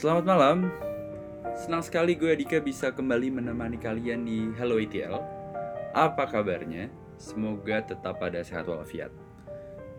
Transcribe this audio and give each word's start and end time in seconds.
Selamat 0.00 0.24
malam. 0.32 0.72
Senang 1.52 1.84
sekali 1.84 2.16
gue 2.16 2.32
Dika 2.32 2.56
bisa 2.64 2.88
kembali 2.88 3.36
menemani 3.36 3.76
kalian 3.76 4.24
di 4.24 4.48
Hello 4.56 4.80
ETL. 4.80 5.20
Apa 5.92 6.24
kabarnya? 6.24 6.88
Semoga 7.20 7.84
tetap 7.84 8.16
pada 8.16 8.40
sehat 8.40 8.64
walafiat. 8.64 9.12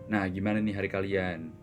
Nah, 0.09 0.25
gimana 0.25 0.57
nih 0.57 0.73
hari 0.73 0.89
kalian? 0.89 1.53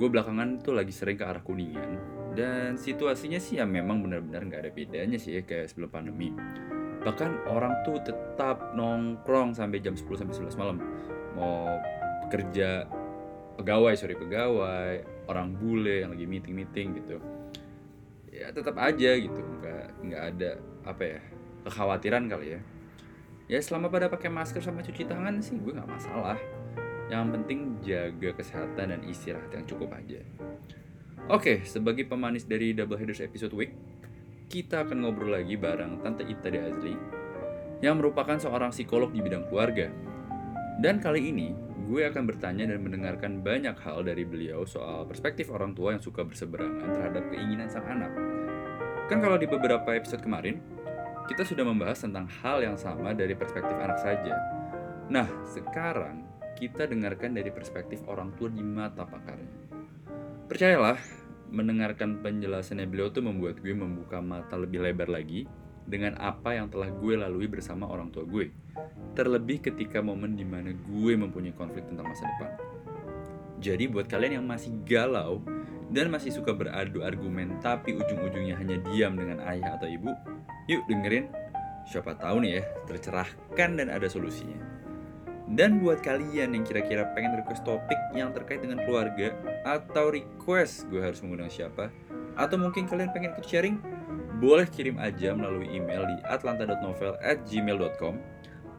Gue 0.00 0.08
belakangan 0.08 0.64
tuh 0.64 0.80
lagi 0.80 0.96
sering 0.96 1.20
ke 1.20 1.28
arah 1.28 1.44
Kuningan 1.44 2.00
dan 2.32 2.80
situasinya 2.80 3.36
sih 3.36 3.60
ya 3.60 3.68
memang 3.68 4.00
benar-benar 4.00 4.48
nggak 4.48 4.60
ada 4.64 4.72
bedanya 4.72 5.20
sih 5.20 5.36
ya 5.36 5.44
kayak 5.44 5.68
sebelum 5.68 5.92
pandemi. 5.92 6.32
Bahkan 7.04 7.52
orang 7.52 7.84
tuh 7.84 8.00
tetap 8.00 8.72
nongkrong 8.72 9.52
sampai 9.52 9.84
jam 9.84 9.92
10 9.92 10.24
sampai 10.24 10.32
11 10.32 10.56
malam. 10.56 10.80
Mau 11.36 11.68
kerja 12.32 12.88
pegawai, 13.60 13.92
sorry 13.92 14.16
pegawai, 14.16 15.04
orang 15.28 15.52
bule 15.52 16.00
yang 16.00 16.16
lagi 16.16 16.24
meeting-meeting 16.24 17.04
gitu. 17.04 17.33
Ya 18.34 18.50
tetap 18.50 18.74
aja 18.82 19.14
gitu, 19.14 19.38
nggak 19.38 19.84
nggak 20.02 20.22
ada 20.34 20.50
apa 20.82 21.02
ya 21.06 21.20
kekhawatiran 21.62 22.26
kali 22.26 22.58
ya. 22.58 22.60
Ya 23.46 23.62
selama 23.62 23.92
pada 23.92 24.10
pakai 24.10 24.26
masker 24.26 24.58
sama 24.58 24.82
cuci 24.82 25.06
tangan 25.06 25.38
sih 25.38 25.54
gue 25.54 25.70
nggak 25.70 25.86
masalah. 25.86 26.34
Yang 27.06 27.24
penting 27.38 27.58
jaga 27.84 28.30
kesehatan 28.34 28.86
dan 28.90 29.00
istirahat 29.06 29.54
yang 29.54 29.64
cukup 29.70 29.94
aja. 29.94 30.18
Oke, 31.30 31.62
sebagai 31.62 32.04
pemanis 32.10 32.44
dari 32.44 32.74
Double 32.74 32.98
Headers 32.98 33.22
episode 33.22 33.54
week, 33.54 33.72
kita 34.50 34.82
akan 34.84 35.04
ngobrol 35.04 35.32
lagi 35.32 35.54
bareng 35.56 36.02
Tante 36.02 36.26
Ita 36.26 36.48
De 36.50 36.60
Azli 36.60 36.96
yang 37.80 38.00
merupakan 38.00 38.36
seorang 38.36 38.72
psikolog 38.72 39.12
di 39.12 39.20
bidang 39.20 39.48
keluarga. 39.48 39.88
Dan 40.80 40.98
kali 40.98 41.30
ini, 41.30 41.54
gue 41.84 42.00
akan 42.08 42.24
bertanya 42.24 42.64
dan 42.64 42.80
mendengarkan 42.80 43.44
banyak 43.44 43.76
hal 43.84 44.00
dari 44.00 44.24
beliau 44.24 44.64
soal 44.64 45.04
perspektif 45.04 45.52
orang 45.52 45.76
tua 45.76 45.92
yang 45.92 46.00
suka 46.00 46.24
berseberangan 46.24 46.88
terhadap 46.96 47.28
keinginan 47.28 47.68
sang 47.68 47.84
anak. 47.84 48.12
Kan 49.12 49.20
kalau 49.20 49.36
di 49.36 49.44
beberapa 49.44 49.92
episode 49.92 50.24
kemarin, 50.24 50.64
kita 51.28 51.44
sudah 51.44 51.64
membahas 51.64 52.00
tentang 52.00 52.24
hal 52.40 52.64
yang 52.64 52.76
sama 52.80 53.12
dari 53.12 53.36
perspektif 53.36 53.76
anak 53.76 54.00
saja. 54.00 54.32
Nah, 55.12 55.28
sekarang 55.44 56.24
kita 56.56 56.88
dengarkan 56.88 57.36
dari 57.36 57.52
perspektif 57.52 58.00
orang 58.08 58.32
tua 58.40 58.48
di 58.48 58.64
mata 58.64 59.04
pakarnya. 59.04 59.52
Percayalah, 60.48 60.96
mendengarkan 61.52 62.24
penjelasannya 62.24 62.88
beliau 62.88 63.12
tuh 63.12 63.28
membuat 63.28 63.60
gue 63.60 63.76
membuka 63.76 64.24
mata 64.24 64.56
lebih 64.56 64.80
lebar 64.80 65.12
lagi 65.12 65.44
dengan 65.84 66.16
apa 66.16 66.56
yang 66.56 66.72
telah 66.72 66.88
gue 66.88 67.14
lalui 67.16 67.48
bersama 67.48 67.84
orang 67.88 68.08
tua 68.08 68.24
gue. 68.24 68.50
Terlebih 69.14 69.62
ketika 69.62 70.00
momen 70.00 70.34
di 70.34 70.42
mana 70.42 70.72
gue 70.74 71.12
mempunyai 71.14 71.54
konflik 71.54 71.86
tentang 71.86 72.08
masa 72.08 72.26
depan. 72.26 72.50
Jadi 73.62 73.84
buat 73.88 74.10
kalian 74.10 74.42
yang 74.42 74.46
masih 74.48 74.74
galau 74.84 75.40
dan 75.92 76.10
masih 76.10 76.34
suka 76.34 76.52
beradu 76.52 77.04
argumen 77.04 77.60
tapi 77.62 77.94
ujung-ujungnya 77.94 78.58
hanya 78.58 78.76
diam 78.90 79.14
dengan 79.14 79.40
ayah 79.46 79.78
atau 79.78 79.88
ibu, 79.88 80.10
yuk 80.68 80.82
dengerin. 80.90 81.30
Siapa 81.84 82.16
tahu 82.16 82.44
nih 82.44 82.60
ya, 82.60 82.62
tercerahkan 82.88 83.70
dan 83.76 83.92
ada 83.92 84.08
solusinya. 84.08 84.56
Dan 85.44 85.84
buat 85.84 86.00
kalian 86.00 86.56
yang 86.56 86.64
kira-kira 86.64 87.12
pengen 87.12 87.36
request 87.36 87.68
topik 87.68 88.00
yang 88.16 88.32
terkait 88.32 88.64
dengan 88.64 88.80
keluarga 88.80 89.36
atau 89.68 90.08
request 90.08 90.88
gue 90.88 91.04
harus 91.04 91.20
mengundang 91.20 91.52
siapa, 91.52 91.92
atau 92.34 92.56
mungkin 92.56 92.88
kalian 92.88 93.12
pengen 93.12 93.36
ikut 93.36 93.44
sharing, 93.44 93.76
boleh 94.38 94.66
kirim 94.66 94.98
aja 94.98 95.34
melalui 95.34 95.70
email 95.70 96.06
di 96.06 96.16
atlanta.novel 96.26 97.18
at 97.22 97.42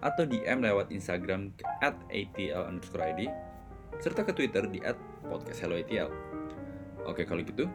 atau 0.06 0.24
DM 0.28 0.62
lewat 0.62 0.94
Instagram 0.94 1.50
at 1.82 1.98
atl 2.14 2.62
underscore 2.70 3.02
ID 3.02 3.32
serta 3.98 4.28
ke 4.28 4.32
Twitter 4.36 4.68
di 4.68 4.84
at 4.84 5.00
podcast. 5.26 5.66
Oke 7.06 7.24
kalau 7.24 7.42
gitu, 7.46 7.70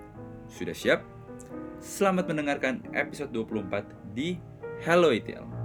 sudah 0.51 0.75
siap? 0.75 1.01
Selamat 1.81 2.29
mendengarkan 2.29 2.85
episode 2.93 3.33
24 3.33 4.13
di 4.13 4.37
Hello 4.85 5.09
ATL. 5.09 5.60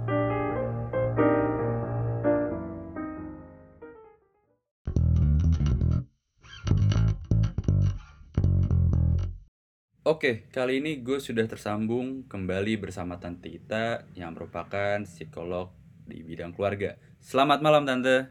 Oke, 10.06 10.46
kali 10.54 10.78
ini 10.78 11.02
gue 11.02 11.18
sudah 11.18 11.42
tersambung 11.50 12.30
kembali 12.30 12.78
bersama 12.78 13.18
Tante 13.18 13.50
Ita 13.50 14.06
yang 14.14 14.38
merupakan 14.38 15.02
psikolog 15.02 15.74
di 16.06 16.22
bidang 16.22 16.54
keluarga. 16.54 16.94
Selamat 17.18 17.58
malam 17.58 17.82
Tante. 17.82 18.30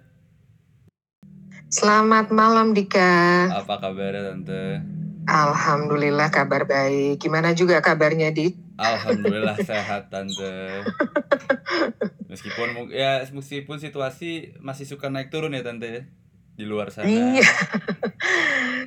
Selamat 1.68 2.32
malam 2.32 2.72
Dika. 2.72 3.52
Apa 3.52 3.84
kabarnya 3.84 4.24
Tante? 4.24 4.88
Alhamdulillah 5.28 6.32
kabar 6.32 6.64
baik. 6.64 7.20
Gimana 7.20 7.52
juga 7.52 7.84
kabarnya 7.84 8.32
Dik? 8.32 8.80
Alhamdulillah 8.80 9.60
sehat 9.68 10.08
Tante. 10.08 10.80
Meskipun 12.32 12.88
ya 12.96 13.20
meskipun 13.36 13.84
situasi 13.84 14.56
masih 14.64 14.88
suka 14.88 15.12
naik 15.12 15.28
turun 15.28 15.52
ya 15.52 15.60
Tante 15.60 16.08
di 16.56 16.64
luar 16.64 16.88
sana. 16.88 17.04
Iya. 17.06 17.44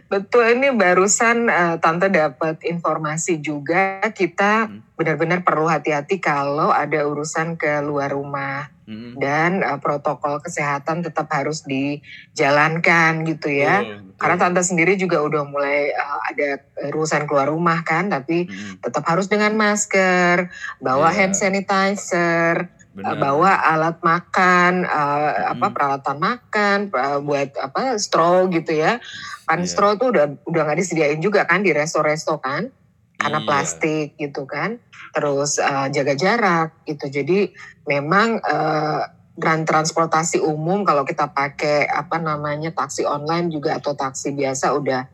Betul 0.08 0.56
ini 0.56 0.72
barusan 0.72 1.52
eh, 1.52 1.76
tante 1.84 2.08
dapat 2.08 2.64
informasi 2.64 3.44
juga 3.44 4.00
kita 4.08 4.68
Hmm. 4.68 4.80
benar-benar 4.96 5.44
perlu 5.44 5.68
hati-hati 5.68 6.18
kalau 6.18 6.72
ada 6.72 7.04
urusan 7.06 7.54
ke 7.54 7.78
luar 7.84 8.10
rumah 8.16 8.72
Mm-mm. 8.88 9.20
dan 9.20 9.60
eh, 9.60 9.76
protokol 9.78 10.40
kesehatan 10.40 11.04
tetap 11.04 11.28
harus 11.28 11.62
dijalankan 11.62 13.28
gitu 13.28 13.52
ya. 13.52 13.84
Betul. 13.84 14.16
Karena 14.18 14.36
tante 14.40 14.62
sendiri 14.64 14.96
juga 14.96 15.20
udah 15.20 15.44
mulai 15.44 15.92
eh, 15.92 16.18
ada 16.32 16.48
urusan 16.88 17.28
keluar 17.28 17.52
rumah 17.52 17.84
kan, 17.84 18.08
tapi 18.08 18.48
Mm-mm. 18.48 18.80
tetap 18.80 19.04
harus 19.04 19.28
dengan 19.28 19.52
masker, 19.54 20.48
bawa 20.80 21.12
Iya. 21.12 21.16
hand 21.20 21.34
sanitizer, 21.36 22.72
Benar. 22.98 23.14
Bawa 23.14 23.52
alat 23.62 24.02
makan, 24.02 24.82
uh, 24.82 25.54
apa 25.54 25.66
Mm. 25.70 25.74
peralatan 25.78 26.16
makan, 26.18 26.78
uh, 26.90 27.18
buat 27.22 27.54
apa 27.54 27.94
straw 27.94 28.50
gitu 28.50 28.74
ya. 28.74 28.98
Kan 29.46 29.62
Iya. 29.62 29.70
straw 29.70 29.94
tuh 29.94 30.10
udah 30.10 30.26
udah 30.50 30.62
nggak 30.66 30.78
disediain 30.82 31.22
juga 31.22 31.46
kan 31.46 31.62
di 31.62 31.70
resto-resto 31.70 32.42
kan, 32.42 32.66
karena 33.14 33.38
Iya. 33.38 33.46
plastik 33.46 34.18
gitu 34.18 34.42
kan. 34.50 34.82
Terus 35.14 35.62
uh, 35.62 35.86
jaga 35.94 36.18
jarak 36.18 36.82
gitu. 36.90 37.06
Jadi 37.06 37.54
memang 37.86 38.42
uh, 38.42 39.06
dan 39.38 39.62
transportasi 39.62 40.42
umum 40.42 40.82
kalau 40.82 41.06
kita 41.06 41.30
pakai 41.30 41.86
apa 41.86 42.18
namanya 42.18 42.74
taksi 42.74 43.06
online 43.06 43.54
juga 43.54 43.78
atau 43.78 43.94
taksi 43.94 44.34
biasa 44.34 44.74
udah 44.74 45.06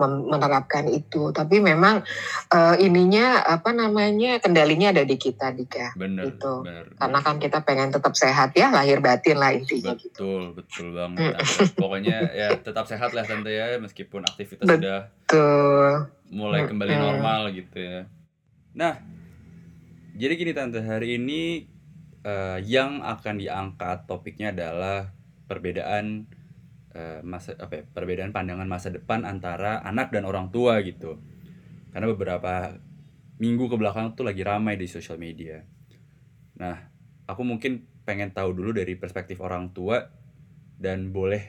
menerapkan 0.00 0.88
itu. 0.88 1.30
Tapi 1.36 1.60
memang 1.60 2.00
uh, 2.48 2.74
ininya 2.80 3.44
apa 3.44 3.76
namanya 3.76 4.40
kendalinya 4.40 4.96
ada 4.96 5.04
di 5.04 5.16
kita 5.20 5.52
Dika 5.52 5.92
Bener, 5.94 6.32
gitu. 6.32 6.64
bener. 6.64 6.96
karena 6.96 7.18
kan 7.20 7.36
kita 7.36 7.58
pengen 7.60 7.92
tetap 7.92 8.16
sehat 8.16 8.56
ya 8.56 8.72
lahir 8.72 9.04
batin 9.04 9.36
lah 9.36 9.52
intinya 9.52 9.92
gitu. 9.94 10.08
Betul, 10.16 10.42
betul 10.56 10.86
banget. 10.96 11.36
Mm. 11.36 11.66
Pokoknya 11.76 12.18
ya 12.32 12.48
tetap 12.56 12.88
sehat 12.88 13.12
lah 13.12 13.24
Tante 13.28 13.52
ya, 13.52 13.76
meskipun 13.76 14.24
aktivitas 14.24 14.64
Bet- 14.64 14.80
sudah 14.80 15.00
mulai 16.30 16.64
kembali 16.64 16.94
Mm-mm. 16.94 17.04
normal 17.04 17.40
gitu 17.52 17.78
ya. 17.78 18.00
Nah, 18.72 19.02
jadi 20.14 20.32
gini 20.38 20.52
Tante, 20.54 20.80
hari 20.80 21.18
ini 21.18 21.66
eh, 22.22 22.58
yang 22.64 23.02
akan 23.02 23.40
diangkat 23.40 24.06
topiknya 24.06 24.54
adalah 24.54 25.10
perbedaan 25.50 26.30
eh, 26.94 27.20
masa 27.22 27.54
apa 27.58 27.80
ya, 27.80 27.82
perbedaan 27.86 28.34
pandangan 28.34 28.66
masa 28.66 28.90
depan 28.90 29.22
antara 29.26 29.82
anak 29.82 30.10
dan 30.10 30.26
orang 30.26 30.50
tua 30.50 30.82
gitu. 30.82 31.18
Karena 31.90 32.06
beberapa 32.10 32.78
minggu 33.40 33.72
ke 33.72 33.76
belakang 33.80 34.14
tuh 34.14 34.28
lagi 34.28 34.44
ramai 34.44 34.76
di 34.76 34.86
sosial 34.86 35.16
media. 35.16 35.64
Nah, 36.60 36.76
aku 37.24 37.42
mungkin 37.42 37.88
pengen 38.04 38.34
tahu 38.34 38.52
dulu 38.52 38.76
dari 38.76 38.98
perspektif 38.98 39.40
orang 39.40 39.72
tua 39.72 40.02
dan 40.76 41.14
boleh 41.14 41.42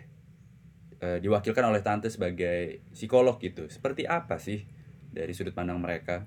eh, 1.01 1.17
diwakilkan 1.19 1.65
oleh 1.67 1.81
tante 1.83 2.07
sebagai 2.07 2.85
psikolog 2.93 3.41
gitu. 3.41 3.67
Seperti 3.67 4.05
apa 4.05 4.37
sih 4.37 4.63
dari 5.11 5.35
sudut 5.35 5.51
pandang 5.51 5.81
mereka? 5.81 6.23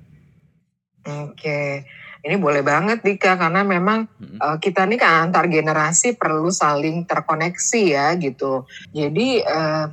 Oke, 1.05 1.85
ini 2.25 2.41
boleh 2.41 2.65
banget 2.65 3.05
Dika 3.05 3.37
karena 3.37 3.61
memang 3.61 4.09
Mm-mm. 4.17 4.41
eh, 4.41 4.57
kita 4.57 4.89
nih 4.89 4.97
kan 4.97 5.29
antar 5.29 5.45
generasi 5.45 6.17
perlu 6.17 6.49
saling 6.49 7.05
terkoneksi 7.05 7.83
ya 7.85 8.17
gitu. 8.17 8.65
Jadi 8.97 9.45
eh, 9.45 9.85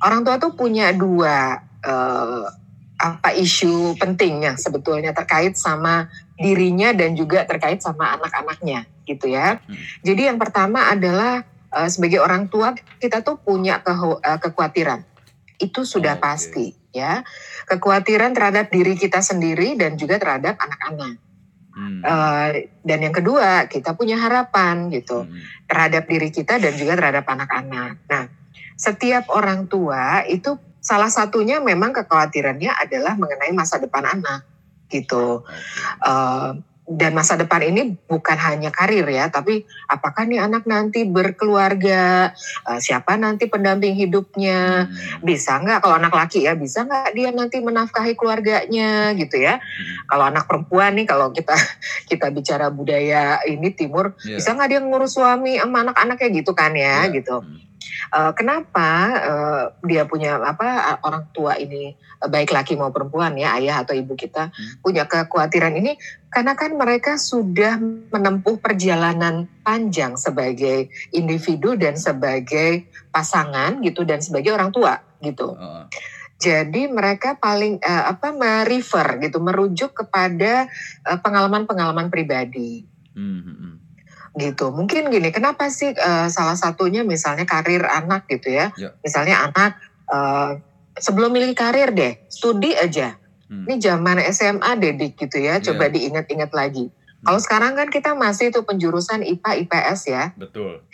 orang 0.00 0.20
tua 0.24 0.40
tuh 0.40 0.56
punya 0.56 0.96
dua 0.96 1.60
eh, 1.84 2.44
apa 2.94 3.36
isu 3.36 4.00
penting 4.00 4.48
yang 4.48 4.56
sebetulnya 4.56 5.12
terkait 5.12 5.60
sama 5.60 6.08
dirinya 6.40 6.96
dan 6.96 7.12
juga 7.12 7.44
terkait 7.44 7.84
sama 7.84 8.16
anak-anaknya 8.16 8.88
gitu 9.04 9.28
ya. 9.28 9.60
Hmm. 9.60 9.76
Jadi 10.00 10.32
yang 10.32 10.40
pertama 10.40 10.88
adalah 10.88 11.44
eh, 11.68 11.88
sebagai 11.92 12.24
orang 12.24 12.48
tua 12.48 12.72
kita 12.96 13.20
tuh 13.20 13.36
punya 13.36 13.84
keho- 13.84 14.24
eh, 14.24 14.40
kekhawatiran. 14.40 15.04
Itu 15.60 15.84
sudah 15.84 16.16
Oke. 16.16 16.24
pasti 16.24 16.66
ya. 16.96 17.20
Kekhawatiran 17.68 18.32
terhadap 18.32 18.72
diri 18.72 18.96
kita 18.96 19.20
sendiri 19.20 19.76
dan 19.76 20.00
juga 20.00 20.16
terhadap 20.16 20.56
anak-anak. 20.56 21.23
Hmm. 21.74 22.00
Eh, 22.06 22.70
dan 22.86 22.98
yang 23.02 23.10
kedua, 23.10 23.66
kita 23.66 23.98
punya 23.98 24.14
harapan 24.14 24.94
gitu 24.94 25.26
Mm-mm. 25.26 25.66
terhadap 25.66 26.06
diri 26.06 26.30
kita 26.30 26.62
dan 26.62 26.72
juga 26.78 26.94
terhadap 26.94 27.26
anak-anak. 27.26 27.98
Nah, 28.06 28.24
setiap 28.78 29.26
orang 29.34 29.66
tua 29.66 30.22
itu 30.30 30.54
salah 30.78 31.10
satunya 31.10 31.58
memang 31.58 31.90
kekhawatirannya 31.90 32.70
adalah 32.70 33.18
mengenai 33.18 33.50
masa 33.50 33.82
depan 33.82 34.06
anak 34.06 34.46
gitu. 34.86 35.42
Oke. 35.42 36.73
Dan 36.84 37.16
masa 37.16 37.40
depan 37.40 37.64
ini 37.64 37.96
bukan 38.04 38.36
hanya 38.36 38.68
karir 38.68 39.08
ya, 39.08 39.32
tapi 39.32 39.64
apakah 39.88 40.28
nih 40.28 40.36
anak 40.36 40.68
nanti 40.68 41.08
berkeluarga, 41.08 42.28
eh, 42.68 42.76
siapa 42.76 43.16
nanti 43.16 43.48
pendamping 43.48 43.96
hidupnya, 43.96 44.84
Hmm. 44.84 45.24
bisa 45.24 45.56
nggak 45.64 45.80
kalau 45.80 45.96
anak 45.96 46.12
laki 46.12 46.44
ya, 46.44 46.52
bisa 46.52 46.84
nggak 46.84 47.16
dia 47.16 47.32
nanti 47.32 47.64
menafkahi 47.64 48.12
keluarganya 48.12 49.16
gitu 49.16 49.40
ya. 49.40 49.56
Hmm. 49.56 50.12
Kalau 50.12 50.24
anak 50.28 50.44
perempuan 50.44 50.92
nih, 50.92 51.08
kalau 51.08 51.32
kita 51.32 51.56
kita 52.12 52.28
bicara 52.28 52.68
budaya 52.68 53.40
ini 53.48 53.72
timur, 53.72 54.12
Iya. 54.20 54.44
bisa 54.44 54.52
nggak 54.52 54.68
dia 54.68 54.80
ngurus 54.84 55.16
suami 55.16 55.56
sama 55.56 55.88
anak-anaknya 55.88 56.28
gitu 56.36 56.52
kan 56.52 56.76
ya, 56.76 57.08
Iya. 57.08 57.16
gitu. 57.16 57.40
Hmm. 57.40 57.73
Eh, 58.14 58.32
kenapa 58.38 58.88
eh, 59.14 59.64
dia 59.84 60.06
punya 60.06 60.38
apa 60.38 60.98
orang 61.02 61.28
tua 61.34 61.58
ini 61.58 61.92
eh, 61.94 62.28
baik 62.28 62.54
laki 62.54 62.78
mau 62.78 62.94
perempuan 62.94 63.34
ya 63.34 63.56
ayah 63.58 63.82
atau 63.82 63.96
ibu 63.96 64.14
kita 64.14 64.46
Hmm. 64.54 64.82
punya 64.84 65.08
kekhawatiran 65.08 65.74
ini 65.78 65.96
karena 66.28 66.52
kan 66.58 66.74
mereka 66.74 67.16
sudah 67.16 67.78
menempuh 68.10 68.58
perjalanan 68.58 69.46
panjang 69.62 70.18
sebagai 70.18 70.90
individu 71.14 71.78
dan 71.78 71.96
sebagai 71.96 72.90
pasangan 73.08 73.78
gitu 73.80 74.02
dan 74.02 74.20
sebagai 74.20 74.52
orang 74.52 74.74
tua 74.74 74.98
gitu. 75.22 75.54
Jadi 76.38 76.90
mereka 76.90 77.38
paling 77.38 77.78
eh, 77.80 78.04
apa 78.10 78.34
merefer 78.34 79.22
gitu 79.22 79.38
merujuk 79.40 79.94
kepada 79.94 80.68
pengalaman-pengalaman 81.22 82.10
pribadi 82.10 82.84
Hmm, 83.14 83.40
hmm, 83.46 83.56
hmm. 83.56 83.74
Gitu. 84.34 84.74
Mungkin 84.74 85.08
gini, 85.10 85.30
kenapa 85.30 85.70
sih 85.70 85.94
eh, 85.94 86.26
salah 86.30 86.58
satunya 86.58 87.06
misalnya 87.06 87.46
karir 87.46 87.86
anak 87.86 88.26
gitu 88.26 88.50
ya? 88.50 88.74
Ya. 88.74 88.92
Misalnya 89.00 89.46
anak 89.50 89.78
eh, 90.10 90.50
sebelum 90.98 91.30
milih 91.34 91.54
karir 91.54 91.90
deh, 91.94 92.18
studi 92.30 92.74
aja. 92.74 93.18
Hmm. 93.46 93.66
Ini 93.68 93.74
zaman 93.78 94.18
SMA 94.32 94.70
dedik 94.80 95.20
gitu 95.20 95.38
ya, 95.38 95.60
coba 95.60 95.86
Iya. 95.88 95.94
diingat-ingat 96.00 96.50
lagi. 96.54 96.90
Kalau 97.24 97.40
sekarang 97.40 97.72
kan 97.72 97.88
kita 97.88 98.12
masih 98.12 98.52
tuh 98.52 98.68
penjurusan 98.68 99.24
IPA 99.24 99.64
IPS 99.64 100.00
ya. 100.12 100.24
Betul. 100.36 100.84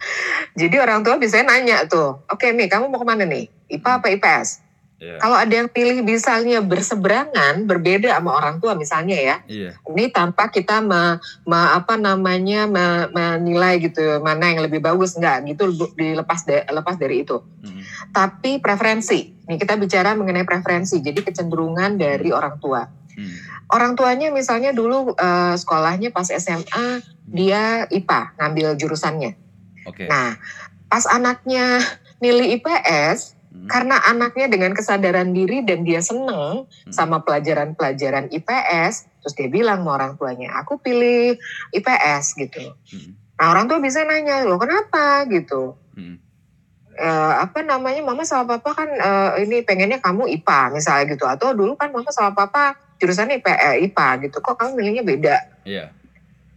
Jadi 0.60 0.76
orang 0.80 1.04
tua 1.04 1.20
biasanya 1.20 1.52
nanya 1.52 1.84
tuh, 1.84 2.24
oke 2.24 2.46
nih 2.56 2.72
kamu 2.72 2.88
mau 2.88 2.96
ke 2.96 3.04
mana 3.04 3.28
nih? 3.28 3.52
IPA 3.68 3.90
apa 4.00 4.08
IPS? 4.16 4.63
Iya. 5.04 5.20
Kalau 5.20 5.36
ada 5.36 5.52
yang 5.52 5.68
pilih 5.68 6.00
misalnya 6.00 6.64
berseberangan, 6.64 7.68
berbeda 7.68 8.08
sama 8.10 8.32
orang 8.32 8.56
tua 8.56 8.72
misalnya 8.72 9.12
ya, 9.14 9.36
Iya. 9.44 9.76
ini 9.84 10.08
tanpa 10.08 10.48
kita 10.48 10.80
me, 10.80 11.20
me- 11.44 11.72
apa 11.74 11.94
namanya 11.94 12.64
me- 12.64 13.12
menilai 13.12 13.84
gitu 13.84 14.00
mana 14.18 14.48
yang 14.48 14.64
lebih 14.64 14.80
bagus 14.80 15.12
enggak 15.14 15.44
gitu 15.44 15.68
dilepas 15.92 16.40
de- 16.42 16.64
lepas 16.66 16.96
dari 16.96 17.20
itu 17.20 17.36
Hmm. 17.60 17.80
tapi 18.10 18.56
preferensi 18.58 19.36
nih 19.44 19.56
kita 19.56 19.76
bicara 19.76 20.12
mengenai 20.12 20.42
preferensi 20.42 20.98
jadi 20.98 21.20
kecenderungan 21.20 21.96
dari 21.96 22.30
orang 22.30 22.56
tua 22.56 22.88
Hmm. 23.12 23.34
orang 23.68 23.92
tuanya 23.92 24.30
misalnya 24.30 24.70
dulu 24.70 25.12
eh, 25.12 25.54
sekolahnya 25.54 26.08
pas 26.10 26.28
SMA 26.28 26.86
dia 27.24 27.84
IPA 27.88 28.36
ngambil 28.36 28.68
jurusannya 28.76 29.32
Oke. 29.84 30.06
nah 30.06 30.36
pas 30.86 31.04
anaknya 31.06 31.80
milih 32.18 32.56
IPS 32.56 33.33
Hmm. 33.54 33.70
karena 33.70 34.02
anaknya 34.02 34.50
dengan 34.50 34.74
kesadaran 34.74 35.30
diri 35.30 35.62
dan 35.62 35.86
dia 35.86 36.02
seneng 36.02 36.66
Hmm. 36.66 36.90
sama 36.90 37.22
pelajaran-pelajaran 37.22 38.26
IPS, 38.34 39.06
terus 39.22 39.34
dia 39.38 39.46
bilang 39.46 39.86
sama 39.86 39.94
orang 39.94 40.12
tuanya, 40.18 40.58
aku 40.58 40.74
pilih 40.76 41.38
IPS 41.70 42.34
gitu. 42.34 42.74
Hmm. 42.90 43.14
Nah 43.38 43.46
orang 43.54 43.70
tua 43.70 43.78
bisa 43.78 44.02
nanya, 44.02 44.42
lo 44.42 44.58
kenapa 44.58 45.22
gitu? 45.30 45.78
Hmm. 45.94 46.18
Eh, 46.94 47.32
apa 47.38 47.62
namanya, 47.62 48.02
mama 48.02 48.26
sama 48.26 48.58
papa 48.58 48.74
kan 48.74 48.90
eh, 48.90 49.46
ini 49.46 49.62
pengennya 49.62 50.02
kamu 50.02 50.26
IPA 50.34 50.74
misalnya 50.74 51.14
gitu, 51.14 51.22
atau 51.22 51.54
dulu 51.54 51.78
kan 51.78 51.94
mama 51.94 52.10
sama 52.10 52.34
papa 52.34 52.74
jurusannya 52.98 53.38
IP, 53.38 53.46
eh, 53.46 53.86
IPA 53.86 54.08
gitu, 54.26 54.42
kok 54.42 54.58
kamu 54.58 54.82
milihnya 54.82 55.06
beda? 55.06 55.36
Iya. 55.62 55.94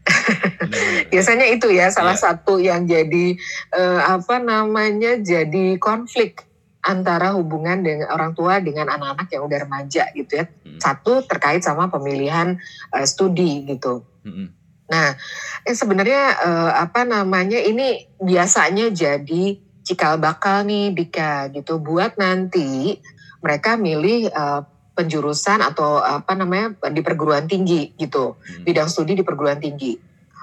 Benar-benar. 0.58 1.14
Biasanya 1.14 1.46
itu 1.52 1.68
ya 1.70 1.92
salah 1.92 2.18
Iya. 2.18 2.24
satu 2.26 2.58
yang 2.58 2.88
jadi 2.88 3.38
eh, 3.70 4.02
apa 4.02 4.40
namanya 4.40 5.20
jadi 5.20 5.78
konflik 5.78 6.47
antara 6.88 7.36
hubungan 7.36 7.84
dengan 7.84 8.08
orang 8.16 8.32
tua 8.32 8.64
dengan 8.64 8.88
anak-anak 8.88 9.28
yang 9.28 9.44
udah 9.44 9.60
remaja 9.68 10.04
gitu 10.16 10.32
ya. 10.40 10.46
Hmm. 10.48 10.80
Satu 10.80 11.28
terkait 11.28 11.60
sama 11.60 11.92
pemilihan 11.92 12.56
eh, 12.96 13.06
studi 13.06 13.68
gitu. 13.68 14.08
Hmm. 14.24 14.56
Nah, 14.88 15.20
eh, 15.68 15.76
sebenarnya 15.76 16.24
eh, 16.40 16.72
apa 16.80 17.04
namanya 17.04 17.60
ini 17.60 18.08
biasanya 18.24 18.88
jadi 18.96 19.60
cikal 19.84 20.16
bakal 20.20 20.64
nih 20.64 20.96
Dika 20.96 21.52
gitu 21.52 21.80
buat 21.84 22.16
nanti 22.16 22.96
mereka 23.44 23.76
milih 23.76 24.32
eh, 24.32 24.62
penjurusan 24.98 25.62
atau 25.62 26.02
apa 26.02 26.34
namanya 26.34 26.74
di 26.90 27.06
perguruan 27.06 27.46
tinggi 27.46 27.94
gitu 28.02 28.34
Hmm. 28.34 28.66
bidang 28.66 28.90
studi 28.90 29.14
di 29.14 29.22
perguruan 29.28 29.62
tinggi. 29.62 29.94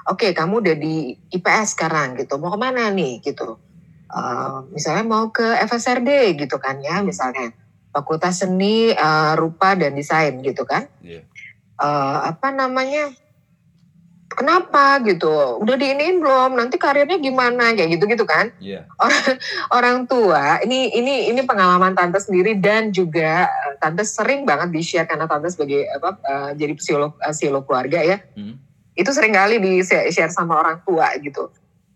Oke, 0.05 0.37
kamu 0.37 0.61
udah 0.61 0.75
di 0.77 1.17
IPS 1.33 1.73
sekarang 1.73 2.13
gitu, 2.21 2.37
mau 2.37 2.53
ke 2.53 2.59
mana 2.61 2.93
nih 2.93 3.25
gitu? 3.25 3.57
Eh, 4.05 4.57
misalnya 4.69 5.03
mau 5.03 5.33
ke 5.33 5.43
FSRD 5.65 6.37
gitu 6.37 6.61
kan 6.61 6.77
ya, 6.79 7.01
misalnya 7.01 7.51
Fakultas 7.89 8.43
Seni 8.43 8.93
eh, 8.93 9.33
Rupa 9.33 9.73
dan 9.73 9.97
Desain 9.97 10.37
gitu 10.39 10.63
kan? 10.63 10.85
Iya. 11.01 11.25
Eh, 11.75 12.17
apa 12.29 12.53
namanya? 12.53 13.09
Kenapa 14.35 14.99
gitu? 15.07 15.31
Udah 15.63 15.79
diinin 15.79 16.19
belum? 16.19 16.59
Nanti 16.59 16.75
karirnya 16.75 17.15
gimana? 17.23 17.71
Kayak 17.71 17.95
gitu-gitu 17.95 18.27
kan? 18.27 18.51
Iya. 18.59 18.83
Orang 19.75 20.11
tua, 20.11 20.59
ini 20.59 20.91
ini 20.91 21.31
ini 21.31 21.39
pengalaman 21.47 21.95
tante 21.95 22.19
sendiri 22.19 22.59
dan 22.59 22.91
juga 22.91 23.47
eh, 23.47 23.73
tante 23.79 24.03
sering 24.03 24.43
banget 24.43 24.75
di 24.75 24.83
share 24.83 25.07
karena 25.07 25.23
tante 25.23 25.47
sebagai 25.55 25.87
apa 25.87 26.19
eh, 26.19 26.49
jadi 26.59 26.73
psikolog 26.75 27.15
eh, 27.23 27.31
psikolog 27.31 27.63
keluarga 27.63 27.99
ya 28.03 28.17
Hmm. 28.35 28.59
itu 28.95 29.07
sering 29.15 29.31
kali 29.31 29.55
di 29.63 29.79
share 29.83 30.31
sama 30.31 30.59
orang 30.59 30.83
tua 30.83 31.15
gitu. 31.23 31.47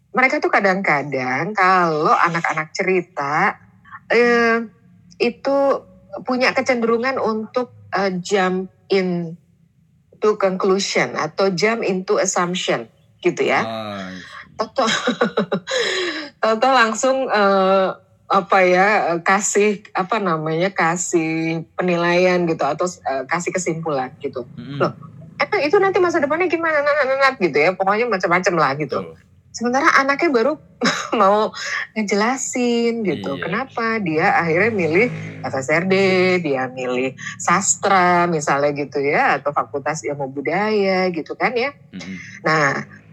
Mereka 0.10 0.42
tuh 0.42 0.50
kadang-kadang 0.50 1.54
kalau 1.54 2.14
anak-anak 2.14 2.74
cerita 2.74 3.62
eh, 4.10 4.66
itu 5.22 5.58
punya 6.26 6.52
kecenderungan 6.56 7.22
untuk 7.22 7.72
eh, 7.94 8.18
jump 8.18 8.74
in 8.90 9.38
to 10.20 10.36
conclusion 10.36 11.16
atau 11.16 11.54
jump 11.54 11.86
into 11.86 12.18
assumption 12.18 12.90
gitu 13.22 13.42
ya. 13.46 13.62
Toto, 14.60 14.84
Toto 16.44 16.68
langsung 16.68 17.30
eh, 17.30 17.90
apa 18.30 18.58
ya 18.62 19.18
kasih 19.26 19.82
apa 19.98 20.22
namanya 20.22 20.70
kasih 20.70 21.66
penilaian 21.74 22.46
gitu 22.46 22.62
atau 22.62 22.86
eh, 22.86 23.24
kasih 23.26 23.54
kesimpulan 23.56 24.14
gitu. 24.22 24.46
hmm. 24.58 24.78
Loh, 24.78 24.94
emang 25.40 25.62
itu 25.66 25.76
nanti 25.80 25.98
masa 25.98 26.20
depannya 26.22 26.46
gimana 26.46 26.84
nat, 26.84 26.96
nat, 27.04 27.18
nat, 27.20 27.36
gitu 27.40 27.58
ya 27.58 27.72
pokoknya 27.74 28.06
macam-macam 28.08 28.54
lah 28.60 28.72
gitu 28.76 29.00
Betul. 29.02 29.29
Sementara 29.50 29.98
anaknya 29.98 30.30
baru 30.30 30.54
mau 31.20 31.52
ngejelasin 31.94 33.04
gitu 33.04 33.36
Iya. 33.36 33.44
kenapa 33.44 34.00
dia 34.00 34.38
akhirnya 34.38 34.72
milih 34.72 35.08
FSRD 35.42 35.94
dia 36.40 36.70
milih 36.70 37.14
sastra 37.38 38.26
misalnya 38.26 38.72
gitu 38.74 39.02
ya 39.02 39.38
atau 39.38 39.52
fakultas 39.52 40.02
ilmu 40.06 40.30
budaya 40.30 41.10
gitu 41.12 41.34
kan 41.34 41.54
ya 41.54 41.72
Hmm. 41.90 42.16
nah 42.46 42.68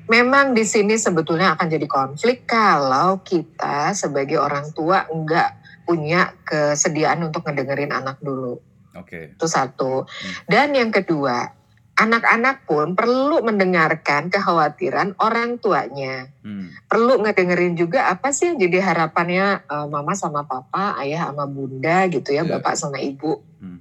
memang 0.06 0.52
di 0.52 0.62
sini 0.62 0.94
sebetulnya 0.94 1.56
akan 1.56 1.66
jadi 1.66 1.86
konflik 1.88 2.46
kalau 2.46 3.24
kita 3.24 3.90
sebagai 3.92 4.38
orang 4.38 4.70
tua 4.70 5.08
enggak 5.10 5.56
punya 5.82 6.34
kesediaan 6.44 7.24
untuk 7.24 7.42
ngedengerin 7.42 7.90
anak 7.90 8.18
dulu 8.20 8.58
Oke. 8.96 9.36
itu 9.36 9.46
satu. 9.46 10.02
Dan 10.48 10.72
yang 10.72 10.88
kedua, 10.90 11.52
anak-anak 11.96 12.68
pun 12.68 12.92
perlu 12.92 13.40
mendengarkan 13.40 14.28
kekhawatiran 14.28 15.16
orang 15.16 15.56
tuanya. 15.56 16.28
Hmm. 16.44 16.68
Perlu 16.84 17.24
ngedengerin 17.24 17.72
juga 17.72 18.12
apa 18.12 18.30
sih 18.30 18.52
yang 18.52 18.60
jadi 18.60 18.84
harapannya 18.84 19.64
eh, 19.64 19.86
mama 19.88 20.12
sama 20.12 20.44
papa, 20.44 21.00
ayah 21.00 21.32
sama 21.32 21.48
bunda 21.48 22.04
gitu 22.06 22.30
ya, 22.30 22.44
Iya. 22.44 22.60
bapak 22.60 22.76
sama 22.76 23.00
ibu. 23.00 23.40
Hmm. 23.58 23.80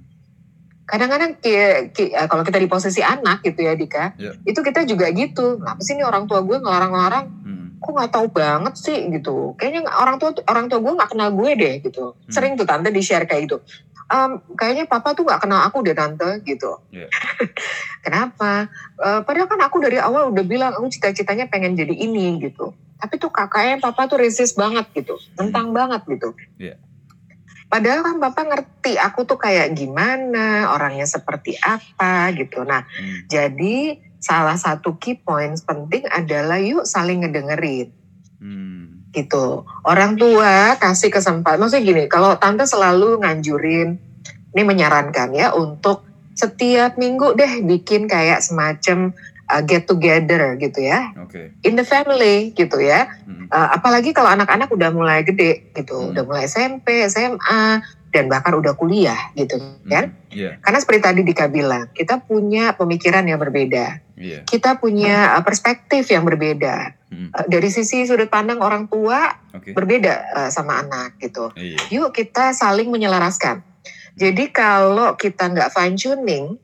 Kadang-kadang 0.86 1.36
ki- 1.38 1.92
ki- 1.92 2.14
eh, 2.14 2.26
kalau 2.26 2.40
kita 2.40 2.56
di 2.56 2.66
posisi 2.66 3.04
anak 3.04 3.44
gitu 3.44 3.60
ya 3.60 3.76
Dika, 3.76 4.16
Iya. 4.16 4.32
itu 4.48 4.60
kita 4.64 4.88
juga 4.88 5.12
gitu. 5.12 5.60
Kenapa 5.60 5.80
sih 5.84 5.94
nih 5.94 6.06
orang 6.08 6.24
tua 6.24 6.40
gue 6.40 6.56
ngelarang-larang? 6.56 7.26
Hmm. 7.96 8.04
Nggak 8.04 8.12
tahu 8.12 8.26
banget 8.28 8.74
sih 8.76 8.98
gitu. 9.08 9.56
Kayaknya 9.56 9.88
orang 9.88 10.20
tua 10.20 10.36
orang 10.44 10.68
tua 10.68 10.84
gue 10.84 10.92
nggak 10.92 11.10
kenal 11.16 11.32
gue 11.32 11.50
deh 11.56 11.74
gitu. 11.80 12.12
Hmm. 12.12 12.28
Sering 12.28 12.52
tuh 12.60 12.68
tante 12.68 12.92
di 12.92 13.00
share 13.00 13.24
kayak 13.24 13.48
gitu. 13.48 13.64
Em, 14.06 14.38
kayaknya 14.54 14.84
papa 14.86 15.16
tuh 15.16 15.24
nggak 15.24 15.42
kenal 15.42 15.64
aku 15.64 15.80
deh 15.80 15.96
tante 15.96 16.44
gitu. 16.44 16.78
Iya. 16.92 17.08
Kenapa? 18.04 18.68
Eh, 19.00 19.20
padahal 19.24 19.48
kan 19.48 19.60
aku 19.64 19.80
dari 19.80 19.98
awal 19.98 20.30
udah 20.30 20.44
bilang 20.44 20.76
aku 20.76 20.92
cita-citanya 20.92 21.48
pengen 21.48 21.74
jadi 21.74 21.90
ini 21.90 22.38
gitu. 22.38 22.76
Tapi 23.00 23.18
tuh 23.18 23.32
kakaknya 23.32 23.82
papa 23.82 24.06
tuh 24.06 24.20
resist 24.20 24.54
banget 24.54 24.86
gitu, 24.94 25.18
tentang 25.34 25.74
banget 25.74 26.06
gitu. 26.06 26.32
Iya. 26.56 26.78
Padahal 27.66 28.06
kan 28.06 28.16
papa 28.22 28.40
ngerti 28.46 28.94
aku 28.94 29.26
tuh 29.26 29.42
kayak 29.42 29.74
gimana, 29.74 30.70
orangnya 30.70 31.02
seperti 31.02 31.58
apa 31.58 32.30
gitu. 32.38 32.62
Nah, 32.62 32.86
Hmm. 32.86 33.26
jadi 33.26 33.98
salah 34.26 34.58
satu 34.58 34.98
key 34.98 35.14
points 35.14 35.62
penting 35.62 36.02
adalah 36.10 36.58
yuk 36.58 36.82
saling 36.82 37.22
ngedengerin 37.22 37.94
Hmm. 38.36 39.08
gitu. 39.16 39.64
Orang 39.80 40.20
tua 40.20 40.76
kasih 40.76 41.08
kesempatan, 41.08 41.56
maksudnya 41.56 41.88
gini, 41.88 42.04
kalau 42.04 42.36
tante 42.36 42.68
selalu 42.68 43.22
nganjurin, 43.24 43.96
ini 44.52 44.62
menyarankan 44.62 45.32
ya 45.32 45.56
untuk 45.56 46.04
setiap 46.36 47.00
minggu 47.00 47.32
deh 47.32 47.64
bikin 47.64 48.04
kayak 48.04 48.44
semacam 48.44 49.16
uh, 49.48 49.62
get 49.64 49.88
together 49.88 50.60
gitu 50.60 50.84
ya, 50.84 51.16
Oke. 51.16 51.56
in 51.64 51.80
the 51.80 51.86
family 51.86 52.52
gitu 52.52 52.76
ya. 52.76 53.08
Mm. 53.24 53.48
Uh, 53.48 53.68
apalagi 53.72 54.12
kalau 54.12 54.28
anak-anak 54.28 54.68
udah 54.68 54.92
mulai 54.92 55.24
gede 55.24 55.72
gitu, 55.72 55.96
Hmm. 55.96 56.12
udah 56.12 56.22
mulai 56.28 56.44
SMP, 56.44 57.08
SMA, 57.08 57.80
dan 58.16 58.32
bahkan 58.32 58.56
udah 58.56 58.72
kuliah 58.72 59.30
gitu 59.36 59.60
Mm. 59.60 59.92
kan. 59.92 60.04
Iya. 60.32 60.56
Karena 60.64 60.78
seperti 60.80 61.00
tadi 61.04 61.20
Dika 61.20 61.52
bilang, 61.52 61.92
kita 61.92 62.24
punya 62.24 62.72
pemikiran 62.72 63.28
yang 63.28 63.36
berbeda, 63.36 64.00
Iya. 64.16 64.48
kita 64.48 64.80
punya 64.80 65.36
uh, 65.36 65.44
perspektif 65.44 66.08
yang 66.08 66.24
berbeda. 66.24 66.96
Mm. 67.12 67.28
Uh, 67.36 67.46
dari 67.52 67.68
sisi 67.68 68.08
sudut 68.08 68.32
pandang 68.32 68.64
orang 68.64 68.88
tua 68.88 69.36
Oke. 69.52 69.76
berbeda 69.76 70.14
uh, 70.32 70.50
sama 70.50 70.80
anak 70.80 71.20
gitu. 71.20 71.52
Iya. 71.52 71.78
Yuk 71.92 72.16
kita 72.16 72.56
saling 72.56 72.88
menyelaraskan. 72.88 73.60
Jadi 74.16 74.48
kalau 74.48 75.12
kita 75.20 75.52
nggak 75.52 75.76
fine 75.76 75.96
tuning, 76.00 76.56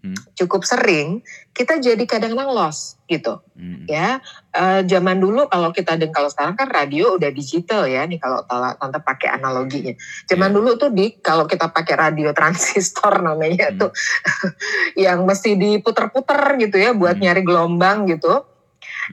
Hmm. 0.00 0.16
cukup 0.32 0.64
sering, 0.64 1.20
kita 1.52 1.76
jadi 1.76 2.00
kadang-kadang 2.08 2.56
lost 2.56 2.96
gitu 3.04 3.44
Mm. 3.52 3.84
ya. 3.84 4.16
Eh, 4.48 4.80
zaman 4.88 5.20
dulu 5.20 5.44
kalau 5.44 5.76
kita 5.76 6.00
dan 6.00 6.08
kalau 6.08 6.32
sekarang 6.32 6.56
kan 6.56 6.72
radio 6.72 7.20
udah 7.20 7.28
digital 7.28 7.84
ya 7.84 8.08
nih 8.08 8.16
kalau 8.16 8.40
tante 8.48 8.96
pakai 9.04 9.36
analoginya. 9.36 9.92
Zaman 10.24 10.50
Iya. 10.50 10.56
dulu 10.56 10.70
tuh 10.80 10.88
di 10.88 11.20
kalau 11.20 11.44
kita 11.44 11.68
pakai 11.68 12.00
radio 12.00 12.32
transistor 12.38 13.20
namanya 13.20 13.68
Hmm. 13.68 13.76
tuh 13.76 13.90
yang 15.04 15.28
mesti 15.28 15.60
diputer-puter 15.60 16.56
gitu 16.56 16.80
ya 16.80 16.96
buat 16.96 17.20
Hmm. 17.20 17.28
nyari 17.28 17.42
gelombang 17.44 18.08
gitu. 18.08 18.40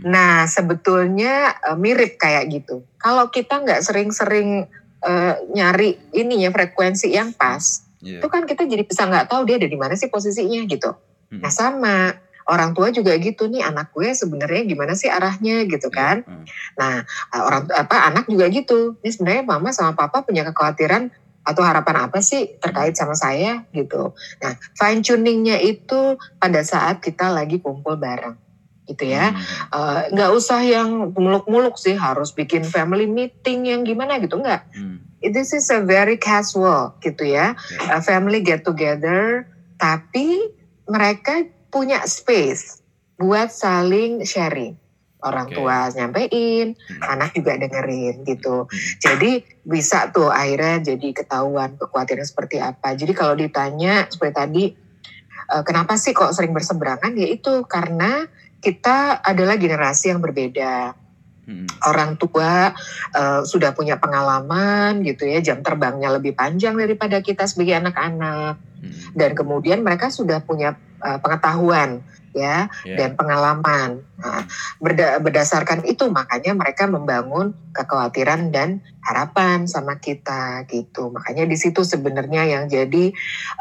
Nah 0.08 0.48
sebetulnya 0.48 1.52
eh, 1.68 1.76
mirip 1.76 2.16
kayak 2.16 2.48
gitu. 2.48 2.88
Kalau 2.96 3.28
kita 3.28 3.60
nggak 3.60 3.84
sering-sering 3.84 4.72
eh, 4.98 5.36
nyari 5.52 6.00
ininya 6.16 6.50
frekuensi 6.50 7.12
yang 7.12 7.30
pas, 7.36 7.86
Iya. 8.02 8.22
itu 8.22 8.28
kan 8.30 8.46
kita 8.46 8.70
jadi 8.70 8.84
bisa 8.86 9.10
nggak 9.10 9.26
tahu 9.32 9.50
dia 9.50 9.58
ada 9.58 9.70
di 9.70 9.78
mana 9.78 9.98
sih 9.98 10.10
posisinya 10.10 10.62
gitu. 10.70 10.94
Mm. 11.34 11.42
Nah 11.42 11.52
sama 11.52 11.96
orang 12.48 12.72
tua 12.78 12.94
juga 12.94 13.18
gitu 13.20 13.50
nih 13.50 13.66
anak 13.66 13.92
gue 13.92 14.14
sebenarnya 14.14 14.64
gimana 14.70 14.94
sih 14.94 15.10
arahnya 15.10 15.66
gitu 15.66 15.90
kan. 15.90 16.22
Mm. 16.24 16.46
Nah 16.78 16.94
uh, 17.34 17.44
orang 17.44 17.64
apa 17.74 17.96
anak 18.14 18.26
juga 18.30 18.46
gitu. 18.54 19.02
Ini 19.02 19.10
sebenarnya 19.10 19.44
mama 19.50 19.74
sama 19.74 19.98
papa 19.98 20.22
punya 20.22 20.46
kekhawatiran 20.46 21.10
atau 21.48 21.64
harapan 21.64 22.12
apa 22.12 22.20
sih 22.20 22.60
terkait 22.60 22.94
sama 22.94 23.16
saya 23.16 23.66
gitu. 23.74 24.14
Nah 24.46 24.54
fine 24.78 25.02
tuningnya 25.02 25.58
itu 25.64 26.20
pada 26.38 26.62
saat 26.62 27.02
kita 27.02 27.34
lagi 27.34 27.58
kumpul 27.58 27.98
bareng 27.98 28.38
gitu 28.86 29.10
ya. 29.10 29.34
Mm. 29.34 29.42
Uh, 29.74 30.02
Nggak 30.14 30.32
usah 30.38 30.62
yang 30.62 31.12
muluk-muluk 31.18 31.82
sih 31.82 31.98
harus 31.98 32.30
bikin 32.30 32.62
family 32.62 33.10
meeting 33.10 33.66
yang 33.66 33.82
gimana 33.82 34.22
gitu 34.22 34.38
nggak. 34.38 34.70
Mm. 34.78 35.07
This 35.22 35.50
is 35.54 35.66
a 35.74 35.82
very 35.82 36.16
casual 36.22 36.94
gitu 37.02 37.26
ya 37.26 37.58
a 37.90 38.00
family 38.06 38.46
get 38.46 38.62
together, 38.62 39.50
tapi 39.82 40.54
mereka 40.86 41.46
punya 41.74 42.06
space 42.06 42.80
buat 43.18 43.50
saling 43.50 44.22
sharing. 44.24 44.78
Orang 45.18 45.50
Oke. 45.50 45.58
tua 45.58 45.90
nyampein, 45.90 46.78
Mm. 46.78 47.02
anak 47.02 47.34
juga 47.34 47.58
dengerin 47.58 48.22
gitu. 48.22 48.70
Mm. 48.70 48.78
Jadi 49.02 49.32
bisa 49.66 50.14
tuh 50.14 50.30
akhirnya 50.30 50.94
jadi 50.94 51.10
ketahuan 51.10 51.74
kekhawatiran 51.82 52.22
seperti 52.22 52.62
apa. 52.62 52.94
Jadi 52.94 53.18
kalau 53.18 53.34
ditanya 53.34 54.06
seperti 54.14 54.34
tadi, 54.38 54.64
eh, 55.50 55.64
kenapa 55.66 55.98
sih 55.98 56.14
kok 56.14 56.38
sering 56.38 56.54
berseberangan? 56.54 57.18
Ya 57.18 57.28
itu 57.34 57.66
karena 57.66 58.30
kita 58.62 59.18
adalah 59.26 59.58
generasi 59.58 60.14
yang 60.14 60.22
berbeda 60.22 60.94
Orang 61.88 62.20
tua 62.20 62.76
eh, 63.16 63.42
sudah 63.48 63.72
punya 63.72 63.96
pengalaman 63.96 65.00
gitu 65.02 65.24
ya 65.26 65.40
jam 65.40 65.64
terbangnya 65.64 66.12
lebih 66.12 66.36
panjang 66.36 66.76
daripada 66.76 67.24
kita 67.24 67.48
sebagai 67.48 67.80
anak-anak. 67.80 68.60
Mm. 68.78 69.18
dan 69.18 69.34
kemudian 69.34 69.82
mereka 69.82 70.14
sudah 70.14 70.38
punya 70.46 70.78
eh, 71.02 71.18
pengetahuan 71.18 72.06
ya 72.38 72.70
Ya. 72.86 72.98
dan 73.02 73.18
pengalaman. 73.18 74.06
Nah, 74.22 74.46
berda- 74.78 75.18
berdasarkan 75.18 75.82
itu 75.90 76.06
makanya 76.14 76.54
mereka 76.54 76.86
membangun 76.86 77.58
kekhawatiran 77.74 78.54
dan 78.54 78.86
harapan 79.02 79.66
sama 79.66 79.98
kita 79.98 80.62
gitu. 80.70 81.10
Makanya 81.10 81.50
di 81.50 81.58
situ 81.58 81.82
sebenarnya 81.82 82.46
yang 82.46 82.70
jadi 82.70 83.10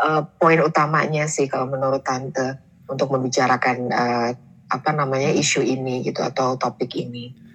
eh, 0.05 0.23
poin 0.37 0.61
utamanya 0.61 1.25
sih 1.25 1.49
kalau 1.49 1.73
menurut 1.73 2.05
tante 2.05 2.61
untuk 2.85 3.09
membicarakan 3.16 3.76
eh, 3.88 4.31
apa 4.69 4.90
namanya 4.93 5.33
isu 5.33 5.64
ini 5.64 6.05
gitu 6.05 6.21
atau 6.21 6.61
topik 6.61 6.93
ini 6.99 7.45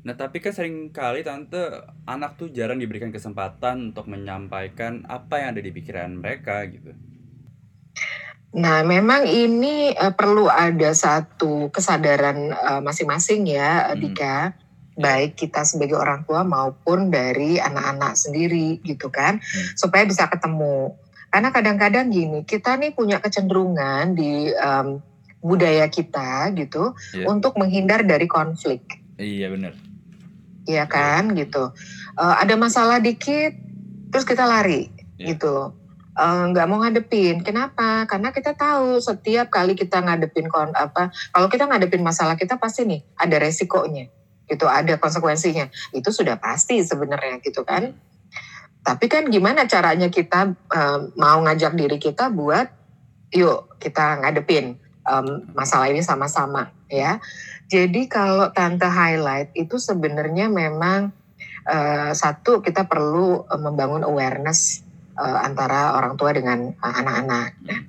Nah 0.00 0.16
tapi 0.16 0.40
kan 0.40 0.56
sering 0.56 0.88
kali 0.90 1.20
tante 1.20 1.60
anak 2.08 2.40
tuh 2.40 2.48
jarang 2.48 2.80
diberikan 2.80 3.12
kesempatan 3.12 3.92
untuk 3.92 4.08
menyampaikan 4.08 5.04
apa 5.04 5.44
yang 5.44 5.48
ada 5.56 5.60
di 5.60 5.70
pikiran 5.70 6.16
mereka 6.16 6.64
gitu. 6.68 6.96
Nah, 8.50 8.82
memang 8.82 9.30
ini 9.30 9.94
eh, 9.94 10.10
perlu 10.10 10.50
ada 10.50 10.90
satu 10.90 11.70
kesadaran 11.70 12.50
eh, 12.50 12.80
masing-masing 12.82 13.46
ya, 13.46 13.94
Hmm. 13.94 14.00
Dika. 14.02 14.38
Baik 15.00 15.38
kita 15.38 15.62
sebagai 15.62 15.96
orang 15.96 16.26
tua 16.26 16.42
maupun 16.42 17.14
dari 17.14 17.62
anak-anak 17.62 18.18
sendiri 18.18 18.82
gitu 18.82 19.06
kan, 19.08 19.38
Hmm. 19.38 19.66
supaya 19.78 20.02
bisa 20.02 20.26
ketemu. 20.26 20.98
Karena 21.30 21.54
kadang-kadang 21.54 22.10
gini, 22.10 22.42
kita 22.42 22.74
nih 22.74 22.90
punya 22.90 23.22
kecenderungan 23.22 24.18
di 24.18 24.50
em, 24.50 24.98
budaya 25.40 25.86
kita 25.86 26.50
gitu 26.52 26.92
Iya. 27.16 27.30
untuk 27.30 27.54
menghindar 27.56 28.02
dari 28.02 28.26
konflik, 28.26 28.82
Iya 29.16 29.48
bener. 29.48 29.72
Ya 30.70 30.86
kan 30.86 31.34
gitu. 31.34 31.74
Eh, 32.14 32.34
ada 32.38 32.54
masalah 32.54 33.02
dikit, 33.02 33.54
terus 34.14 34.22
kita 34.22 34.46
lari 34.46 34.90
Iya. 35.18 35.34
gitu. 35.34 35.74
Eh, 36.14 36.42
nggak 36.54 36.66
mau 36.70 36.78
ngadepin. 36.82 37.42
Kenapa? 37.42 38.06
Karena 38.06 38.30
kita 38.30 38.54
tahu 38.54 38.98
setiap 39.02 39.50
kali 39.50 39.74
kita 39.74 40.02
ngadepin 40.02 40.46
kon 40.46 40.70
apa, 40.74 41.10
kalau 41.34 41.50
kita 41.50 41.66
ngadepin 41.66 42.02
masalah 42.02 42.38
kita 42.38 42.58
pasti 42.58 42.86
nih 42.86 43.00
ada 43.18 43.36
resikonya, 43.42 44.06
gitu, 44.46 44.66
ada 44.70 44.98
konsekuensinya. 44.98 45.70
Itu 45.94 46.10
sudah 46.14 46.38
pasti 46.38 46.82
sebenarnya 46.82 47.42
gitu 47.42 47.62
kan. 47.66 47.94
Tapi 48.80 49.06
kan 49.12 49.28
gimana 49.28 49.68
caranya 49.68 50.08
kita 50.08 50.54
eh, 50.54 50.98
mau 51.18 51.38
ngajak 51.44 51.74
diri 51.76 51.98
kita 52.00 52.32
buat, 52.32 52.68
yuk 53.30 53.78
kita 53.78 54.20
ngadepin 54.22 54.76
em, 55.10 55.26
masalah 55.52 55.90
ini 55.90 56.00
sama-sama 56.00 56.70
ya. 56.86 57.18
Jadi 57.66 58.06
kalau 58.06 58.50
tante 58.54 58.86
highlight 58.86 59.50
itu 59.54 59.78
sebenarnya 59.78 60.46
memang 60.46 61.10
eh, 61.66 62.10
satu 62.14 62.62
kita 62.62 62.86
perlu 62.86 63.46
eh, 63.46 63.60
membangun 63.60 64.06
awareness 64.06 64.86
eh, 65.18 65.38
antara 65.42 65.98
orang 65.98 66.14
tua 66.14 66.30
dengan 66.30 66.70
eh, 66.70 66.94
anak-anak. 67.02 67.50
Nah, 67.66 67.80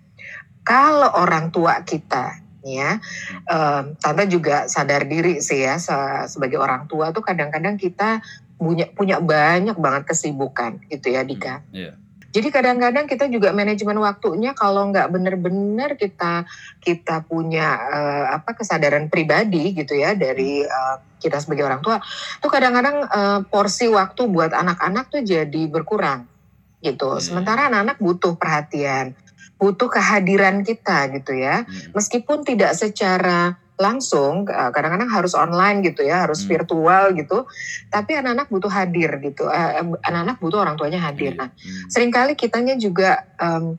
kalau 0.62 1.10
orang 1.18 1.50
tua 1.50 1.82
kita 1.82 2.38
ya, 2.62 3.02
em, 3.50 3.98
tante 3.98 4.24
juga 4.30 4.70
sadar 4.70 5.10
diri 5.10 5.42
sih 5.42 5.66
ya 5.66 5.82
se- 5.82 6.30
sebagai 6.30 6.62
orang 6.62 6.86
tua 6.86 7.10
tuh 7.10 7.26
kadang-kadang 7.26 7.78
kita 7.78 8.22
punya 8.62 8.86
punya 8.94 9.18
banyak 9.18 9.74
banget 9.82 10.14
kesibukan 10.14 10.78
gitu 10.86 11.10
ya 11.10 11.26
Dika. 11.26 11.66
Iya. 11.74 11.98
Jadi 12.32 12.48
kadang-kadang 12.48 13.06
kita 13.12 13.28
juga 13.28 13.52
manajemen 13.52 14.00
waktunya 14.00 14.56
kalau 14.56 14.88
nggak 14.88 15.12
benar-benar 15.12 16.00
kita 16.00 16.48
kita 16.80 17.28
punya 17.28 17.76
eh, 17.92 18.26
apa 18.40 18.56
kesadaran 18.56 19.12
pribadi 19.12 19.76
gitu 19.76 20.00
ya 20.00 20.16
dari 20.16 20.64
eh, 20.64 20.96
kita 21.22 21.38
sebagai 21.38 21.68
orang 21.68 21.84
tua, 21.84 22.02
tuh 22.40 22.50
kadang-kadang 22.50 23.04
eh, 23.04 23.40
porsi 23.52 23.92
waktu 23.92 24.32
buat 24.32 24.56
anak-anak 24.56 25.12
tuh 25.12 25.22
jadi 25.22 25.62
berkurang 25.68 26.26
gitu. 26.82 27.20
Iya. 27.20 27.22
Sementara 27.22 27.70
anak-anak 27.70 28.02
butuh 28.02 28.34
perhatian, 28.40 29.14
butuh 29.62 29.92
kehadiran 29.92 30.66
kita 30.66 31.14
gitu 31.14 31.38
ya. 31.38 31.68
Mm. 31.68 31.94
Meskipun 31.94 32.42
tidak 32.42 32.74
secara 32.74 33.62
langsung, 33.82 34.46
eh, 34.46 34.70
kadang-kadang 34.70 35.10
harus 35.10 35.34
online 35.34 35.82
gitu 35.82 36.06
ya, 36.06 36.30
harus 36.30 36.46
Hmm. 36.46 36.54
virtual 36.54 37.18
gitu. 37.18 37.50
Tapi 37.90 38.22
anak-anak 38.22 38.48
butuh 38.48 38.70
hadir 38.70 39.10
gitu. 39.20 39.50
Eh, 39.50 39.82
eh, 39.82 39.86
Anak-anak 40.06 40.38
butuh 40.38 40.62
orang 40.62 40.78
tuanya 40.78 41.02
hadir. 41.02 41.34
Nah, 41.34 41.50
Mm. 41.50 41.90
sering 41.90 42.12
kali 42.14 42.38
kitanya 42.38 42.78
juga 42.78 43.26
em, 43.42 43.76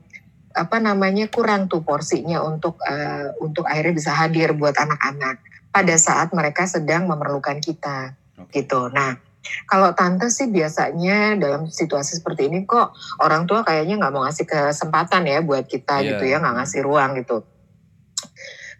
apa 0.53 0.77
namanya 0.77 1.25
kurang 1.33 1.65
tuh 1.65 1.81
porsinya 1.81 2.43
untuk 2.45 2.77
eh, 2.85 3.31
untuk 3.41 3.65
akhirnya 3.65 3.95
bisa 3.95 4.11
hadir 4.13 4.53
buat 4.53 4.75
anak-anak 4.77 5.41
pada 5.73 5.95
saat 5.97 6.29
mereka 6.29 6.69
sedang 6.69 7.09
memerlukan 7.09 7.57
kita 7.57 8.13
Oke. 8.37 8.61
gitu. 8.61 8.85
Nah, 8.93 9.17
kalau 9.65 9.91
tante 9.97 10.29
sih 10.29 10.47
biasanya 10.47 11.35
dalam 11.35 11.65
situasi 11.67 12.21
seperti 12.21 12.47
ini 12.47 12.63
kok 12.63 12.93
orang 13.19 13.43
tua 13.43 13.65
kayaknya 13.65 13.97
nggak 13.97 14.13
mau 14.13 14.23
ngasih 14.23 14.45
kesempatan 14.45 15.25
ya 15.25 15.41
buat 15.41 15.65
kita 15.65 15.99
Iya. 15.99 16.07
gitu 16.15 16.23
ya, 16.29 16.37
nggak 16.37 16.55
ngasih 16.61 16.79
ruang 16.85 17.11
gitu. 17.17 17.41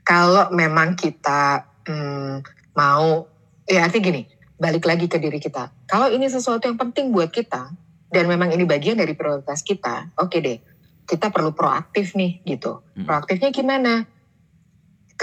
Kalau 0.04 0.52
memang 0.52 1.00
kita 1.00 1.64
hmm, 1.88 2.44
mau, 2.76 3.28
ya 3.68 3.88
artinya 3.88 4.04
gini, 4.12 4.22
balik 4.60 4.84
lagi 4.84 5.08
ke 5.08 5.18
diri 5.20 5.40
kita. 5.40 5.72
Kalau 5.88 6.12
ini 6.12 6.28
sesuatu 6.28 6.68
yang 6.68 6.80
penting 6.80 7.16
buat 7.16 7.32
kita 7.32 7.72
dan 8.12 8.24
memang 8.28 8.52
ini 8.52 8.68
bagian 8.68 9.00
dari 9.00 9.16
prioritas 9.16 9.64
kita, 9.64 10.12
oke 10.20 10.38
deh, 10.40 10.60
kita 11.08 11.32
perlu 11.32 11.56
proaktif 11.56 12.16
nih 12.16 12.44
gitu. 12.44 12.84
Hmm. 12.96 13.08
Proaktifnya 13.08 13.50
gimana? 13.56 14.08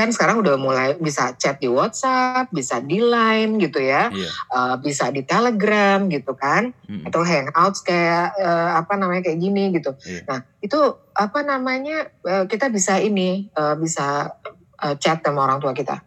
kan 0.00 0.08
sekarang 0.14 0.40
udah 0.40 0.54
mulai 0.56 0.96
bisa 0.96 1.34
chat 1.36 1.58
di 1.58 1.66
WhatsApp, 1.66 2.48
bisa 2.54 2.78
di 2.80 3.02
Line 3.02 3.58
gitu 3.58 3.82
ya, 3.82 4.08
Iya. 4.08 4.30
uh, 4.48 4.74
bisa 4.78 5.10
di 5.10 5.26
Telegram 5.26 6.06
gitu 6.06 6.32
kan, 6.38 6.70
Mm-mm. 6.88 7.10
atau 7.10 7.20
Hangouts 7.20 7.82
kayak 7.82 8.32
uh, 8.38 8.80
apa 8.80 8.96
namanya 8.96 9.26
kayak 9.26 9.36
gini 9.42 9.74
gitu. 9.74 9.92
Iya. 10.06 10.22
Nah 10.24 10.38
itu 10.62 10.80
apa 11.12 11.40
namanya 11.42 12.08
uh, 12.24 12.44
kita 12.46 12.70
bisa 12.70 12.96
ini 13.02 13.50
uh, 13.52 13.74
bisa 13.76 14.40
uh, 14.80 14.96
chat 14.96 15.20
sama 15.20 15.46
orang 15.46 15.60
tua 15.60 15.76
kita. 15.76 16.00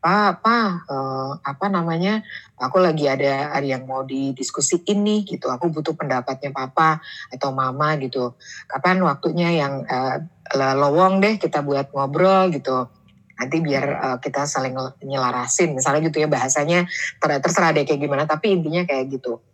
Pak, 0.00 0.40
pak, 0.40 0.88
uh, 0.88 1.36
apa 1.44 1.66
namanya? 1.68 2.24
Aku 2.56 2.80
lagi 2.80 3.04
ada 3.04 3.52
ada 3.52 3.66
yang 3.66 3.84
mau 3.84 4.00
didiskusiin 4.00 4.96
nih 5.04 5.28
gitu. 5.28 5.52
Aku 5.52 5.68
butuh 5.68 5.92
pendapatnya 5.92 6.48
papa 6.56 7.04
atau 7.28 7.52
mama 7.52 8.00
gitu. 8.00 8.32
Kapan 8.64 9.04
waktunya 9.04 9.60
yang 9.60 9.84
uh, 9.84 10.16
lowong 10.56 11.20
deh 11.20 11.36
kita 11.36 11.60
buat 11.60 11.92
ngobrol 11.92 12.48
gitu. 12.48 12.88
Nanti 13.36 13.56
biar 13.60 13.86
uh, 14.00 14.18
kita 14.24 14.48
saling 14.48 14.72
nyelarasin, 15.04 15.76
misalnya 15.76 16.08
gitu 16.08 16.24
ya 16.24 16.28
bahasanya 16.32 16.88
ter- 17.20 17.40
terserah 17.44 17.76
deh 17.76 17.84
kayak 17.84 18.00
gimana. 18.00 18.24
Tapi 18.24 18.56
intinya 18.56 18.88
kayak 18.88 19.04
gitu. 19.20 19.44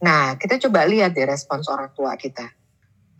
Nah 0.00 0.40
kita 0.40 0.56
coba 0.64 0.88
lihat 0.88 1.12
deh 1.12 1.28
respons 1.28 1.68
orang 1.68 1.92
tua 1.92 2.16
kita. 2.16 2.48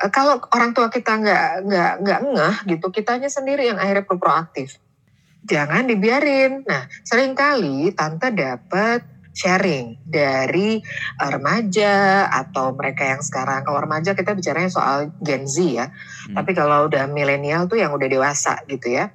Eh, 0.00 0.08
kalau 0.08 0.40
orang 0.56 0.72
tua 0.72 0.88
kita 0.88 1.12
nggak 1.20 1.44
nggak 1.68 1.92
nggak 2.00 2.20
ngeh 2.24 2.56
gitu, 2.72 2.86
kitanya 2.88 3.28
sendiri 3.28 3.68
yang 3.68 3.76
akhirnya 3.76 4.08
proaktif. 4.08 4.80
Jangan 5.46 5.88
dibiarin. 5.88 6.64
Nah, 6.66 6.84
sering 7.04 7.32
kali 7.32 7.92
tante 7.96 8.28
dapat 8.34 9.00
sharing 9.30 9.96
dari 10.04 10.82
remaja 11.16 12.26
atau 12.28 12.74
mereka 12.74 13.06
yang 13.06 13.22
sekarang 13.22 13.62
kalau 13.62 13.80
remaja 13.80 14.12
kita 14.12 14.34
bicaranya 14.34 14.68
soal 14.68 15.14
Gen 15.22 15.46
Z 15.46 15.56
ya. 15.64 15.86
Hmm. 15.88 16.36
Tapi 16.36 16.50
kalau 16.52 16.90
udah 16.90 17.08
milenial 17.08 17.70
tuh 17.70 17.80
yang 17.80 17.94
udah 17.94 18.08
dewasa 18.10 18.58
gitu 18.68 19.00
ya. 19.00 19.08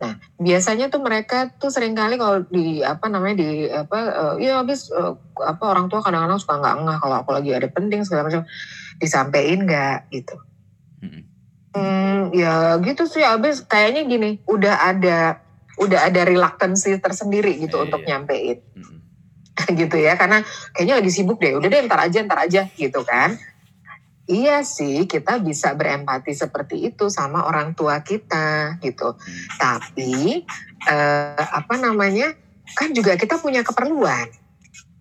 Nah, 0.00 0.16
biasanya 0.40 0.88
tuh 0.88 1.04
mereka 1.04 1.52
tuh 1.60 1.68
sering 1.68 1.92
kali 1.92 2.16
kalau 2.16 2.40
di 2.48 2.80
apa 2.80 3.12
namanya 3.12 3.44
di 3.44 3.68
apa 3.68 3.98
eh, 4.40 4.48
ya 4.48 4.64
habis 4.64 4.88
eh, 4.88 5.12
apa 5.44 5.64
orang 5.68 5.92
tua 5.92 6.00
kadang-kadang 6.00 6.40
suka 6.40 6.56
nggak 6.56 6.76
ngeh 6.80 6.98
kalau 7.04 7.16
aku 7.20 7.30
lagi 7.36 7.50
ada 7.52 7.68
penting 7.68 8.00
segala 8.08 8.32
macam 8.32 8.42
disampaikan 8.96 9.68
nggak 9.68 9.98
gitu. 10.08 10.36
Mm-mm. 11.04 11.22
Hmm, 11.70 12.34
ya 12.34 12.80
gitu 12.82 13.06
sih 13.06 13.22
abis 13.22 13.62
kayaknya 13.62 14.08
gini 14.08 14.30
udah 14.48 14.90
ada 14.90 15.38
udah 15.80 16.12
ada 16.12 16.22
reluctancy 16.28 16.94
tersendiri 17.00 17.56
gitu 17.56 17.80
Iya, 17.80 17.84
untuk 17.88 18.00
iya. 18.04 18.08
nyampein 18.14 18.58
Mm-mm. 18.76 18.98
gitu 19.80 19.96
ya 19.96 20.14
karena 20.20 20.44
kayaknya 20.76 20.94
lagi 21.00 21.10
sibuk 21.10 21.40
deh 21.40 21.56
udah 21.56 21.68
deh 21.68 21.80
ntar 21.88 22.00
aja 22.04 22.18
ntar 22.24 22.38
aja 22.44 22.68
gitu 22.76 23.00
kan 23.02 23.36
iya 24.28 24.62
sih 24.62 25.08
kita 25.08 25.40
bisa 25.42 25.74
berempati 25.74 26.30
seperti 26.32 26.92
itu 26.92 27.10
sama 27.10 27.44
orang 27.48 27.74
tua 27.74 27.98
kita 28.00 28.78
gitu 28.78 29.16
Hmm. 29.16 29.46
tapi 29.58 30.44
eh, 30.86 31.44
apa 31.44 31.74
namanya 31.76 32.32
kan 32.70 32.94
juga 32.94 33.18
kita 33.18 33.42
punya 33.42 33.66
keperluan 33.66 34.30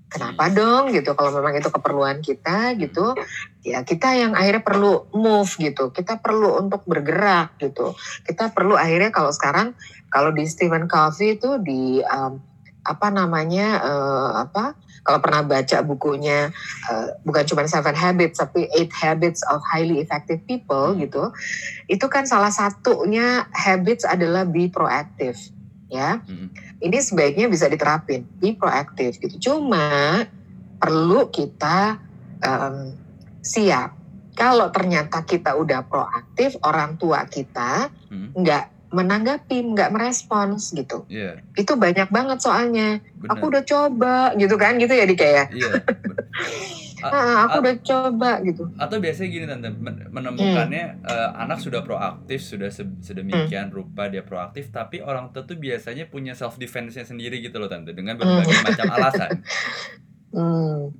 kenapa 0.09 0.49
dong 0.49 0.91
gitu? 0.91 1.13
Kalau 1.13 1.31
memang 1.31 1.53
itu 1.55 1.69
keperluan 1.69 2.19
kita 2.19 2.73
gitu 2.75 3.13
ya 3.61 3.85
kita 3.85 4.17
yang 4.17 4.33
akhirnya 4.33 4.65
perlu 4.65 5.07
move 5.13 5.51
gitu. 5.61 5.93
Kita 5.93 6.17
perlu 6.19 6.57
untuk 6.59 6.83
bergerak 6.89 7.55
gitu. 7.61 7.93
Kita 8.25 8.49
perlu 8.49 8.73
akhirnya 8.75 9.13
kalau 9.13 9.29
sekarang 9.29 9.77
kalau 10.09 10.33
di 10.33 10.49
Stephen 10.49 10.89
Covey 10.89 11.37
itu 11.37 11.61
di 11.61 12.01
um, 12.01 12.41
apa 12.83 13.07
namanya 13.13 13.67
eh, 13.85 14.31
apa 14.49 14.73
kalau 15.05 15.19
pernah 15.21 15.45
baca 15.45 15.77
bukunya 15.85 16.49
eh, 16.89 17.07
bukan 17.21 17.45
cuma 17.45 17.67
Seven 17.69 17.93
Habits 17.93 18.41
tapi 18.41 18.65
Eight 18.73 18.89
Habits 18.89 19.45
of 19.45 19.61
Highly 19.61 20.01
Effective 20.01 20.41
People 20.49 20.97
gitu 20.97 21.29
itu 21.85 22.05
kan 22.09 22.25
salah 22.25 22.49
satunya 22.49 23.45
habits 23.53 24.03
adalah 24.07 24.47
be 24.47 24.71
proactive 24.73 25.37
ya. 25.89 26.21
Mm-mm. 26.25 26.68
Ini 26.79 26.97
sebaiknya 26.97 27.47
bisa 27.47 27.67
diterapin 27.67 28.27
be 28.33 28.55
proaktif 28.55 29.19
gitu 29.19 29.51
cuma 29.51 30.23
perlu 30.75 31.27
kita 31.27 31.99
em, 32.39 32.95
siap 33.39 33.99
kalau 34.31 34.71
ternyata 34.71 35.21
kita 35.21 35.53
udah 35.53 35.83
proaktif 35.83 36.55
orang 36.63 36.95
tua 36.95 37.23
kita 37.23 37.91
Mm. 38.09 38.33
nggak 38.33 38.65
menanggapi 38.89 39.57
nggak 39.69 39.93
merespons 39.93 40.73
gitu 40.73 41.05
Iya, 41.05 41.45
itu 41.53 41.77
banyak 41.77 42.09
banget 42.09 42.41
soalnya 42.41 42.97
benar. 43.13 43.37
aku 43.37 43.43
udah 43.45 43.61
coba 43.61 44.15
gitu 44.33 44.57
kan 44.57 44.81
gitu 44.81 44.89
ya 44.89 45.05
di 45.05 45.13
kayak 45.13 45.53
Iya. 45.53 45.71
benar. 47.01 47.09
A- 47.09 47.23
ah, 47.25 47.37
aku 47.45 47.57
udah 47.59 47.75
coba 47.79 48.31
gitu 48.41 48.63
atau 48.75 48.97
biasanya 48.97 49.29
gini 49.29 49.45
tante 49.45 49.69
men- 49.71 50.07
menemukannya 50.09 50.83
eh, 51.01 51.29
anak 51.35 51.57
sudah 51.57 51.81
proaktif 51.81 52.39
sudah 52.41 52.67
se- 52.67 52.99
sedemikian 52.99 53.67
rupa 53.69 54.05
dia 54.05 54.21
proaktif 54.21 54.69
tapi 54.69 54.99
orang 54.99 55.29
tua 55.29 55.43
tuh 55.43 55.55
biasanya 55.55 56.05
punya 56.05 56.31
self 56.31 56.55
defense-nya 56.55 57.03
sendiri 57.03 57.39
gitu 57.39 57.55
loh 57.55 57.67
tante 57.67 57.91
dengan 57.91 58.15
berbagai 58.15 58.55
macam 58.59 58.87
alasan 58.89 59.31
Hmm. 60.29 60.93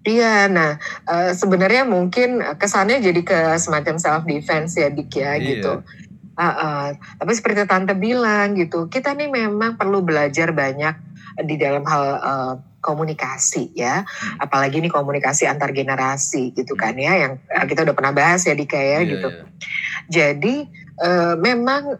Iya, 0.00 0.48
nah 0.48 0.80
eh, 1.04 1.32
sebenarnya 1.34 1.84
mungkin 1.84 2.40
kesannya 2.56 3.04
jadi 3.04 3.20
ke 3.20 3.38
semacam 3.58 4.00
self 4.00 4.24
defense 4.24 4.72
ya 4.74 4.88
Dik 4.88 5.12
ya 5.12 5.36
Iya. 5.36 5.44
gitu. 5.44 5.72
Ah, 6.40 6.56
ah. 6.56 6.84
tapi 7.20 7.36
seperti 7.36 7.68
tante 7.68 7.92
bilang 7.92 8.56
gitu, 8.56 8.88
kita 8.88 9.12
nih 9.12 9.28
memang 9.28 9.76
perlu 9.76 10.00
belajar 10.00 10.56
banyak 10.56 10.96
di 11.44 11.60
dalam 11.60 11.84
hal 11.84 12.04
eh, 12.16 12.54
komunikasi 12.80 13.76
ya, 13.76 14.00
Hmm. 14.08 14.40
apalagi 14.40 14.80
nih 14.80 14.88
komunikasi 14.88 15.44
antar 15.44 15.68
generasi 15.76 16.56
gitu 16.56 16.72
kan 16.80 16.96
ya, 16.96 17.12
yang 17.28 17.32
eh, 17.44 17.64
kita 17.68 17.84
udah 17.84 17.92
pernah 17.92 18.16
bahas 18.16 18.40
ya 18.48 18.56
Dika 18.56 18.80
ya 18.80 19.04
Iya, 19.04 19.10
gitu. 19.12 19.28
iya. 19.28 19.44
Jadi 20.08 20.56
eh, 21.00 21.34
memang 21.36 21.96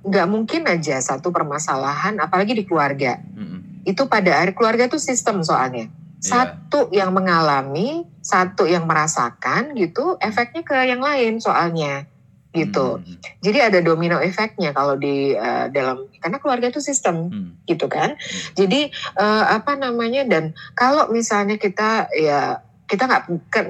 nggak 0.00 0.26
mungkin 0.26 0.62
aja 0.66 0.98
satu 0.98 1.30
permasalahan, 1.30 2.18
apalagi 2.18 2.58
di 2.58 2.64
keluarga 2.66 3.22
Mm-mm. 3.38 3.86
itu 3.86 4.02
pada 4.10 4.42
akhir 4.42 4.58
keluarga 4.58 4.90
itu 4.90 4.98
sistem 4.98 5.46
soalnya 5.46 5.86
Iya. 5.86 6.20
satu 6.20 6.92
yang 6.92 7.14
mengalami 7.14 8.04
satu 8.20 8.68
yang 8.68 8.84
merasakan 8.84 9.72
gitu 9.72 10.18
efeknya 10.20 10.60
ke 10.60 10.76
yang 10.84 11.00
lain 11.00 11.40
soalnya 11.40 12.04
gitu 12.50 12.98
Mm, 12.98 13.06
mm, 13.06 13.18
jadi 13.38 13.58
ada 13.70 13.78
domino 13.78 14.18
efeknya 14.18 14.74
kalau 14.74 14.98
di 14.98 15.32
eh, 15.32 15.66
dalam 15.70 16.10
karena 16.18 16.42
keluarga 16.42 16.66
itu 16.66 16.82
sistem 16.82 17.30
mm. 17.30 17.50
gitu 17.70 17.86
kan 17.86 18.18
jadi 18.58 18.90
eh, 19.16 19.44
apa 19.54 19.78
namanya 19.78 20.26
dan 20.26 20.50
kalau 20.74 21.06
misalnya 21.14 21.54
kita 21.56 22.10
ya 22.10 22.58
kita 22.90 23.06
nggak 23.06 23.22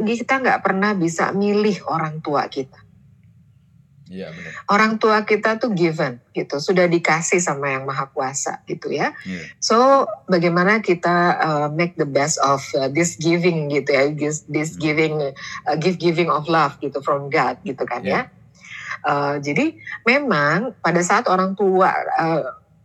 kita 0.09 0.35
nggak 0.41 0.65
pernah 0.65 0.97
bisa 0.97 1.29
milih 1.29 1.85
orang 1.85 2.25
tua 2.25 2.49
kita 2.49 2.81
Iya 4.11 4.27
benar. 4.35 4.53
orang 4.67 4.93
tua 4.99 5.23
kita 5.23 5.63
tuh 5.63 5.71
given 5.71 6.19
gitu 6.35 6.59
sudah 6.59 6.91
dikasih 6.91 7.39
sama 7.39 7.71
yang 7.71 7.87
maha 7.87 8.11
kuasa 8.11 8.59
gitu 8.67 8.91
ya 8.91 9.15
Iya. 9.23 9.55
So 9.63 10.09
bagaimana 10.27 10.83
kita 10.83 11.17
uh, 11.39 11.69
make 11.71 11.95
the 11.95 12.11
best 12.11 12.43
of 12.43 12.59
uh, 12.75 12.91
this 12.91 13.15
giving 13.15 13.71
gitu 13.71 13.87
ya, 13.87 14.11
this, 14.11 14.43
this 14.51 14.75
Hmm. 14.75 14.83
giving, 14.83 15.15
uh, 15.63 15.77
give 15.79 16.03
giving 16.03 16.27
of 16.27 16.51
love 16.51 16.75
gitu 16.83 16.99
from 17.07 17.31
God 17.31 17.63
gitu 17.63 17.87
kan 17.87 18.03
Yeah. 18.03 18.27
ya. 18.27 18.40
Uh, 19.01 19.41
jadi 19.41 19.75
memang 20.05 20.77
pada 20.81 21.01
saat 21.01 21.25
orang 21.27 21.57
tua 21.57 21.89
uh, 22.17 22.43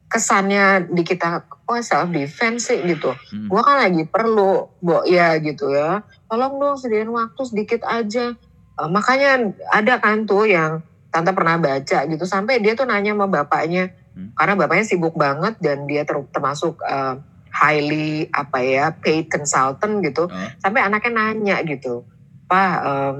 kesannya 0.07 0.87
di 0.93 1.03
kita 1.03 1.43
oh 1.65 1.81
self 1.81 2.13
defense 2.13 2.69
sih 2.69 2.79
gitu, 2.85 3.11
Mm. 3.33 3.49
gua 3.49 3.61
kan 3.65 3.77
lagi 3.89 4.05
perlu, 4.05 4.69
bo 4.79 5.01
ya 5.03 5.35
gitu 5.41 5.73
ya, 5.73 6.05
tolong 6.29 6.55
dong 6.55 6.77
sediain 6.77 7.09
waktu 7.09 7.41
sedikit 7.43 7.81
aja. 7.83 8.37
Uh, 8.77 8.87
makanya 8.87 9.51
ada 9.73 9.97
kan 9.97 10.23
tuh 10.23 10.45
yang 10.45 10.79
tante 11.09 11.31
pernah 11.31 11.55
baca 11.55 12.03
gitu 12.05 12.23
sampai 12.27 12.59
dia 12.59 12.75
tuh 12.75 12.83
nanya 12.83 13.15
sama 13.15 13.27
bapaknya 13.31 13.95
Hmm. 14.15 14.31
karena 14.31 14.55
bapaknya 14.55 14.87
sibuk 14.87 15.11
banget 15.15 15.59
dan 15.59 15.83
dia 15.87 16.07
ter- 16.07 16.27
termasuk 16.31 16.79
uh, 16.87 17.19
highly 17.51 18.27
apa 18.31 18.59
ya 18.63 18.85
paid 18.95 19.27
consultant 19.27 19.99
gitu 19.99 20.31
Oh. 20.31 20.47
sampai 20.59 20.83
anaknya 20.83 21.11
nanya 21.11 21.55
gitu 21.63 22.07
pak 22.47 22.73
em, 22.79 23.15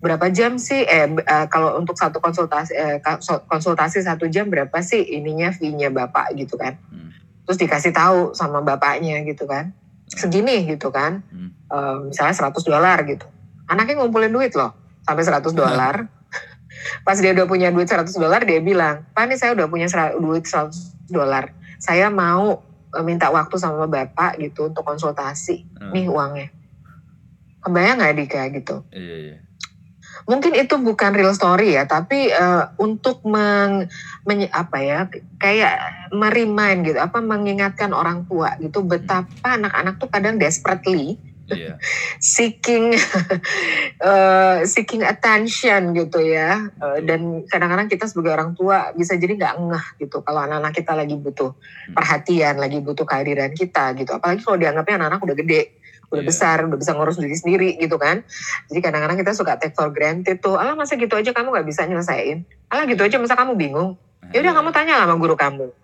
berapa 0.00 0.32
jam 0.32 0.56
sih? 0.56 0.80
Eh 0.82 1.06
eh, 1.12 1.46
kalau 1.52 1.76
untuk 1.76 1.94
satu 1.94 2.18
konsultasi 2.18 2.72
eh, 2.72 2.98
konsultasi 3.46 4.00
satu 4.00 4.26
jam 4.26 4.48
berapa 4.48 4.80
sih 4.80 5.00
ininya 5.00 5.52
fee-nya 5.52 5.92
bapak 5.92 6.34
gitu 6.34 6.56
kan? 6.56 6.76
Hmm. 6.90 7.12
terus 7.44 7.66
dikasih 7.66 7.90
tahu 7.90 8.30
sama 8.30 8.62
bapaknya 8.62 9.20
gitu 9.26 9.42
kan? 9.44 9.74
Segini 10.06 10.70
gitu 10.70 10.94
kan? 10.94 11.18
Hmm. 11.34 11.50
Em, 11.66 11.98
misalnya 12.14 12.34
100 12.34 12.62
dolar 12.62 13.02
gitu. 13.04 13.26
Anaknya 13.66 13.98
ngumpulin 13.98 14.30
duit 14.30 14.54
loh 14.54 14.70
sampai 15.02 15.26
100 15.26 15.50
dolar. 15.50 16.06
Pas 17.06 17.18
dia 17.18 17.34
udah 17.34 17.50
punya 17.50 17.74
duit 17.74 17.90
100 17.90 18.06
dolar 18.14 18.46
dia 18.46 18.62
bilang 18.62 19.02
pak 19.10 19.26
nih 19.26 19.34
saya 19.34 19.52
udah 19.58 19.66
punya 19.66 19.90
duit 20.16 20.46
100 20.46 21.10
dolar. 21.10 21.50
Saya 21.82 22.06
mau 22.06 22.62
eh, 22.94 23.02
minta 23.02 23.26
waktu 23.34 23.58
sama 23.58 23.90
bapak 23.90 24.38
gitu 24.38 24.70
untuk 24.70 24.86
konsultasi 24.86 25.66
Oh. 25.82 25.90
nih 25.90 26.06
uangnya. 26.06 26.48
Kebayang 27.60 27.98
nggak 27.98 28.14
Dika 28.14 28.42
gitu? 28.54 28.76
Iya 28.94 29.16
iya. 29.26 29.36
Mungkin 30.24 30.52
itu 30.52 30.76
bukan 30.76 31.12
real 31.12 31.32
story 31.32 31.76
ya 31.76 31.84
tapi 31.84 32.28
eh, 32.28 32.64
untuk 32.76 33.22
meng, 33.24 33.86
menye- 34.24 34.50
apa 34.50 34.76
ya 34.80 34.98
kayak 35.36 35.76
merimain 36.10 36.82
gitu 36.82 36.98
apa 36.98 37.20
mengingatkan 37.20 37.92
orang 37.92 38.26
tua 38.26 38.56
gitu 38.58 38.82
betapa 38.82 39.56
anak-anak 39.56 39.96
tuh 39.96 40.10
kadang 40.10 40.36
desperately 40.36 41.16
Iya. 41.50 41.82
seeking 42.22 42.94
eh, 44.06 44.58
seeking 44.64 45.02
attention 45.02 45.98
gitu 45.98 46.22
ya 46.22 46.70
Betul. 46.70 46.98
dan 47.10 47.20
kadang-kadang 47.50 47.88
kita 47.90 48.06
sebagai 48.06 48.38
orang 48.38 48.54
tua 48.54 48.94
bisa 48.94 49.18
jadi 49.18 49.34
nggak 49.34 49.56
ngeh 49.58 49.86
gitu 50.06 50.22
kalau 50.22 50.46
anak-anak 50.46 50.72
kita 50.74 50.92
lagi 50.94 51.18
butuh 51.18 51.50
Hmm. 51.90 51.96
perhatian 51.98 52.54
lagi 52.54 52.78
butuh 52.78 53.02
kehadiran 53.02 53.50
kita 53.50 53.98
gitu 53.98 54.14
apalagi 54.14 54.46
kalau 54.46 54.62
dianggapnya 54.62 54.94
anak-anak 55.02 55.20
udah 55.26 55.36
gede 55.42 55.62
udah 56.10 56.22
Iya. 56.22 56.28
besar 56.28 56.56
udah 56.66 56.74
bisa 56.74 56.90
ngurus 56.92 57.16
diri 57.16 57.36
sendiri 57.38 57.68
gitu 57.78 57.94
kan. 57.96 58.26
Jadi 58.66 58.80
kadang-kadang 58.82 59.18
kita 59.18 59.32
suka 59.32 59.54
take 59.56 59.78
for 59.78 59.94
granted 59.94 60.42
tuh 60.42 60.58
alah 60.58 60.74
masa 60.74 60.98
gitu 60.98 61.14
aja 61.14 61.30
kamu 61.30 61.54
nggak 61.54 61.66
bisa 61.70 61.86
nyelesain? 61.86 62.42
Alah 62.66 62.84
gitu 62.90 63.02
aja 63.06 63.16
masa 63.22 63.38
kamu 63.38 63.54
bingung? 63.54 63.94
Nah, 64.20 64.30
ya 64.34 64.42
udah 64.42 64.52
iya. 64.52 64.58
kamu 64.58 64.70
tanya 64.74 64.94
sama 65.06 65.14
guru 65.16 65.34
kamu. 65.38 65.66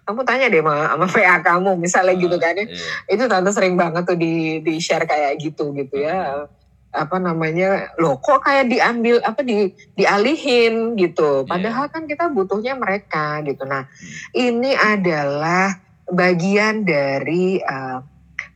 Kamu 0.00 0.26
tanya 0.26 0.50
deh 0.50 0.58
sama, 0.58 0.90
sama 0.90 1.06
PA 1.06 1.36
kamu 1.38 1.70
misalnya 1.78 2.18
gitu 2.18 2.34
kan 2.34 2.58
ya. 2.58 2.66
Iya. 2.66 3.14
itu 3.14 3.24
tante 3.30 3.50
sering 3.54 3.78
banget 3.78 4.02
tuh 4.02 4.18
di 4.18 4.58
di 4.58 4.82
share 4.82 5.06
kayak 5.06 5.38
gitu 5.38 5.70
gitu 5.70 6.02
ya. 6.02 6.50
Apa 6.90 7.22
namanya 7.22 7.94
loh 7.94 8.18
kok 8.18 8.42
kayak 8.42 8.66
diambil 8.66 9.22
apa 9.22 9.46
di 9.46 9.70
dialihin 9.94 10.98
gitu. 10.98 11.46
Padahal 11.46 11.86
kan 11.94 12.10
kita 12.10 12.26
butuhnya 12.26 12.74
mereka 12.74 13.38
gitu. 13.46 13.62
Nah 13.62 13.86
ini 14.34 14.74
adalah 14.74 15.78
bagian 16.10 16.82
dari 16.82 17.62
eh, 17.62 17.98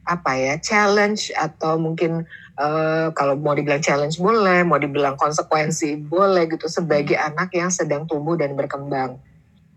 apa 0.04 0.36
ya 0.36 0.54
challenge 0.60 1.32
atau 1.34 1.80
mungkin 1.80 2.28
eh, 2.60 3.08
kalau 3.16 3.34
mau 3.40 3.56
dibilang 3.56 3.80
challenge 3.80 4.20
boleh 4.20 4.64
mau 4.64 4.76
dibilang 4.76 5.16
konsekuensi 5.16 5.96
boleh 6.04 6.48
gitu 6.48 6.68
sebagai 6.68 7.16
anak 7.16 7.52
yang 7.56 7.72
sedang 7.72 8.04
tumbuh 8.04 8.36
dan 8.36 8.56
berkembang 8.56 9.16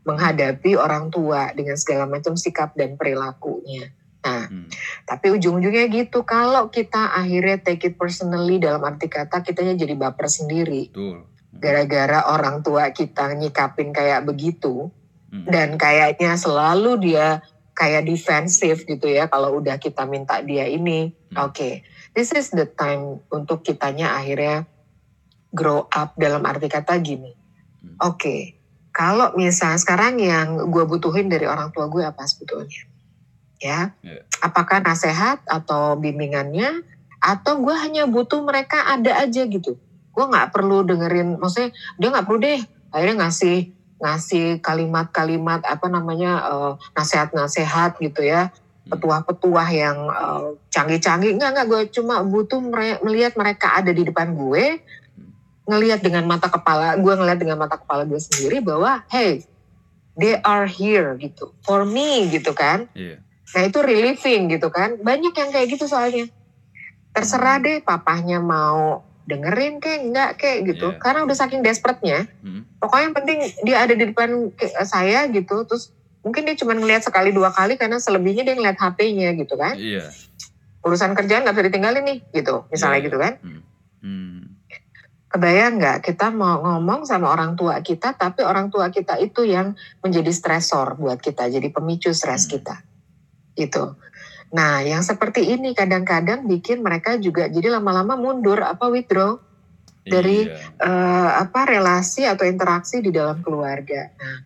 menghadapi 0.07 0.79
orang 0.79 1.11
tua 1.11 1.51
dengan 1.51 1.75
segala 1.75 2.07
macam 2.07 2.39
sikap 2.39 2.75
dan 2.75 2.95
perilakunya 2.95 3.91
Hmm. 4.27 4.67
tapi 5.07 5.31
ujung-ujungnya 5.31 5.87
gitu, 5.87 6.27
kalau 6.27 6.67
kita 6.67 7.15
akhirnya 7.15 7.63
take 7.63 7.87
it 7.87 7.95
personally 7.95 8.59
dalam 8.59 8.83
arti 8.83 9.07
kata 9.07 9.39
kitanya 9.39 9.79
jadi 9.79 9.95
baper 9.95 10.27
sendiri. 10.27 10.91
Betul. 10.91 11.23
Gara-gara 11.57 12.27
orang 12.35 12.61
tua 12.61 12.91
kita 12.91 13.31
nyikapin 13.33 13.95
kayak 13.95 14.27
begitu. 14.27 14.91
Hmm. 15.31 15.47
Dan 15.47 15.75
kayaknya 15.75 16.35
selalu 16.39 16.99
dia 17.03 17.43
kayak 17.77 18.09
defensif 18.09 18.89
gitu 18.89 19.05
ya. 19.05 19.29
Kalau 19.29 19.61
udah 19.61 19.77
kita 19.77 20.09
minta 20.09 20.41
dia 20.41 20.65
ini. 20.65 21.13
Hmm. 21.29 21.53
Oke, 21.53 21.85
this 22.17 22.33
is 22.33 22.49
the 22.49 22.65
time 22.65 23.21
untuk 23.29 23.61
kitanya 23.61 24.17
akhirnya 24.17 24.65
grow 25.53 25.85
up 25.93 26.17
dalam 26.17 26.41
arti 26.41 26.65
kata 26.65 26.97
gini. 26.97 27.37
Hmm. 27.85 28.09
Oke, 28.09 28.57
kalau 28.89 29.37
misalnya 29.37 29.77
sekarang 29.77 30.17
yang 30.17 30.73
gue 30.73 30.83
butuhin 30.89 31.29
dari 31.29 31.45
orang 31.45 31.69
tua 31.69 31.85
gue 31.85 32.01
apa 32.01 32.25
sebetulnya? 32.25 32.89
Ya, 33.57 33.93
Iya. 34.05 34.21
apakah 34.41 34.81
nasihat 34.81 35.41
atau 35.49 35.97
bimbingannya, 35.97 36.81
atau 37.17 37.57
gue 37.57 37.73
hanya 37.73 38.05
butuh 38.05 38.41
mereka 38.45 38.85
ada 38.85 39.17
aja 39.21 39.45
gitu. 39.49 39.77
Gue 40.13 40.25
nggak 40.29 40.53
perlu 40.53 40.85
dengerin, 40.85 41.41
maksudnya 41.41 41.73
dia 41.97 42.09
nggak 42.13 42.25
perlu 42.25 42.41
deh 42.41 42.61
akhirnya 42.93 43.27
ngasih 43.27 43.76
ngasih 43.97 44.61
kalimat-kalimat 44.61 45.65
apa 45.65 45.87
namanya 45.89 46.31
eh, 46.45 46.73
nasihat-nasihat 46.97 47.97
gitu 48.01 48.21
ya. 48.25 48.53
Petuah-petuah 48.87 49.67
yang 49.73 49.97
eh, 50.07 50.47
canggih-canggih. 50.71 51.35
Enggak 51.35 51.49
enggak 51.57 51.67
gue 51.67 51.81
cuma 52.01 52.21
butuh 52.23 52.61
mere- 52.61 53.01
melihat 53.03 53.33
mereka 53.35 53.77
ada 53.77 53.91
di 53.91 54.05
depan 54.05 54.37
gue 54.37 54.79
ngelihat 55.67 55.99
dengan 55.99 56.23
mata 56.23 56.47
kepala 56.47 56.95
gue 56.95 57.13
ngelihat 57.19 57.39
dengan 57.43 57.59
mata 57.59 57.75
kepala 57.75 58.07
gue 58.07 58.15
sendiri 58.15 58.63
bahwa 58.63 59.03
hey 59.11 59.43
they 60.15 60.39
are 60.39 60.63
here 60.63 61.13
gitu 61.19 61.51
for 61.61 61.83
me 61.83 62.31
gitu 62.31 62.55
kan. 62.55 62.87
Iya. 62.97 63.21
nah 63.55 63.63
itu 63.63 63.79
relieving 63.79 64.51
gitu 64.51 64.67
kan. 64.67 64.99
Banyak 64.99 65.31
yang 65.31 65.49
kayak 65.55 65.67
gitu 65.71 65.87
soalnya. 65.87 66.27
Terserah 67.15 67.63
deh 67.63 67.79
papahnya 67.79 68.43
mau 68.43 69.06
dengerin 69.27 69.77
kayak 69.77 69.99
enggak 70.01 70.29
kayak 70.35 70.57
gitu 70.65 70.87
Iya. 70.89 70.97
karena 70.97 71.19
udah 71.21 71.35
saking 71.35 71.59
desperate-nya 71.59 72.31
Hmm. 72.39 72.63
pokoknya 72.79 73.03
yang 73.03 73.15
penting 73.15 73.37
dia 73.61 73.77
ada 73.77 73.91
di 73.91 74.03
depan 74.05 74.29
ke- 74.51 74.71
saya 74.81 75.27
gitu 75.27 75.67
terus 75.67 75.91
mungkin 76.23 76.43
dia 76.43 76.55
cuma 76.55 76.71
ngelihat 76.71 77.03
sekali 77.03 77.29
dua 77.29 77.51
kali 77.51 77.75
karena 77.75 77.99
selebihnya 77.99 78.41
dia 78.41 78.55
ngeliat 78.55 78.75
HP-nya 78.75 79.35
gitu 79.35 79.53
kan 79.53 79.75
Iya. 79.75 80.07
urusan 80.79 81.11
kerjaan 81.13 81.43
nggak 81.43 81.53
bisa 81.53 81.67
ditinggalin 81.67 82.03
nih 82.03 82.19
gitu 82.33 82.63
misalnya 82.67 82.97
Iya. 82.97 83.05
gitu 83.05 83.17
kan 83.17 83.33
Hmm. 83.99 84.41
kebayang 85.27 85.75
nggak 85.75 85.97
kita 86.01 86.31
mau 86.31 86.63
ngomong 86.63 87.03
sama 87.03 87.27
orang 87.27 87.53
tua 87.53 87.83
kita 87.83 88.15
tapi 88.15 88.41
orang 88.41 88.71
tua 88.71 88.87
kita 88.87 89.19
itu 89.19 89.43
yang 89.43 89.75
menjadi 89.99 90.31
stresor 90.31 90.95
buat 90.95 91.19
kita 91.19 91.51
jadi 91.51 91.67
pemicu 91.67 92.15
stres 92.15 92.47
Hmm. 92.47 92.51
kita 92.55 92.75
gitu 93.55 93.83
nah 94.47 94.79
yang 94.79 95.03
seperti 95.03 95.43
ini 95.43 95.75
kadang-kadang 95.75 96.47
bikin 96.47 96.79
mereka 96.79 97.19
juga 97.19 97.51
jadi 97.51 97.67
lama-lama 97.67 98.15
mundur 98.15 98.63
apa 98.63 98.87
withdraw 98.87 99.35
Dari, 100.07 100.47
Iya. 100.47 100.87
eh, 100.87 101.29
apa 101.43 101.67
relasi 101.67 102.23
atau 102.23 102.47
interaksi 102.47 103.03
di 103.03 103.11
dalam 103.11 103.43
keluarga. 103.43 104.07
Nah, 104.15 104.37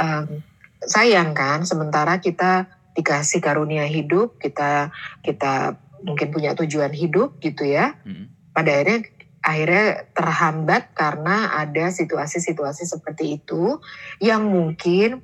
em, 0.00 0.40
sayang 0.80 1.36
kan, 1.36 1.68
sementara 1.68 2.24
kita 2.24 2.64
dikasih 2.96 3.44
karunia 3.44 3.84
hidup, 3.84 4.40
kita 4.40 4.88
kita 5.20 5.76
mungkin 6.08 6.28
punya 6.32 6.56
tujuan 6.56 6.88
hidup 6.88 7.36
gitu 7.44 7.68
ya. 7.68 8.00
Hmm. 8.00 8.32
Pada 8.56 8.80
akhirnya 8.80 9.04
akhirnya 9.44 9.86
terhambat 10.16 10.96
karena 10.96 11.52
ada 11.52 11.92
situasi-situasi 11.92 12.88
seperti 12.88 13.36
itu 13.44 13.76
yang 14.24 14.48
mungkin 14.48 15.20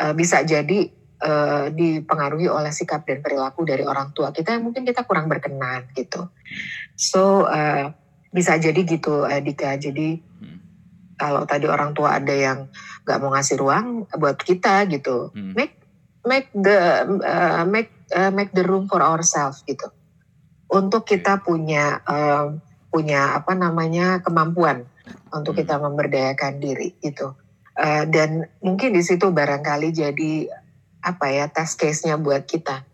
eh, 0.00 0.14
bisa 0.16 0.40
jadi 0.48 0.88
eh, 1.20 1.66
dipengaruhi 1.72 2.48
oleh 2.48 2.72
sikap 2.72 3.04
dan 3.04 3.20
perilaku 3.20 3.62
dari 3.68 3.84
orang 3.84 4.16
tua 4.16 4.32
kita 4.32 4.56
yang 4.56 4.64
mungkin 4.66 4.88
kita 4.88 5.04
kurang 5.04 5.28
berkenan 5.28 5.92
gitu. 5.94 6.28
So 6.96 7.46
eh, 7.46 7.92
bisa 8.30 8.54
jadi 8.62 8.80
gitu 8.86 9.26
Dika. 9.26 9.74
Jadi 9.74 10.22
Hmm. 10.40 10.56
kalau 11.20 11.44
tadi 11.44 11.68
orang 11.68 11.92
tua 11.92 12.16
ada 12.16 12.32
yang 12.32 12.72
nggak 13.04 13.18
mau 13.20 13.34
ngasih 13.34 13.60
ruang 13.60 14.08
buat 14.16 14.40
kita 14.40 14.88
gitu, 14.88 15.28
Hmm. 15.34 15.52
make 15.52 15.76
make 16.24 16.48
the 16.54 17.04
uh, 17.20 17.64
make 17.68 17.92
uh, 18.14 18.32
make 18.32 18.54
the 18.56 18.64
room 18.64 18.88
for 18.88 19.04
ourselves 19.04 19.60
gitu, 19.68 19.90
untuk 20.70 21.04
kita 21.04 21.44
punya 21.44 22.00
um, 22.08 22.62
punya 22.88 23.36
apa 23.36 23.52
namanya 23.52 24.24
kemampuan 24.24 24.88
untuk 25.34 25.58
Hmm. 25.58 25.60
kita 25.60 25.76
memberdayakan 25.76 26.56
diri 26.62 26.96
gitu, 27.04 27.36
Uh, 27.80 28.04
dan 28.08 28.44
mungkin 28.60 28.92
di 28.92 29.00
situ 29.00 29.32
barangkali 29.32 29.88
jadi 29.94 30.32
apa 31.00 31.26
ya 31.32 31.48
test 31.48 31.80
case-nya 31.80 32.20
buat 32.20 32.44
kita, 32.44 32.84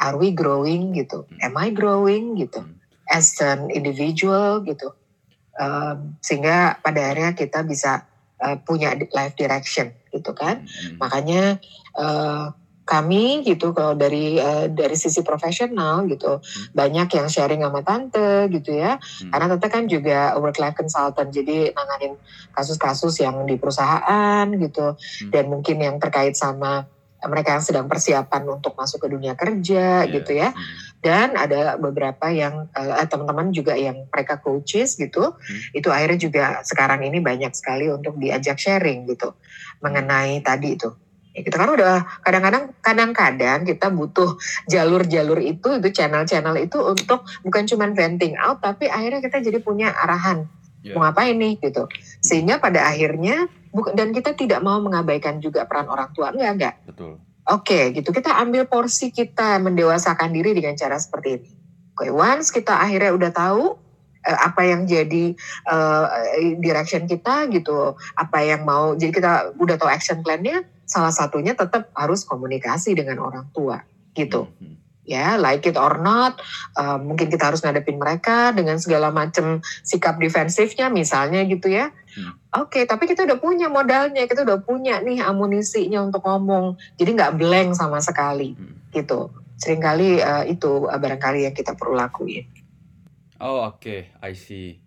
are 0.00 0.16
we 0.16 0.32
growing 0.32 0.96
gitu, 0.96 1.28
am 1.44 1.56
I 1.60 1.70
growing 1.70 2.36
gitu, 2.40 2.64
Hmm. 2.64 2.76
as 3.08 3.36
an 3.40 3.68
individual 3.70 4.64
gitu, 4.64 4.96
Um, 5.60 6.16
sehingga 6.24 6.80
pada 6.80 7.12
akhirnya 7.12 7.36
kita 7.36 7.60
bisa 7.60 8.08
uh, 8.40 8.56
punya 8.64 8.96
life 8.96 9.36
direction 9.36 9.92
gitu 10.08 10.32
kan. 10.32 10.64
Hmm. 10.64 10.96
Makanya 10.96 11.60
eh, 12.00 12.46
kami 12.88 13.44
gitu 13.44 13.76
kalau 13.76 13.92
dari 13.92 14.40
eh, 14.40 14.66
dari 14.72 14.96
sisi 14.96 15.20
profesional 15.20 16.08
gitu 16.08 16.40
banyak 16.72 17.12
yang 17.12 17.28
sharing 17.28 17.60
sama 17.60 17.84
tante 17.84 18.48
gitu 18.56 18.72
ya. 18.72 18.96
Hmm. 18.96 19.30
Karena 19.30 19.46
tante 19.52 19.68
kan 19.68 19.84
juga 19.84 20.32
work 20.40 20.56
life 20.56 20.80
consultant 20.80 21.28
jadi 21.28 21.76
nanganin 21.76 22.16
kasus-kasus 22.56 23.20
yang 23.20 23.44
di 23.44 23.60
perusahaan 23.60 24.48
gitu 24.56 24.96
Hmm. 24.96 25.30
dan 25.30 25.44
mungkin 25.52 25.76
yang 25.76 26.00
terkait 26.00 26.40
sama 26.40 26.88
mereka 27.28 27.58
yang 27.58 27.64
sedang 27.64 27.86
persiapan 27.90 28.42
untuk 28.48 28.72
masuk 28.78 29.04
ke 29.04 29.08
dunia 29.12 29.36
kerja 29.36 30.06
Iya. 30.06 30.12
gitu 30.14 30.32
ya. 30.32 30.48
Hmm. 30.54 30.64
Dan 31.00 31.28
ada 31.36 31.80
beberapa 31.80 32.28
yang 32.28 32.68
eh, 32.72 33.06
teman-teman 33.08 33.52
juga 33.52 33.72
yang 33.76 34.04
mereka 34.08 34.36
coaches 34.40 34.96
gitu, 34.96 35.32
itu 35.72 35.88
akhirnya 35.88 36.20
juga 36.20 36.44
sekarang 36.64 37.04
ini 37.04 37.20
banyak 37.20 37.52
sekali 37.56 37.88
untuk 37.88 38.20
diajak 38.20 38.60
sharing 38.60 39.08
gitu 39.08 39.32
mengenai 39.80 40.44
tadi 40.44 40.76
itu. 40.76 40.92
Ya, 41.30 41.46
kita 41.46 41.62
kan 41.62 41.70
udah 41.70 41.94
kadang-kadang 42.26 42.64
kadang-kadang 42.82 43.62
kita 43.62 43.86
butuh 43.88 44.34
jalur-jalur 44.66 45.38
itu 45.38 45.78
itu 45.78 45.88
channel-channel 45.94 46.58
itu 46.58 46.74
untuk 46.82 47.22
bukan 47.46 47.64
cuma 47.70 47.86
venting 47.94 48.34
out 48.34 48.58
tapi 48.58 48.90
akhirnya 48.90 49.22
kita 49.22 49.38
jadi 49.38 49.62
punya 49.62 49.94
arahan 49.94 50.50
Iya. 50.80 50.96
mau 50.96 51.04
ngapain 51.06 51.36
nih 51.36 51.60
gitu. 51.60 51.84
Sehingga 52.24 52.56
pada 52.58 52.88
akhirnya 52.88 53.46
bukan 53.70 53.94
dan 53.94 54.10
kita 54.10 54.34
tidak 54.34 54.60
mau 54.62 54.78
mengabaikan 54.82 55.38
juga 55.38 55.66
peran 55.66 55.86
orang 55.90 56.10
tua 56.14 56.34
enggak 56.34 56.52
enggak. 56.54 56.74
Betul. 56.86 57.12
Oke, 57.50 57.90
gitu. 57.96 58.14
Kita 58.14 58.38
ambil 58.38 58.70
porsi 58.70 59.10
kita 59.10 59.58
mendewasakan 59.58 60.30
diri 60.30 60.54
dengan 60.54 60.78
cara 60.78 60.94
seperti 61.00 61.28
ini. 61.40 61.50
Oke, 61.98 62.06
once 62.14 62.54
kita 62.54 62.78
akhirnya 62.78 63.10
udah 63.10 63.30
tahu 63.34 63.74
eh, 64.22 64.38
apa 64.38 64.62
yang 64.70 64.86
jadi 64.86 65.34
eh, 65.66 66.06
direction 66.62 67.10
kita 67.10 67.50
gitu, 67.50 67.98
apa 68.14 68.38
yang 68.44 68.62
mau, 68.62 68.94
jadi 68.94 69.10
kita 69.10 69.32
udah 69.58 69.76
tahu 69.80 69.90
action 69.90 70.22
plan-nya, 70.22 70.62
salah 70.86 71.10
satunya 71.10 71.54
tetap 71.58 71.90
harus 71.94 72.22
komunikasi 72.26 72.94
dengan 72.98 73.22
orang 73.22 73.46
tua 73.54 73.82
gitu 74.10 74.50
Hmm. 74.58 74.79
Ya 75.10 75.34
like 75.34 75.66
it 75.66 75.74
or 75.74 75.98
not 75.98 76.38
uh, 76.78 76.94
mungkin 77.02 77.26
kita 77.26 77.50
harus 77.50 77.66
ngadepin 77.66 77.98
mereka 77.98 78.54
dengan 78.54 78.78
segala 78.78 79.10
macam 79.10 79.58
sikap 79.82 80.22
defensifnya 80.22 80.86
misalnya 80.86 81.42
gitu 81.50 81.66
ya 81.70 81.90
Hmm. 82.10 82.34
oke 82.66 82.90
tapi 82.90 83.06
kita 83.06 83.22
udah 83.22 83.38
punya 83.38 83.70
modalnya 83.70 84.26
kita 84.26 84.42
udah 84.42 84.66
punya 84.66 84.98
nih 84.98 85.22
amunisinya 85.22 86.02
untuk 86.02 86.26
ngomong 86.26 86.74
jadi 86.98 87.14
nggak 87.14 87.34
blank 87.38 87.78
sama 87.78 88.02
sekali 88.02 88.58
Hmm. 88.58 88.82
gitu 88.90 89.30
sering 89.60 89.84
kali 89.84 90.16
uh, 90.24 90.42
itu 90.48 90.88
uh, 90.88 90.96
barangkali 90.96 91.44
yang 91.44 91.52
kita 91.52 91.76
perlu 91.76 91.92
lakuin. 91.92 92.48
Oh 93.44 93.68
oke, 93.68 93.76
okay. 93.76 94.00
I 94.24 94.32
see. 94.32 94.80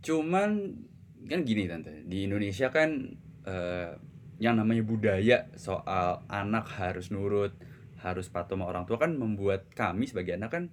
Cuman 0.00 0.80
kan 1.28 1.40
gini 1.44 1.68
tante, 1.68 2.04
di 2.08 2.24
Indonesia 2.24 2.72
kan 2.72 3.16
uh, 3.44 3.92
yang 4.40 4.56
namanya 4.56 4.84
budaya 4.84 5.48
soal 5.60 6.24
anak 6.28 6.72
harus 6.80 7.12
nurut, 7.12 7.52
harus 8.04 8.28
patuh 8.28 8.54
sama 8.54 8.68
orang 8.68 8.84
tua 8.84 9.00
kan 9.00 9.16
membuat 9.16 9.72
kami 9.72 10.04
sebagai 10.04 10.36
anak 10.36 10.52
kan 10.52 10.64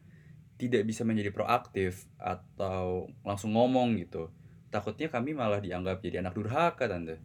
tidak 0.59 0.83
bisa 0.85 1.01
menjadi 1.07 1.31
proaktif 1.33 2.05
atau 2.19 3.09
langsung 3.25 3.55
ngomong 3.55 3.97
gitu. 3.97 4.29
Takutnya 4.69 5.09
kami 5.09 5.33
malah 5.33 5.63
dianggap 5.63 6.03
jadi 6.03 6.21
anak 6.21 6.37
durhaka 6.37 6.85
tante. 6.85 7.17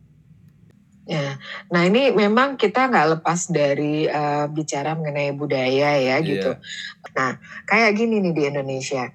Ya, 1.06 1.38
nah 1.70 1.86
ini 1.86 2.10
memang 2.10 2.58
kita 2.58 2.90
nggak 2.90 3.18
lepas 3.18 3.46
dari 3.54 4.10
uh, 4.10 4.50
bicara 4.50 4.98
mengenai 4.98 5.30
budaya 5.38 6.02
ya 6.02 6.18
gitu. 6.18 6.58
Yeah. 6.58 7.14
Nah, 7.14 7.38
kayak 7.62 7.94
gini 7.94 8.18
nih 8.18 8.34
di 8.34 8.42
Indonesia, 8.50 9.14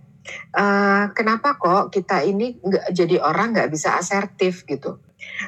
uh, 0.55 1.11
kenapa 1.11 1.59
kok 1.59 1.91
kita 1.91 2.23
ini 2.23 2.63
nggak 2.63 2.95
jadi 2.95 3.19
orang 3.19 3.51
nggak 3.51 3.75
bisa 3.75 3.99
asertif 3.99 4.63
gitu? 4.63 5.03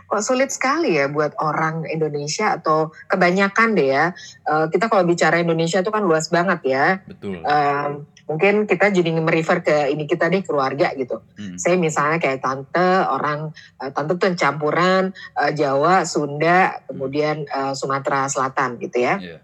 Kok 0.09 0.21
sulit 0.23 0.49
sekali 0.49 0.97
ya 0.97 1.09
buat 1.09 1.37
orang 1.37 1.85
Indonesia 1.89 2.57
atau 2.57 2.93
kebanyakan 3.09 3.77
deh 3.77 3.89
ya. 3.93 4.05
Uh, 4.45 4.65
kita 4.69 4.89
kalau 4.89 5.05
bicara 5.05 5.39
Indonesia 5.39 5.81
itu 5.81 5.91
kan 5.93 6.03
luas 6.05 6.29
banget 6.33 6.59
ya. 6.65 6.85
Betul. 7.05 7.41
Uh, 7.45 8.05
mungkin 8.23 8.63
kita 8.63 8.89
jadi 8.89 9.09
merefer 9.19 9.59
ke 9.61 9.91
ini 9.91 10.07
kita 10.07 10.31
deh 10.31 10.41
keluarga 10.41 10.95
gitu. 10.95 11.21
Hmm. 11.35 11.59
Saya 11.59 11.75
misalnya 11.75 12.17
kayak 12.23 12.39
tante 12.39 12.89
orang 13.03 13.51
uh, 13.79 13.91
tante 13.91 14.15
tuh 14.15 14.33
campuran 14.33 15.11
uh, 15.35 15.51
Jawa, 15.51 16.07
Sunda, 16.07 16.83
kemudian 16.87 17.45
uh, 17.51 17.75
Sumatera 17.75 18.31
Selatan 18.31 18.79
gitu 18.79 18.97
ya. 18.97 19.19
Yeah. 19.19 19.21
Iya. 19.21 19.37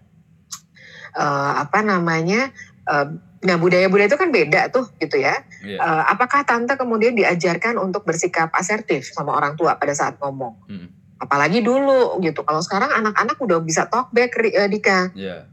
Uh, 1.10 1.52
apa 1.66 1.78
namanya? 1.82 2.54
Uh, 2.86 3.29
nah 3.40 3.56
budaya-budaya 3.56 4.04
itu 4.04 4.20
kan 4.20 4.28
beda 4.28 4.68
tuh 4.68 4.92
gitu 5.00 5.16
ya. 5.16 5.40
Yeah. 5.64 5.76
Iya. 5.76 5.78
Uh, 5.80 6.02
apakah 6.12 6.44
tante 6.44 6.76
kemudian 6.76 7.16
diajarkan 7.16 7.80
untuk 7.80 8.04
bersikap 8.04 8.52
asertif 8.52 9.08
sama 9.16 9.32
orang 9.32 9.56
tua 9.56 9.80
pada 9.80 9.96
saat 9.96 10.20
ngomong? 10.20 10.60
Hmm. 10.68 10.88
Apalagi 11.16 11.64
dulu 11.64 12.20
gitu. 12.20 12.44
Kalau 12.44 12.60
sekarang 12.60 12.92
anak-anak 12.92 13.40
udah 13.40 13.64
bisa 13.64 13.88
talk 13.88 14.12
back, 14.12 14.36
uh, 14.36 14.68
Dika. 14.68 15.12
Yeah 15.16 15.50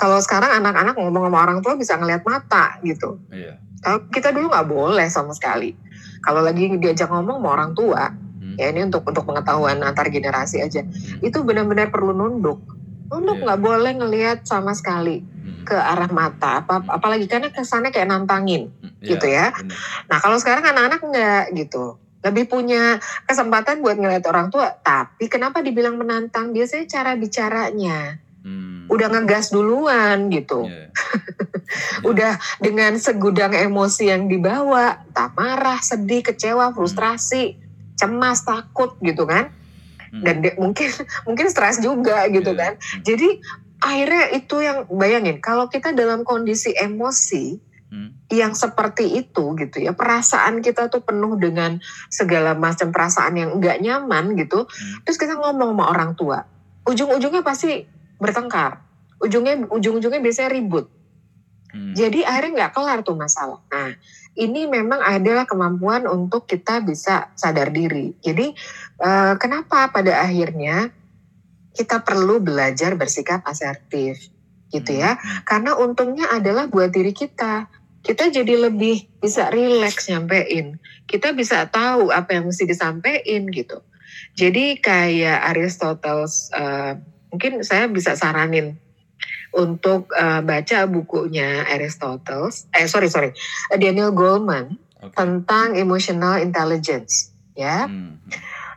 kalau 0.00 0.16
sekarang 0.24 0.64
anak-anak 0.64 0.96
ngomong 0.96 1.28
sama 1.28 1.38
orang 1.44 1.58
tua 1.60 1.76
bisa 1.76 2.00
ngeliat 2.00 2.24
mata 2.24 2.80
gitu. 2.80 3.20
Iya. 3.28 3.60
Kalau 3.84 4.08
kita 4.08 4.32
dulu 4.32 4.48
nggak 4.48 4.68
boleh 4.72 5.06
sama 5.12 5.36
sekali. 5.36 5.76
Kalau 6.24 6.40
lagi 6.40 6.72
diajak 6.80 7.12
ngomong 7.12 7.44
sama 7.44 7.48
orang 7.52 7.70
tua, 7.76 8.08
hmm. 8.08 8.56
ya 8.56 8.72
ini 8.72 8.88
untuk 8.88 9.04
untuk 9.04 9.28
pengetahuan 9.28 9.76
antar 9.84 10.08
generasi 10.08 10.64
aja, 10.64 10.80
hmm. 10.80 11.20
itu 11.20 11.44
benar-benar 11.44 11.92
perlu 11.92 12.16
nunduk. 12.16 12.64
Nunduk 13.12 13.40
iya. 13.40 13.44
nggak 13.44 13.60
yeah. 13.60 13.68
boleh 13.68 13.92
ngelihat 14.00 14.38
sama 14.48 14.72
sekali. 14.72 15.20
Ke 15.64 15.76
arah 15.76 16.10
mata, 16.10 16.64
apa 16.64 16.82
apalagi 16.88 17.26
karena 17.30 17.52
kesannya 17.52 17.90
kayak 17.94 18.08
nantangin, 18.10 18.72
hmm. 18.80 19.04
gitu 19.04 19.26
yeah, 19.26 19.54
ya. 19.54 19.56
Bener. 19.56 19.76
Nah 20.08 20.18
kalau 20.18 20.36
sekarang 20.40 20.64
anak-anak 20.66 21.00
nggak 21.00 21.44
gitu 21.56 22.00
lebih 22.20 22.52
punya 22.52 23.00
kesempatan 23.24 23.80
buat 23.80 23.96
ngeliat 23.96 24.24
orang 24.28 24.52
tua. 24.52 24.76
Tapi 24.76 25.24
kenapa 25.32 25.64
dibilang 25.64 25.96
menantang? 25.96 26.52
Biasanya 26.52 26.86
cara 26.88 27.16
bicaranya. 27.16 28.20
Hmm. 28.44 28.88
Udah 28.88 29.08
ngegas 29.08 29.52
duluan 29.52 30.28
gitu. 30.32 30.68
Yeah. 30.68 30.92
Udah 32.10 32.36
dengan 32.60 32.96
segudang 33.00 33.54
emosi 33.56 34.10
yang 34.10 34.28
dibawa, 34.28 35.00
tak 35.16 35.32
marah, 35.36 35.80
sedih, 35.80 36.24
kecewa, 36.24 36.72
hmm. 36.72 36.76
frustrasi, 36.76 37.56
hmm. 37.56 37.96
cemas, 37.96 38.44
takut 38.44 38.96
gitu 39.00 39.24
kan. 39.24 39.52
Hmm. 40.12 40.24
Dan 40.24 40.34
de- 40.44 40.56
mungkin 40.60 40.92
mungkin 41.28 41.46
stres 41.48 41.80
juga 41.80 42.28
gitu 42.28 42.52
yeah. 42.52 42.60
kan. 42.60 42.72
Hmm. 42.76 43.00
Jadi 43.04 43.28
akhirnya 43.80 44.24
itu 44.36 44.56
yang 44.60 44.84
bayangin 44.92 45.40
kalau 45.40 45.66
kita 45.66 45.96
dalam 45.96 46.22
kondisi 46.22 46.76
emosi 46.76 47.58
hmm. 47.88 48.30
yang 48.32 48.52
seperti 48.52 49.18
itu 49.18 49.56
gitu 49.56 49.76
ya 49.80 49.96
perasaan 49.96 50.60
kita 50.60 50.92
tuh 50.92 51.00
penuh 51.00 51.36
dengan 51.40 51.80
segala 52.12 52.52
macam 52.54 52.92
perasaan 52.92 53.34
yang 53.40 53.50
enggak 53.56 53.80
nyaman 53.80 54.36
gitu 54.36 54.68
hmm. 54.68 55.04
terus 55.04 55.16
kita 55.16 55.34
ngomong 55.40 55.74
sama 55.74 55.84
orang 55.90 56.12
tua 56.14 56.44
ujung-ujungnya 56.90 57.42
pasti 57.44 57.84
bertengkar. 58.20 58.80
Ujungnya 59.20 59.68
ujung-ujungnya 59.68 60.20
biasanya 60.20 60.50
ribut. 60.52 60.86
Hmm. 61.70 61.94
Jadi 61.94 62.26
akhirnya 62.26 62.66
nggak 62.66 62.72
kelar 62.74 62.98
tuh 63.06 63.14
masalah. 63.14 63.62
Nah, 63.70 63.94
ini 64.34 64.66
memang 64.66 64.98
adalah 65.00 65.46
kemampuan 65.46 66.08
untuk 66.08 66.48
kita 66.48 66.82
bisa 66.82 67.30
sadar 67.38 67.70
diri. 67.70 68.16
Jadi 68.18 68.50
uh, 69.00 69.34
kenapa 69.38 69.92
pada 69.92 70.24
akhirnya 70.24 70.90
kita 71.76 72.02
perlu 72.02 72.42
belajar 72.42 72.94
bersikap 72.98 73.46
asertif, 73.46 74.30
gitu 74.70 74.92
ya? 74.94 75.18
Hmm. 75.18 75.42
Karena 75.44 75.72
untungnya 75.76 76.30
adalah 76.30 76.70
buat 76.70 76.94
diri 76.94 77.10
kita. 77.10 77.66
Kita 78.00 78.32
jadi 78.32 78.70
lebih 78.70 79.20
bisa 79.20 79.52
rileks 79.52 80.08
nyampein. 80.08 80.80
Kita 81.04 81.36
bisa 81.36 81.68
tahu 81.68 82.08
apa 82.08 82.32
yang 82.32 82.48
mesti 82.48 82.64
disampaikan 82.64 83.50
gitu. 83.52 83.84
Jadi 84.38 84.80
kayak 84.80 85.52
Aristoteles 85.52 86.48
uh, 86.56 86.96
mungkin 87.28 87.60
saya 87.60 87.90
bisa 87.90 88.16
saranin 88.16 88.78
untuk 89.50 90.14
uh, 90.14 90.40
baca 90.40 90.86
bukunya 90.86 91.66
Aristotle, 91.66 92.54
eh 92.70 92.86
sorry 92.86 93.10
sorry, 93.10 93.34
Daniel 93.74 94.14
Goleman 94.14 94.78
okay. 95.02 95.10
tentang 95.18 95.74
emotional 95.74 96.38
intelligence, 96.38 97.34
ya. 97.58 97.90
Hmm. 97.90 98.22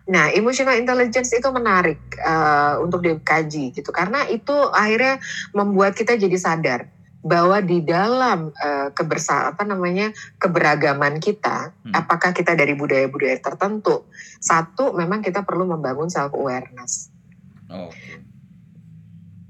Nah, 0.04 0.36
emotional 0.36 0.76
intelligence 0.76 1.32
itu 1.32 1.48
menarik 1.48 2.00
uh, 2.20 2.84
untuk 2.84 3.08
dikaji 3.08 3.72
gitu. 3.72 3.89
Karena 3.96 4.28
itu 4.28 4.52
akhirnya 4.76 5.24
membuat 5.56 5.96
kita 5.96 6.20
jadi 6.20 6.36
sadar 6.36 6.92
bahwa 7.24 7.63
di 7.63 7.80
dalam 7.80 8.52
uh, 8.52 8.92
kebersa 8.92 9.56
apa 9.56 9.63
namanya 9.63 10.12
keberagaman 10.44 11.24
kita, 11.24 11.72
hmm. 11.72 11.96
apakah 11.96 12.36
kita 12.36 12.52
dari 12.52 12.76
budaya-budaya 12.76 13.39
tertentu, 13.39 14.04
satu 14.44 14.92
memang 14.92 15.24
kita 15.24 15.48
perlu 15.48 15.63
membangun 15.63 16.12
self 16.12 16.36
awareness. 16.36 17.08
Oh, 17.72 17.88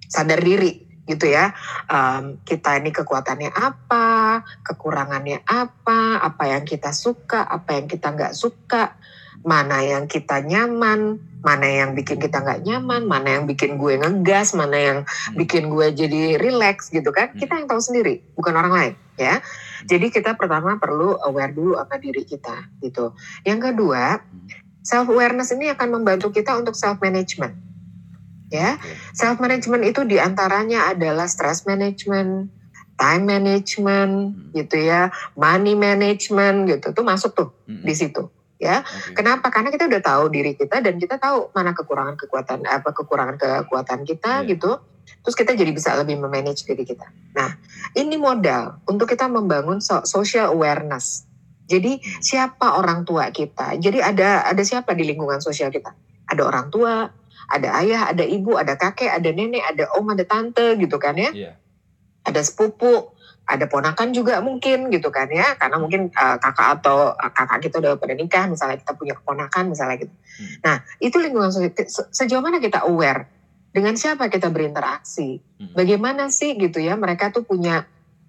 sadar 0.06 0.38
diri 0.38 0.86
gitu 1.10 1.34
ya. 1.34 1.50
Um, 1.90 2.46
kita 2.46 2.78
ini 2.78 2.94
kekuatannya 2.94 3.50
apa 3.50 4.46
kekurangannya 4.62 5.42
apa 5.42 6.22
apa 6.22 6.44
yang 6.46 6.64
kita 6.70 6.94
suka 6.94 7.42
apa 7.42 7.74
yang 7.82 7.90
kita 7.90 8.14
nggak 8.14 8.38
suka 8.38 9.02
mana 9.44 9.84
yang 9.84 10.08
kita 10.08 10.40
nyaman 10.40 11.20
mana 11.44 11.68
yang 11.68 11.92
bikin 11.92 12.24
kita 12.24 12.40
nggak 12.40 12.64
nyaman 12.64 13.04
mana 13.04 13.28
yang 13.40 13.44
bikin 13.44 13.76
gue 13.76 14.00
ngegas 14.00 14.56
mana 14.56 14.78
yang 14.80 15.00
hmm. 15.04 15.36
bikin 15.36 15.68
gue 15.68 15.88
jadi 15.92 16.40
relax 16.40 16.88
gitu 16.88 17.12
kan 17.12 17.36
hmm. 17.36 17.40
kita 17.44 17.60
yang 17.60 17.68
tahu 17.68 17.84
sendiri 17.84 18.24
bukan 18.40 18.56
orang 18.56 18.74
lain 18.74 18.94
ya 19.20 19.44
jadi 19.84 20.08
kita 20.08 20.40
pertama 20.40 20.80
perlu 20.80 21.20
aware 21.28 21.52
dulu 21.52 21.76
sama 21.76 22.00
diri 22.00 22.24
kita 22.24 22.72
gitu 22.80 23.12
yang 23.44 23.60
kedua 23.60 24.24
hmm. 24.24 24.48
self 24.80 25.12
awareness 25.12 25.52
ini 25.52 25.68
akan 25.76 26.00
membantu 26.00 26.32
kita 26.32 26.56
untuk 26.56 26.74
self 26.80 27.04
management 27.04 27.60
ya. 28.54 28.78
Self 29.18 29.42
management 29.42 29.82
itu 29.82 30.06
di 30.06 30.22
antaranya 30.22 30.94
adalah 30.94 31.26
stress 31.26 31.66
management, 31.66 32.54
time 33.02 33.24
management, 33.26 34.38
hmm. 34.38 34.54
gitu 34.54 34.78
ya, 34.78 35.10
money 35.34 35.74
management 35.74 36.70
gitu, 36.70 36.94
tuh 36.94 37.02
masuk 37.02 37.34
tuh 37.34 37.50
hmm. 37.66 37.82
di 37.82 37.94
situ 37.98 38.30
ya. 38.62 38.82
Okay. 38.84 39.18
Kenapa? 39.18 39.50
Karena 39.50 39.70
kita 39.74 39.88
udah 39.90 40.02
tahu 40.02 40.24
diri 40.34 40.54
kita 40.58 40.82
dan 40.82 40.98
kita 40.98 41.18
tahu 41.18 41.54
mana 41.54 41.74
kekurangan 41.74 42.16
kekuatan 42.18 42.66
apa 42.68 42.90
kekurangan 42.92 43.36
kekuatan 43.38 44.06
kita 44.08 44.44
yeah. 44.44 44.50
gitu. 44.50 44.72
Terus 45.24 45.36
kita 45.36 45.52
jadi 45.56 45.72
bisa 45.72 45.96
lebih 46.00 46.20
memanage 46.20 46.64
diri 46.64 46.88
kita. 46.88 47.08
Nah, 47.36 47.60
ini 47.96 48.16
modal 48.16 48.80
untuk 48.88 49.12
kita 49.12 49.28
membangun 49.28 49.84
social 49.84 50.56
awareness. 50.56 51.28
Jadi 51.68 52.00
hmm. 52.00 52.24
siapa 52.24 52.76
orang 52.80 53.08
tua 53.08 53.32
kita? 53.32 53.76
Jadi 53.80 54.04
ada 54.04 54.48
ada 54.48 54.64
siapa 54.64 54.92
di 54.96 55.08
lingkungan 55.08 55.40
sosial 55.40 55.72
kita? 55.72 55.96
Ada 56.28 56.42
orang 56.44 56.68
tua, 56.72 57.08
ada 57.52 57.70
ayah, 57.84 58.12
ada 58.12 58.24
ibu, 58.24 58.56
ada 58.56 58.80
kakek, 58.80 59.12
ada 59.12 59.30
nenek, 59.32 59.64
ada 59.64 59.92
om, 59.96 60.08
ada 60.12 60.24
tante 60.24 60.76
gitu 60.80 60.96
kan 61.00 61.16
ya. 61.20 61.32
Yeah. 61.32 61.56
Ada 62.24 62.40
sepupu, 62.48 63.13
ada 63.44 63.66
ponakan 63.68 64.16
juga 64.16 64.40
mungkin 64.40 64.88
gitu 64.90 65.12
kan 65.12 65.28
ya. 65.28 65.56
Karena 65.60 65.78
mungkin 65.80 66.10
uh, 66.12 66.38
kakak 66.40 66.82
atau 66.82 67.12
uh, 67.12 67.32
kakak 67.32 67.60
kita 67.70 67.84
udah 67.84 68.00
pada 68.00 68.14
nikah, 68.16 68.46
misalnya 68.48 68.80
kita 68.80 68.94
punya 68.96 69.14
keponakan 69.20 69.72
misalnya 69.72 70.04
gitu. 70.04 70.14
Hmm. 70.14 70.56
Nah, 70.64 70.76
itu 71.04 71.16
lingkungan 71.20 71.52
sejauh 72.12 72.44
mana 72.44 72.64
kita 72.64 72.88
aware 72.88 73.28
dengan 73.74 73.98
siapa 74.00 74.30
kita 74.32 74.48
berinteraksi. 74.54 75.44
Hmm. 75.60 75.74
Bagaimana 75.76 76.32
sih 76.32 76.56
gitu 76.56 76.80
ya 76.80 76.96
mereka 76.96 77.34
tuh 77.34 77.44
punya 77.44 77.84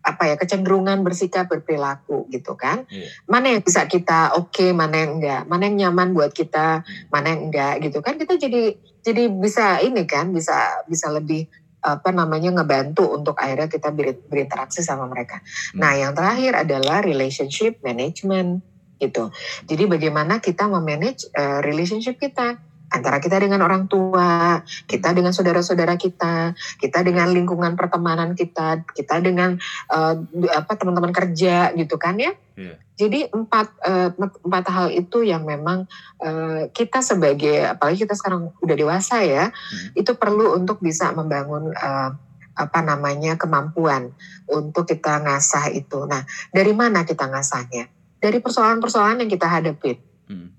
apa 0.05 0.29
ya 0.29 0.37
kecenderungan 0.37 1.01
bersikap 1.01 1.49
berperilaku 1.49 2.29
gitu 2.29 2.53
kan 2.61 2.85
yeah. 2.93 3.09
mana 3.25 3.57
yang 3.57 3.65
bisa 3.65 3.89
kita 3.89 4.37
oke 4.37 4.53
okay, 4.53 4.77
mana 4.77 5.01
yang 5.01 5.17
enggak 5.17 5.43
mana 5.49 5.65
yang 5.65 5.77
nyaman 5.81 6.13
buat 6.13 6.37
kita 6.37 6.85
hmm. 6.85 7.09
mana 7.09 7.33
yang 7.33 7.49
enggak 7.49 7.75
gitu 7.89 8.05
kan 8.05 8.21
kita 8.21 8.37
jadi 8.37 8.77
jadi 9.01 9.33
bisa 9.33 9.81
ini 9.81 10.05
kan 10.05 10.29
bisa 10.37 10.85
bisa 10.85 11.09
lebih 11.09 11.49
apa 11.85 12.09
namanya 12.17 12.51
ngebantu 12.57 13.13
untuk 13.13 13.37
akhirnya 13.37 13.69
kita 13.69 13.93
berinteraksi 14.25 14.81
sama 14.81 15.05
mereka. 15.05 15.45
Hmm. 15.77 15.85
Nah, 15.85 15.93
yang 16.01 16.13
terakhir 16.17 16.65
adalah 16.65 17.05
relationship 17.05 17.85
management 17.85 18.65
gitu. 18.97 19.29
Jadi 19.69 19.85
bagaimana 19.85 20.41
kita 20.41 20.65
memanage 20.65 21.29
uh, 21.37 21.61
relationship 21.61 22.17
kita? 22.17 22.57
Antara 22.95 23.19
kita 23.19 23.43
dengan 23.43 23.59
orang 23.67 23.91
tua, 23.91 24.63
kita 24.87 25.11
dengan 25.11 25.35
saudara-saudara 25.35 25.99
kita, 25.99 26.55
kita 26.79 27.03
dengan 27.03 27.27
lingkungan 27.35 27.75
pertemanan 27.75 28.39
kita, 28.39 28.87
kita 28.95 29.19
dengan 29.19 29.59
uh, 29.91 30.15
apa 30.55 30.73
teman-teman 30.79 31.11
kerja 31.11 31.75
gitu 31.75 31.99
kan 31.99 32.15
ya. 32.23 32.39
Iya. 32.55 32.79
Jadi 32.95 33.27
empat 33.35 33.67
uh, 33.83 34.15
empat 34.47 34.65
hal 34.71 34.87
itu 34.95 35.27
yang 35.27 35.43
memang 35.43 35.91
uh, 36.23 36.71
kita 36.71 37.03
sebagai 37.03 37.67
apalagi 37.67 38.07
kita 38.07 38.15
sekarang 38.15 38.55
udah 38.63 38.77
dewasa 38.79 39.27
ya, 39.27 39.51
Hmm. 39.51 39.91
itu 39.99 40.15
perlu 40.15 40.55
untuk 40.55 40.79
bisa 40.79 41.11
membangun 41.11 41.75
uh, 41.75 42.15
apa 42.55 42.81
namanya 42.87 43.35
kemampuan 43.35 44.15
untuk 44.47 44.87
kita 44.87 45.19
ngasah 45.27 45.75
itu. 45.75 46.07
Nah, 46.07 46.23
dari 46.55 46.71
mana 46.71 47.03
kita 47.03 47.27
ngasahnya? 47.27 47.91
Dari 48.23 48.39
persoalan-persoalan 48.39 49.27
yang 49.27 49.31
kita 49.31 49.51
hadapi 49.51 50.15
Hmm. 50.25 50.54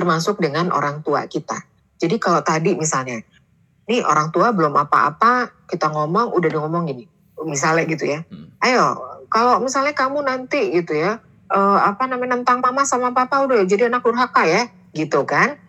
Termasuk 0.00 0.40
dengan 0.40 0.72
orang 0.72 1.04
tua 1.04 1.28
kita. 1.28 1.60
Jadi 2.00 2.16
kalau 2.16 2.40
tadi 2.40 2.72
misalnya, 2.72 3.20
nih 3.84 4.00
orang 4.00 4.32
tua 4.32 4.56
belum 4.56 4.72
apa-apa, 4.72 5.52
kita 5.68 5.92
ngomong 5.92 6.32
udah 6.32 6.48
ngomong 6.56 6.88
gini, 6.88 7.04
misalnya 7.44 7.84
gitu 7.84 8.08
ya. 8.08 8.24
Hmm. 8.32 8.48
Ayo, 8.64 8.96
kalau 9.28 9.60
misalnya 9.60 9.92
kamu 9.92 10.24
nanti 10.24 10.72
gitu 10.72 10.96
ya, 10.96 11.20
eh, 11.52 11.78
apa 11.84 12.08
namanya 12.08 12.40
nentang 12.40 12.64
mama 12.64 12.88
sama 12.88 13.12
papa 13.12 13.44
udah 13.44 13.68
jadi 13.68 13.92
anak 13.92 14.00
durhaka 14.00 14.48
ya, 14.48 14.72
gitu 14.96 15.28
kan? 15.28 15.60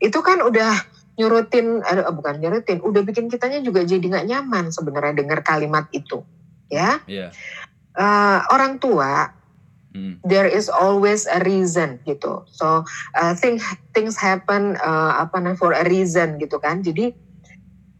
Itu 0.00 0.24
kan 0.24 0.40
udah 0.40 0.72
nyurutin, 1.20 1.84
eh, 1.84 2.08
bukan 2.08 2.40
nyurutin, 2.40 2.80
udah 2.80 3.04
bikin 3.04 3.28
kitanya 3.28 3.60
juga 3.60 3.84
jadi 3.84 4.00
nggak 4.00 4.26
nyaman 4.32 4.72
sebenarnya 4.72 5.12
dengar 5.12 5.44
kalimat 5.44 5.84
itu, 5.92 6.24
ya. 6.72 7.04
Iya. 7.04 7.28
Eh, 7.92 8.38
orang 8.48 8.80
tua 8.80 9.41
Hmm. 9.92 10.16
there 10.24 10.48
is 10.48 10.72
always 10.72 11.28
a 11.28 11.44
reason 11.44 12.00
gitu. 12.08 12.48
So 12.48 12.88
uh, 13.12 13.32
thing, 13.36 13.60
things 13.92 14.16
happen 14.16 14.80
uh, 14.80 15.20
apa 15.20 15.36
namanya 15.36 15.60
for 15.60 15.76
a 15.76 15.84
reason 15.84 16.40
gitu 16.40 16.56
kan. 16.56 16.80
Jadi 16.80 17.12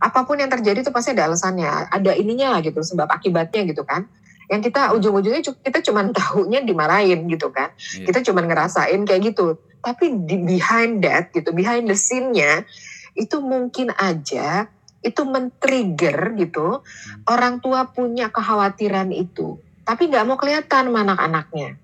apa 0.01 0.25
pun 0.25 0.41
yang 0.41 0.49
terjadi 0.49 0.81
itu 0.81 0.89
pasti 0.89 1.13
ada 1.13 1.29
alasannya, 1.29 1.93
ada 1.93 2.17
ininya 2.17 2.57
gitu, 2.65 2.81
sebab 2.81 3.13
akibatnya 3.13 3.69
gitu 3.69 3.85
kan. 3.85 4.09
Yang 4.49 4.73
kita 4.73 4.97
ujung-ujungnya 4.97 5.45
kita 5.45 5.79
cuma 5.85 6.09
tahunya 6.17 6.65
dimarahin 6.65 7.29
gitu 7.29 7.53
kan. 7.53 7.77
Iya. 7.77 8.09
Kita 8.09 8.25
cuma 8.25 8.41
ngerasain 8.41 9.05
kayak 9.05 9.37
gitu. 9.37 9.61
Tapi 9.85 10.17
di 10.25 10.41
behind 10.41 11.05
that 11.05 11.29
gitu, 11.37 11.53
behind 11.53 11.93
the 11.93 11.99
scene-nya 11.99 12.65
itu 13.13 13.37
mungkin 13.45 13.93
aja 14.01 14.73
itu 15.03 15.27
men-trigger 15.27 16.39
gitu 16.39 16.81
orang 17.27 17.59
tua 17.59 17.91
punya 17.91 18.31
kekhawatiran 18.31 19.11
itu 19.11 19.59
tapi 19.83 20.09
nggak 20.09 20.25
mau 20.25 20.39
kelihatan 20.39 20.89
sama 20.89 21.03
anak-anaknya 21.03 21.82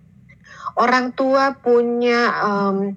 orang 0.78 1.12
tua 1.12 1.58
punya 1.58 2.30
em, 2.38 2.94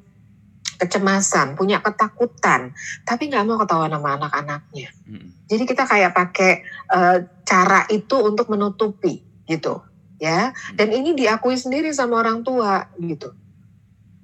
kecemasan 0.78 1.54
punya 1.54 1.78
ketakutan 1.82 2.74
tapi 3.06 3.30
nggak 3.30 3.46
mau 3.46 3.62
ketahuan 3.62 3.94
sama 3.94 4.18
anak-anaknya. 4.18 4.90
Hmm. 5.06 5.30
jadi 5.46 5.64
kita 5.68 5.84
kayak 5.86 6.16
pakai 6.16 6.52
eh, 6.90 7.18
cara 7.44 7.86
itu 7.92 8.16
untuk 8.22 8.48
menutupi 8.48 9.22
gitu 9.46 9.82
ya. 10.22 10.54
Dan 10.78 10.94
ini 10.94 11.18
diakui 11.18 11.58
sendiri 11.58 11.90
sama 11.92 12.22
orang 12.22 12.46
tua 12.46 12.88
gitu. 13.02 13.34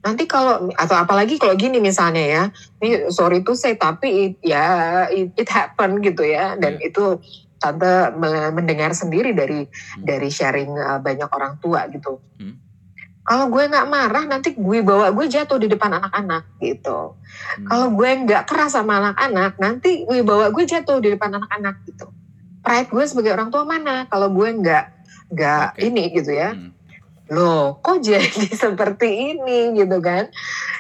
Nanti 0.06 0.30
kalau 0.30 0.70
atau 0.78 0.96
apalagi 0.96 1.42
kalau 1.42 1.58
gini 1.58 1.82
misalnya 1.82 2.24
ya. 2.24 2.44
Ini 2.80 3.10
sorry 3.10 3.42
to 3.42 3.58
say 3.58 3.76
tapi 3.76 4.32
it- 4.32 4.42
ya 4.46 5.10
it, 5.10 5.34
it 5.36 5.50
happen 5.50 6.00
gitu 6.00 6.22
ya. 6.22 6.54
Dan 6.56 6.78
itu 6.80 7.18
tante 7.58 8.14
me- 8.14 8.54
mendengar 8.54 8.94
sendiri 8.94 9.34
dari 9.34 9.66
Hmm. 9.66 10.06
dari 10.06 10.30
sharing 10.30 10.70
uh, 10.78 11.02
banyak 11.02 11.28
orang 11.28 11.58
tua 11.58 11.90
gitu. 11.90 12.22
Hmm. 12.38 12.62
Kalau 13.28 13.52
gue 13.52 13.64
nggak 13.68 13.88
marah 13.92 14.24
nanti 14.24 14.56
gue 14.56 14.80
bawa 14.80 15.12
gue 15.12 15.28
jatuh 15.28 15.60
di 15.60 15.68
depan 15.68 16.00
anak-anak 16.00 16.48
gitu. 16.64 17.20
Hmm. 17.20 17.68
kalau 17.68 17.88
gue 17.92 18.10
nggak 18.24 18.48
keras 18.48 18.80
sama 18.80 19.04
anak-anak 19.04 19.60
nanti 19.60 20.08
gue 20.08 20.24
bawa 20.24 20.48
gue 20.56 20.64
jatuh 20.64 21.04
di 21.04 21.12
depan 21.12 21.36
anak-anak 21.36 21.84
gitu. 21.84 22.08
Pride 22.64 22.88
gue 22.88 23.04
sebagai 23.04 23.36
orang 23.36 23.52
tua 23.52 23.68
mana 23.68 24.08
kalau 24.08 24.32
gue 24.32 24.48
nggak 24.48 24.86
nggak 25.36 25.68
Oke. 25.76 25.84
ini 25.84 26.04
gitu 26.16 26.32
ya. 26.32 26.56
Hmm. 26.56 26.72
loh 27.28 27.84
kok 27.84 28.00
jadi 28.00 28.48
seperti 28.64 29.36
ini 29.36 29.76
gitu 29.76 30.00
kan? 30.00 30.32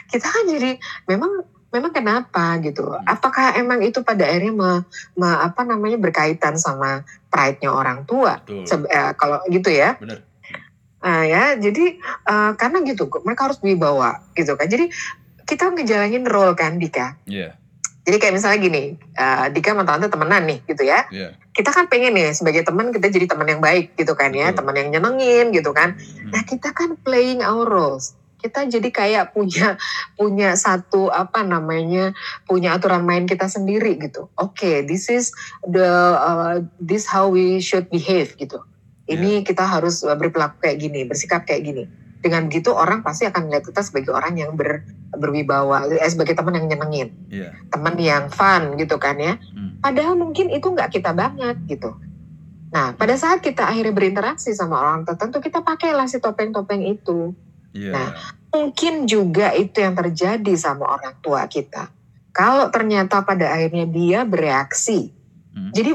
Kita 0.07 0.31
kan 0.31 0.47
jadi 0.47 0.79
memang 1.03 1.43
memang 1.67 1.91
kenapa 1.91 2.55
gitu. 2.63 2.95
Apakah 3.03 3.59
emang 3.59 3.83
itu 3.83 3.99
pada 3.99 4.23
akhirnya 4.23 4.55
me- 4.55 4.83
me- 5.19 5.41
apa 5.43 5.67
namanya 5.67 5.99
berkaitan 5.99 6.55
sama 6.55 7.03
pride-nya 7.27 7.75
orang 7.75 8.07
tua? 8.07 8.39
Eh, 8.47 9.11
kalau 9.19 9.43
gitu 9.51 9.67
ya. 9.67 9.99
Bener. 9.99 10.23
Ah, 10.97 11.21
ya 11.23 11.53
jadi 11.55 12.01
eh, 12.01 12.51
karena 12.57 12.81
gitu 12.81 13.05
mereka 13.21 13.47
harus 13.47 13.61
dibawa 13.61 14.25
gitu 14.33 14.57
kan 14.57 14.65
jadi 14.65 14.89
kita 15.45 15.69
ngejalanin 15.71 16.25
role 16.25 16.57
kan 16.57 16.81
Dika 16.81 17.21
Iya. 17.29 17.53
jadi 18.01 18.17
kayak 18.17 18.33
misalnya 18.33 18.59
gini 18.59 18.83
eh, 18.97 19.45
Dika 19.53 19.77
sama 19.77 19.85
tante 19.85 20.09
temenan 20.09 20.43
nih 20.49 20.59
gitu 20.65 20.83
ya 20.83 21.05
Iya. 21.13 21.37
kita 21.53 21.69
kan 21.69 21.85
pengen 21.85 22.17
nih 22.17 22.33
sebagai 22.33 22.65
teman 22.65 22.89
kita 22.89 23.13
jadi 23.13 23.29
teman 23.29 23.45
yang 23.45 23.61
baik 23.61 23.93
gitu 23.93 24.17
kan 24.17 24.33
ya 24.33 24.49
Betul. 24.49 24.57
teman 24.65 24.75
yang 24.75 24.89
nyenengin 24.97 25.53
gitu 25.53 25.69
kan 25.69 25.93
Hmm. 26.01 26.33
Nah 26.33 26.41
kita 26.43 26.73
kan 26.75 26.97
playing 27.05 27.39
our 27.45 27.63
roles. 27.63 28.17
Kita 28.37 28.69
jadi 28.69 28.89
kayak 28.93 29.33
punya 29.33 29.81
punya 30.13 30.53
satu 30.53 31.09
apa 31.09 31.41
namanya 31.41 32.13
punya 32.45 32.77
aturan 32.77 33.01
main 33.01 33.25
kita 33.25 33.49
sendiri 33.49 33.97
gitu. 33.97 34.29
Oke, 34.37 34.85
this 34.85 35.09
is 35.09 35.33
the 35.65 35.89
uh, 36.13 36.61
this 36.77 37.09
how 37.09 37.25
we 37.31 37.57
should 37.57 37.89
behave 37.89 38.37
gitu. 38.37 38.61
Ini 39.07 39.41
kita 39.47 39.63
harus 39.63 40.03
uh, 40.03 40.15
berperilaku 40.19 40.59
kayak 40.59 40.77
gini, 40.83 41.07
bersikap 41.07 41.47
kayak 41.47 41.63
gini. 41.63 41.83
Dengan 42.19 42.51
begitu 42.51 42.75
orang 42.75 43.05
pasti 43.05 43.23
akan 43.23 43.47
melihat 43.47 43.71
kita 43.71 43.81
sebagai 43.85 44.11
orang 44.11 44.35
yang 44.35 44.51
ber, 44.57 44.83
berwibawa, 45.15 45.87
eh, 45.87 46.09
sebagai 46.11 46.35
teman 46.35 46.59
yang 46.59 46.67
nyenengin, 46.67 47.09
Iya. 47.31 47.55
teman 47.71 47.95
yang 47.95 48.27
fun 48.27 48.75
gitu 48.75 48.99
kan 48.99 49.15
ya. 49.15 49.39
Hmm. 49.39 49.79
Padahal 49.79 50.19
mungkin 50.19 50.51
itu 50.51 50.67
nggak 50.67 50.91
kita 50.91 51.15
banget 51.15 51.55
gitu. 51.71 51.95
Nah, 52.67 52.91
pada 52.99 53.15
saat 53.15 53.39
kita 53.39 53.63
akhirnya 53.63 53.95
berinteraksi 53.95 54.51
sama 54.51 54.75
orang 54.75 55.07
tertentu, 55.07 55.39
kita 55.39 55.63
pakailah 55.63 56.09
si 56.11 56.19
topeng-topeng 56.19 56.83
itu. 56.83 57.31
Iya. 57.71 57.93
Nah, 57.95 58.09
Mungkin 58.47 59.05
juga 59.05 59.51
itu 59.51 59.83
yang 59.83 59.93
terjadi 59.93 60.53
sama 60.55 60.87
orang 60.87 61.19
tua 61.19 61.43
kita. 61.51 61.91
Kalau 62.31 62.71
ternyata 62.71 63.21
pada 63.21 63.51
akhirnya 63.51 63.85
dia 63.89 64.23
bereaksi. 64.23 65.11
Hmm. 65.57 65.73
Jadi 65.73 65.91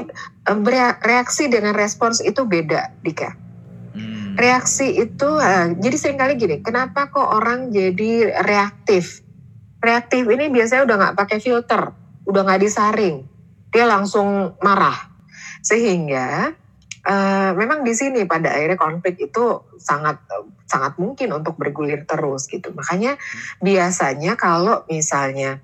eh, 0.51 0.91
reaksi 1.07 1.47
dengan 1.47 1.71
respons 1.71 2.19
itu 2.19 2.43
beda, 2.43 2.91
Dika. 2.99 3.31
Hmm. 3.95 4.35
Reaksi 4.35 4.99
itu, 4.99 5.29
eh, 5.39 5.79
jadi 5.79 5.95
sering 5.95 6.19
kali 6.19 6.35
gini, 6.35 6.59
kenapa 6.59 7.07
kok 7.07 7.23
orang 7.23 7.71
jadi 7.71 8.43
reaktif? 8.43 9.23
Reaktif 9.79 10.27
ini 10.27 10.51
biasanya 10.51 10.83
udah 10.83 10.95
nggak 10.99 11.15
pakai 11.15 11.39
filter, 11.39 11.95
udah 12.27 12.41
nggak 12.43 12.61
disaring, 12.63 13.23
dia 13.71 13.87
langsung 13.87 14.59
marah. 14.59 15.15
Sehingga 15.63 16.51
eh, 17.07 17.51
memang 17.55 17.87
di 17.87 17.95
sini 17.95 18.27
pada 18.27 18.51
akhirnya 18.51 18.75
konflik 18.75 19.15
itu 19.19 19.63
sangat 19.79 20.19
sangat 20.67 20.99
mungkin 20.99 21.31
untuk 21.39 21.55
bergulir 21.55 22.03
terus 22.03 22.51
gitu. 22.51 22.75
Makanya 22.75 23.15
biasanya 23.63 24.35
kalau 24.35 24.83
misalnya 24.91 25.63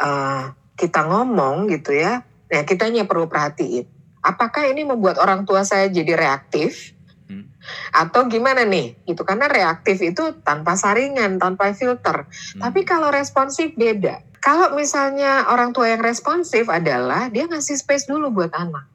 eh, 0.00 0.44
kita 0.78 1.02
ngomong 1.10 1.66
gitu 1.72 1.90
ya, 1.92 2.22
ya 2.48 2.64
kitanya 2.64 3.04
perlu 3.04 3.28
perhatiin. 3.28 3.86
Apakah 4.24 4.66
ini 4.68 4.82
membuat 4.82 5.22
orang 5.22 5.46
tua 5.46 5.62
saya 5.62 5.86
jadi 5.88 6.18
reaktif? 6.18 6.98
Hmm. 7.28 7.44
atau 7.92 8.24
gimana 8.24 8.64
nih? 8.64 8.96
Gitu 9.04 9.20
karena 9.20 9.52
reaktif 9.52 10.00
itu 10.00 10.40
tanpa 10.40 10.80
saringan 10.80 11.36
tanpa 11.36 11.76
filter. 11.76 12.24
Hmm. 12.24 12.60
tapi 12.64 12.88
kalau 12.88 13.12
responsif 13.12 13.76
beda. 13.76 14.24
Kalau 14.40 14.72
misalnya 14.72 15.52
orang 15.52 15.76
tua 15.76 15.92
yang 15.92 16.00
responsif 16.00 16.72
adalah 16.72 17.28
dia 17.28 17.44
ngasih 17.44 17.76
space 17.76 18.08
dulu 18.08 18.32
buat 18.32 18.54
anak. 18.56 18.88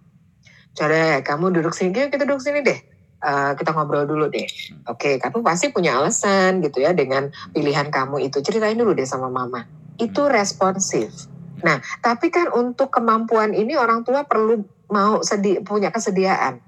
Coba 0.74 1.22
kamu 1.22 1.62
duduk 1.62 1.78
sini 1.78 2.10
kita 2.10 2.26
duduk 2.26 2.42
sini 2.42 2.66
deh. 2.66 2.80
Eh, 3.24 3.52
kita 3.56 3.72
ngobrol 3.72 4.10
dulu 4.10 4.34
deh. 4.34 4.50
Oke 4.90 5.22
kamu 5.22 5.46
pasti 5.46 5.70
punya 5.70 6.02
alasan 6.02 6.60
gitu 6.66 6.82
ya 6.82 6.98
dengan 6.98 7.30
pilihan 7.54 7.94
kamu 7.94 8.26
itu. 8.28 8.42
Ceritain 8.42 8.74
dulu 8.76 8.98
deh 8.98 9.06
sama 9.06 9.30
mama. 9.30 9.70
Itu 10.02 10.26
responsif 10.26 11.30
nah 11.64 11.80
tapi 12.04 12.28
kan 12.28 12.52
untuk 12.52 12.92
kemampuan 12.92 13.56
ini 13.56 13.74
orang 13.80 14.04
tua 14.04 14.28
perlu 14.28 14.62
mau 14.92 15.24
sedi 15.24 15.64
punya 15.64 15.90
kesediaan 15.90 16.60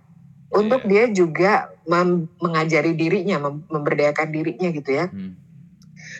untuk 0.56 0.88
Iya. 0.88 0.90
dia 0.90 1.04
juga 1.12 1.52
mengajari 2.40 2.96
dirinya, 2.96 3.38
mem- 3.44 3.68
memberdayakan 3.68 4.30
dirinya 4.32 4.70
gitu 4.72 4.90
ya. 4.96 5.06
Hmm. 5.12 5.36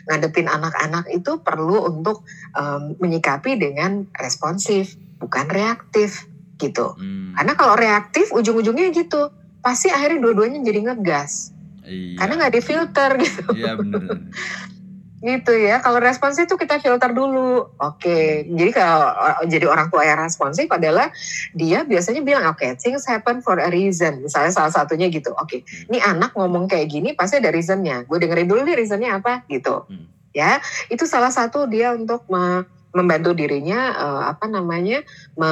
Ngadepin 0.06 0.46
anak-anak 0.46 1.08
itu 1.10 1.40
perlu 1.40 1.88
untuk 1.88 2.22
em, 2.52 2.94
menyikapi 3.00 3.56
dengan 3.56 4.06
responsif, 4.14 4.94
bukan 5.18 5.48
reaktif 5.48 6.28
gitu. 6.60 6.94
Hmm. 6.94 7.32
Karena 7.34 7.52
kalau 7.56 7.74
reaktif 7.74 8.30
ujung-ujungnya 8.30 8.92
gitu, 8.92 9.32
pasti 9.64 9.88
akhirnya 9.88 10.20
dua-duanya 10.20 10.60
jadi 10.62 10.80
ngegas. 10.92 11.50
Iya. 11.86 12.20
Karena 12.20 12.32
nggak 12.44 12.54
difilter 12.54 13.10
gitu. 13.24 13.42
Iya 13.56 13.72
bener. 13.80 14.00
Gitu 15.26 15.52
ya. 15.58 15.82
Kalau 15.82 15.98
responsif 15.98 16.46
itu 16.46 16.54
kita 16.54 16.78
filter 16.78 17.10
dulu. 17.10 17.66
Oke, 17.82 18.46
jadi 18.46 18.70
kalau 18.70 19.10
jadi 19.50 19.66
orang 19.66 19.90
tua 19.90 20.06
yang 20.06 20.22
responsif 20.22 20.70
adalah 20.70 21.10
dia 21.50 21.82
biasanya 21.82 22.22
bilang 22.22 22.46
oke, 22.54 22.62
things 22.78 23.02
happen 23.10 23.42
for 23.42 23.58
a 23.58 23.66
reason. 23.66 24.22
Misalnya 24.22 24.54
salah 24.54 24.70
satunya 24.70 25.10
gitu. 25.10 25.34
Oke, 25.34 25.66
ini 25.90 25.98
anak 25.98 26.38
ngomong 26.38 26.70
kayak 26.70 26.86
gini 26.86 27.18
pasti 27.18 27.42
ada 27.42 27.50
reasonnya. 27.50 28.06
Gue 28.06 28.22
dengerin 28.22 28.46
dulu 28.46 28.62
nih 28.62 28.78
reasonnya 28.78 29.18
apa 29.18 29.42
gitu. 29.50 29.82
Hmm. 29.90 30.06
Ya, 30.30 30.60
itu 30.92 31.08
salah 31.08 31.32
satu 31.32 31.66
dia 31.66 31.96
untuk 31.96 32.22
me- 32.30 32.75
membantu 32.94 33.36
dirinya 33.36 33.92
uh, 33.92 34.22
apa 34.30 34.48
namanya 34.48 35.04
me 35.36 35.50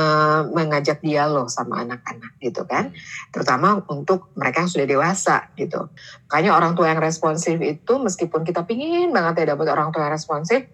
mengajak 0.53 1.05
dialog 1.05 1.53
sama 1.53 1.85
anak-anak 1.85 2.33
gitu 2.41 2.65
kan 2.65 2.97
terutama 3.35 3.85
untuk 3.93 4.33
mereka 4.39 4.65
yang 4.65 4.71
sudah 4.73 4.87
dewasa 4.89 5.37
gitu 5.59 5.93
makanya 6.29 6.57
orang 6.57 6.73
tua 6.73 6.93
yang 6.95 7.01
responsif 7.03 7.61
itu 7.61 7.93
meskipun 8.01 8.47
kita 8.49 8.65
pingin 8.65 9.13
banget 9.13 9.45
ya 9.45 9.57
dapat 9.57 9.67
orang 9.69 9.93
tua 9.93 10.09
yang 10.09 10.15
responsif 10.17 10.65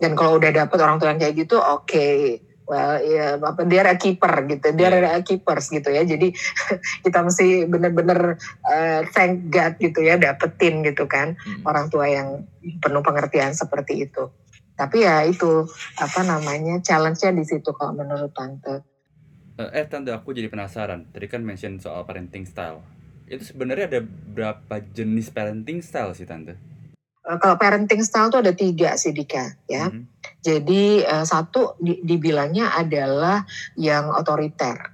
dan 0.00 0.12
kalau 0.16 0.36
udah 0.40 0.52
dapat 0.52 0.78
orang 0.80 0.96
tua 1.00 1.12
yang 1.12 1.20
kayak 1.20 1.36
gitu 1.36 1.56
oke 1.60 1.84
okay. 1.88 2.40
well 2.64 2.96
ya 3.00 3.36
apa 3.40 3.62
dia 3.68 3.80
ada 3.84 3.94
keeper 4.00 4.32
gitu 4.48 4.72
dia 4.72 4.88
yeah. 4.92 5.20
keepers 5.20 5.68
gitu 5.68 5.88
ya 5.92 6.02
jadi 6.04 6.32
kita 7.04 7.18
mesti 7.24 7.68
bener-bener 7.68 8.40
uh, 8.64 9.00
thank 9.12 9.52
God 9.52 9.76
gitu 9.80 10.00
ya 10.00 10.16
dapetin 10.16 10.80
gitu 10.84 11.04
kan 11.08 11.36
hmm. 11.36 11.64
orang 11.68 11.92
tua 11.92 12.08
yang 12.08 12.44
penuh 12.80 13.04
pengertian 13.04 13.52
seperti 13.52 14.08
itu 14.08 14.32
tapi 14.76 15.08
ya 15.08 15.24
itu 15.24 15.64
apa 15.96 16.20
namanya 16.20 16.78
challenge-nya 16.84 17.32
di 17.32 17.44
situ 17.48 17.72
kalau 17.72 17.96
menurut 17.96 18.30
tante. 18.36 18.84
Eh, 19.56 19.70
eh 19.72 19.86
tante 19.88 20.12
aku 20.12 20.36
jadi 20.36 20.52
penasaran. 20.52 21.08
Tadi 21.08 21.26
kan 21.32 21.40
mention 21.40 21.80
soal 21.80 22.04
parenting 22.04 22.44
style. 22.44 22.84
Itu 23.24 23.42
sebenarnya 23.42 23.88
ada 23.88 24.00
berapa 24.06 24.84
jenis 24.92 25.32
parenting 25.32 25.80
style 25.80 26.12
sih 26.12 26.28
tante? 26.28 26.60
Uh, 27.24 27.40
kalau 27.40 27.56
parenting 27.56 28.04
style 28.04 28.28
tuh 28.28 28.44
ada 28.44 28.52
tiga 28.52 28.94
sih 29.00 29.16
Dika 29.16 29.56
ya. 29.66 29.88
Mm 29.88 30.04
-hmm. 30.04 30.04
Jadi 30.44 30.84
uh, 31.02 31.24
satu 31.24 31.80
di, 31.80 32.04
dibilangnya 32.04 32.76
adalah 32.76 33.48
yang 33.80 34.12
otoriter. 34.12 34.92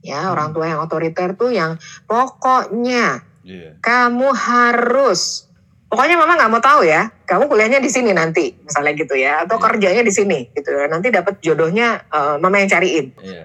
Ya 0.00 0.26
hmm. 0.26 0.32
orang 0.32 0.48
tua 0.56 0.64
yang 0.64 0.80
otoriter 0.80 1.36
tuh 1.36 1.52
yang 1.52 1.76
pokoknya 2.08 3.20
yeah. 3.44 3.76
kamu 3.84 4.32
harus 4.32 5.49
pokoknya 5.90 6.14
mama 6.14 6.38
nggak 6.38 6.52
mau 6.54 6.62
tahu 6.62 6.86
ya 6.86 7.10
kamu 7.26 7.50
kuliahnya 7.50 7.82
di 7.82 7.90
sini 7.90 8.14
nanti 8.14 8.54
misalnya 8.62 8.94
gitu 8.94 9.18
ya 9.18 9.42
atau 9.42 9.58
yeah. 9.58 9.64
kerjanya 9.66 10.02
di 10.06 10.12
sini 10.14 10.38
gitu 10.54 10.70
ya 10.70 10.86
nanti 10.86 11.10
dapat 11.10 11.42
jodohnya 11.42 12.06
uh, 12.14 12.38
mama 12.38 12.62
yang 12.62 12.70
cariin 12.70 13.10
yeah. 13.18 13.42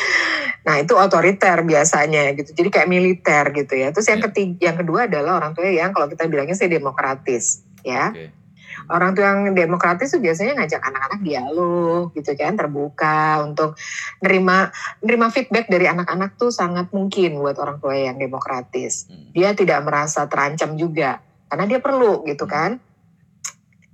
nah 0.66 0.80
itu 0.80 0.96
otoriter 0.96 1.60
biasanya 1.60 2.32
gitu 2.40 2.56
jadi 2.56 2.68
kayak 2.72 2.88
militer 2.88 3.44
gitu 3.52 3.76
ya 3.76 3.92
terus 3.92 4.08
yang 4.08 4.24
yeah. 4.24 4.26
ketiga 4.32 4.72
yang 4.72 4.76
kedua 4.80 5.04
adalah 5.04 5.44
orang 5.44 5.52
tua 5.52 5.68
yang 5.68 5.92
kalau 5.92 6.08
kita 6.08 6.24
bilangnya 6.24 6.56
sih 6.56 6.72
demokratis 6.72 7.68
ya 7.84 8.16
okay. 8.16 8.32
orang 8.88 9.12
tua 9.12 9.28
yang 9.28 9.52
demokratis 9.52 10.08
itu 10.16 10.24
biasanya 10.24 10.64
ngajak 10.64 10.80
anak-anak 10.80 11.20
dialog 11.20 12.16
gitu 12.16 12.32
kan 12.32 12.56
terbuka 12.56 13.44
untuk 13.44 13.76
nerima 14.24 14.72
nerima 15.04 15.28
feedback 15.28 15.68
dari 15.68 15.84
anak-anak 15.84 16.40
tuh 16.40 16.48
sangat 16.48 16.88
mungkin 16.96 17.36
buat 17.44 17.60
orang 17.60 17.76
tua 17.76 17.92
yang 17.92 18.16
demokratis 18.16 19.04
hmm. 19.04 19.36
dia 19.36 19.52
tidak 19.52 19.84
merasa 19.84 20.24
terancam 20.32 20.80
juga 20.80 21.20
karena 21.50 21.64
dia 21.68 21.80
perlu 21.80 22.22
gitu 22.28 22.44
kan. 22.44 22.80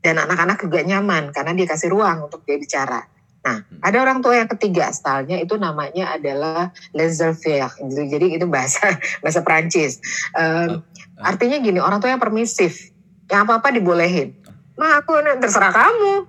Dan 0.01 0.17
anak-anak 0.17 0.65
juga 0.65 0.81
nyaman 0.81 1.29
karena 1.29 1.53
dia 1.53 1.69
kasih 1.69 1.93
ruang 1.93 2.31
untuk 2.31 2.41
dia 2.49 2.57
bicara. 2.57 3.05
Nah 3.45 3.65
hmm. 3.65 3.85
ada 3.85 3.97
orang 4.01 4.25
tua 4.25 4.37
yang 4.41 4.49
ketiga 4.49 4.89
stylenya 4.93 5.41
itu 5.41 5.61
namanya 5.61 6.17
adalah 6.17 6.73
laissez-faire 6.93 7.73
gitu. 7.89 8.05
jadi 8.09 8.37
itu 8.37 8.45
bahasa 8.45 9.01
bahasa 9.25 9.41
Prancis 9.41 9.97
um, 10.37 10.85
artinya 11.17 11.57
gini 11.57 11.81
orang 11.81 12.05
tua 12.05 12.13
yang 12.13 12.21
permisif 12.21 12.93
yang 13.33 13.49
apa 13.49 13.65
apa 13.65 13.73
dibolehin 13.73 14.37
mah 14.81 15.05
aku 15.05 15.21
terserah 15.45 15.77
kamu. 15.77 16.25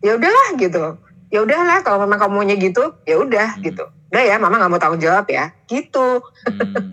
Ya 0.00 0.16
udahlah 0.16 0.48
gitu. 0.56 0.96
Ya 1.28 1.44
udahlah 1.44 1.84
kalau 1.84 2.00
memang 2.08 2.16
kamu 2.16 2.32
maunya 2.32 2.56
gitu 2.56 2.96
ya 3.04 3.20
udah 3.20 3.60
hmm. 3.60 3.62
gitu. 3.68 3.84
Udah 4.08 4.22
ya 4.24 4.40
mama 4.40 4.56
nggak 4.56 4.72
mau 4.72 4.80
tanggung 4.80 5.04
jawab 5.04 5.28
ya. 5.28 5.52
Gitu. 5.68 6.24
Hmm. 6.48 6.88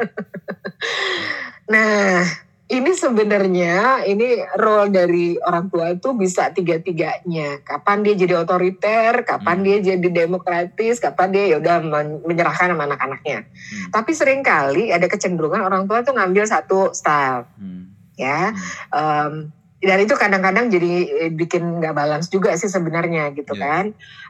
nah 1.71 2.28
ini 2.68 2.91
sebenarnya 2.91 4.03
ini 4.03 4.43
role 4.59 4.91
dari 4.91 5.39
orang 5.39 5.72
tua 5.72 5.95
itu 5.95 6.11
bisa 6.11 6.51
tiga-tiganya. 6.51 7.63
Kapan 7.63 8.03
dia 8.03 8.20
jadi 8.20 8.43
otoriter, 8.43 9.24
kapan 9.24 9.63
hmm. 9.63 9.65
dia 9.65 9.78
jadi 9.95 10.07
demokratis, 10.28 10.99
kapan 10.99 11.32
dia 11.32 11.43
ya 11.55 11.63
udah 11.63 11.80
menyerahkan 12.28 12.76
sama 12.76 12.84
anak-anaknya. 12.91 13.47
Hmm. 13.47 13.88
Tapi 13.95 14.11
sering 14.11 14.43
kali 14.43 14.91
ada 14.91 15.07
kecenderungan 15.07 15.63
orang 15.63 15.88
tua 15.88 16.03
tuh 16.03 16.11
ngambil 16.11 16.43
satu 16.43 16.91
style. 16.91 17.47
Hmm. 17.55 17.88
Ya. 18.20 18.51
Um, 18.91 19.55
dan 19.80 20.03
itu 20.03 20.20
kadang-kadang 20.20 20.68
jadi 20.68 20.91
eh, 21.07 21.32
bikin 21.32 21.80
nggak 21.80 21.95
balance 21.95 22.28
juga 22.28 22.51
sih 22.59 22.68
sebenarnya 22.68 23.32
gitu 23.32 23.55
yeah. 23.55 23.63
kan. 23.63 23.86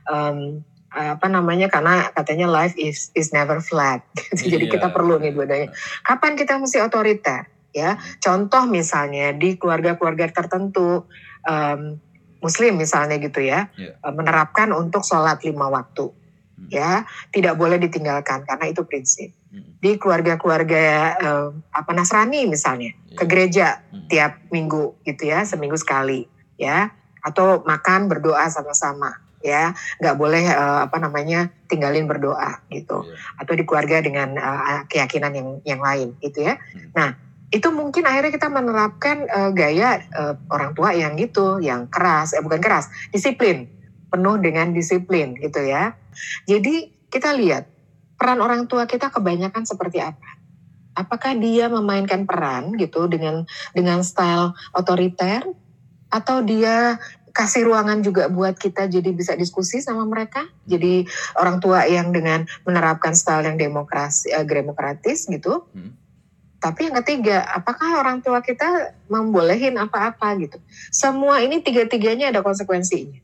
Um, 0.05 0.37
apa 0.93 1.25
namanya 1.29 1.73
karena 1.73 2.09
katanya 2.13 2.45
life 2.45 2.77
is 2.77 3.09
is 3.17 3.33
never 3.33 3.65
flat. 3.65 4.05
jadi 4.45 4.69
yeah. 4.69 4.73
kita 4.77 4.93
perlu 4.93 5.17
nih 5.17 5.33
dua-duanya. 5.33 5.73
Kapan 6.05 6.37
kita 6.37 6.61
mesti 6.61 6.85
otoriter? 6.85 7.56
Ya 7.75 7.99
contoh 8.23 8.63
misalnya 8.65 9.35
di 9.35 9.59
keluarga-keluarga 9.59 10.31
tertentu 10.31 11.05
um, 11.45 11.99
muslim 12.41 12.77
misalnya 12.77 13.17
gitu 13.17 13.41
ya 13.41 13.69
yeah. 13.75 13.97
Ya. 13.97 14.09
menerapkan 14.13 14.69
untuk 14.73 15.01
sholat 15.01 15.41
lima 15.41 15.69
waktu 15.69 16.09
hmm. 16.09 16.69
ya 16.69 17.05
tidak 17.33 17.57
boleh 17.57 17.81
ditinggalkan 17.81 18.45
karena 18.45 18.65
itu 18.69 18.85
prinsip 18.85 19.29
hmm. 19.51 19.81
di 19.81 19.97
keluarga-keluarga 19.97 21.17
um, 21.21 21.61
apa 21.73 21.91
Nasrani 21.93 22.45
misalnya 22.45 22.93
yeah. 22.93 23.17
ke 23.17 23.23
gereja 23.25 23.67
hmm. 23.89 24.07
tiap 24.09 24.33
minggu 24.53 24.97
gitu 25.05 25.29
ya 25.29 25.43
seminggu 25.43 25.77
sekali 25.77 26.29
ya 26.57 26.93
atau 27.25 27.65
makan 27.65 28.07
berdoa 28.07 28.47
sama-sama 28.47 29.19
ya 29.45 29.73
nggak 30.01 30.15
boleh 30.17 30.49
uh, 30.49 30.89
apa 30.89 30.97
namanya 30.97 31.53
tinggalin 31.69 32.09
berdoa 32.09 32.61
gitu 32.73 33.05
yeah. 33.05 33.41
atau 33.41 33.53
di 33.53 33.63
keluarga 33.65 34.01
dengan 34.01 34.33
uh, 34.37 34.81
keyakinan 34.89 35.33
yang 35.33 35.49
yang 35.65 35.81
lain 35.81 36.17
gitu 36.21 36.45
ya 36.45 36.57
hmm. 36.57 36.93
nah 36.93 37.26
itu 37.47 37.71
mungkin 37.71 38.03
akhirnya 38.03 38.35
kita 38.35 38.51
menerapkan 38.51 39.23
uh, 39.31 39.51
gaya 39.55 40.03
uh, 40.11 40.35
orang 40.51 40.75
tua 40.75 40.91
yang 40.91 41.15
gitu, 41.15 41.63
yang 41.63 41.87
keras, 41.87 42.35
eh 42.35 42.43
bukan 42.43 42.59
keras, 42.59 42.91
disiplin, 43.15 43.71
penuh 44.11 44.35
dengan 44.35 44.75
disiplin 44.75 45.31
gitu 45.39 45.63
ya. 45.63 45.95
Jadi 46.43 46.91
kita 47.07 47.31
lihat 47.39 47.71
peran 48.19 48.43
orang 48.43 48.67
tua 48.67 48.83
kita 48.83 49.07
kebanyakan 49.07 49.63
seperti 49.63 50.03
apa. 50.03 50.35
Apakah 50.97 51.39
dia 51.39 51.71
memainkan 51.71 52.27
peran 52.27 52.75
gitu 52.75 53.07
dengan 53.07 53.47
dengan 53.71 54.03
style 54.03 54.51
otoriter 54.75 55.47
atau 56.11 56.43
dia 56.43 56.99
kasih 57.31 57.69
ruangan 57.69 58.01
juga 58.01 58.33
buat 58.33 58.57
kita 58.57 58.89
jadi 58.89 59.13
bisa 59.13 59.37
diskusi 59.39 59.79
sama 59.79 60.03
mereka. 60.03 60.49
Jadi 60.67 61.07
orang 61.39 61.63
tua 61.63 61.85
yang 61.87 62.11
dengan 62.11 62.43
menerapkan 62.67 63.15
style 63.15 63.47
yang 63.47 63.55
demokrasi 63.55 64.35
uh, 64.35 64.43
demokratis 64.43 65.31
gitu. 65.31 65.63
Hmm 65.71 66.06
tapi 66.57 66.89
yang 66.89 66.97
ketiga, 67.05 67.45
apakah 67.53 68.01
orang 68.01 68.25
tua 68.25 68.41
kita 68.41 68.97
membolehin 69.05 69.77
apa-apa 69.77 70.33
gitu? 70.41 70.57
Semua 70.89 71.45
ini 71.45 71.61
tiga-tiganya 71.61 72.33
ada 72.33 72.41
konsekuensinya. 72.41 73.21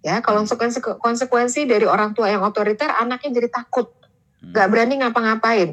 Ya, 0.00 0.22
kalau 0.22 0.46
konsekuensi, 0.46 0.80
konsekuensi 0.80 1.66
dari 1.66 1.84
orang 1.84 2.14
tua 2.14 2.30
yang 2.30 2.46
otoriter, 2.46 2.88
anaknya 2.88 3.42
jadi 3.42 3.48
takut, 3.52 3.90
hmm. 4.40 4.54
nggak 4.54 4.68
berani 4.70 4.94
ngapa-ngapain. 5.02 5.70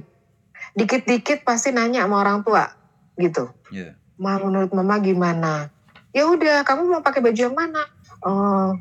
Dikit-dikit 0.73 1.45
pasti 1.45 1.71
nanya 1.71 2.03
sama 2.03 2.25
orang 2.25 2.41
tua, 2.41 2.65
gitu. 3.15 3.53
Yeah. 3.71 3.95
Ma, 4.17 4.41
menurut 4.41 4.73
mama 4.73 4.97
gimana? 4.99 5.69
Ya 6.11 6.25
udah, 6.27 6.65
kamu 6.65 6.97
mau 6.97 7.01
pakai 7.05 7.21
baju 7.21 7.39
yang 7.39 7.55
mana? 7.55 7.87
Oh, 8.25 8.73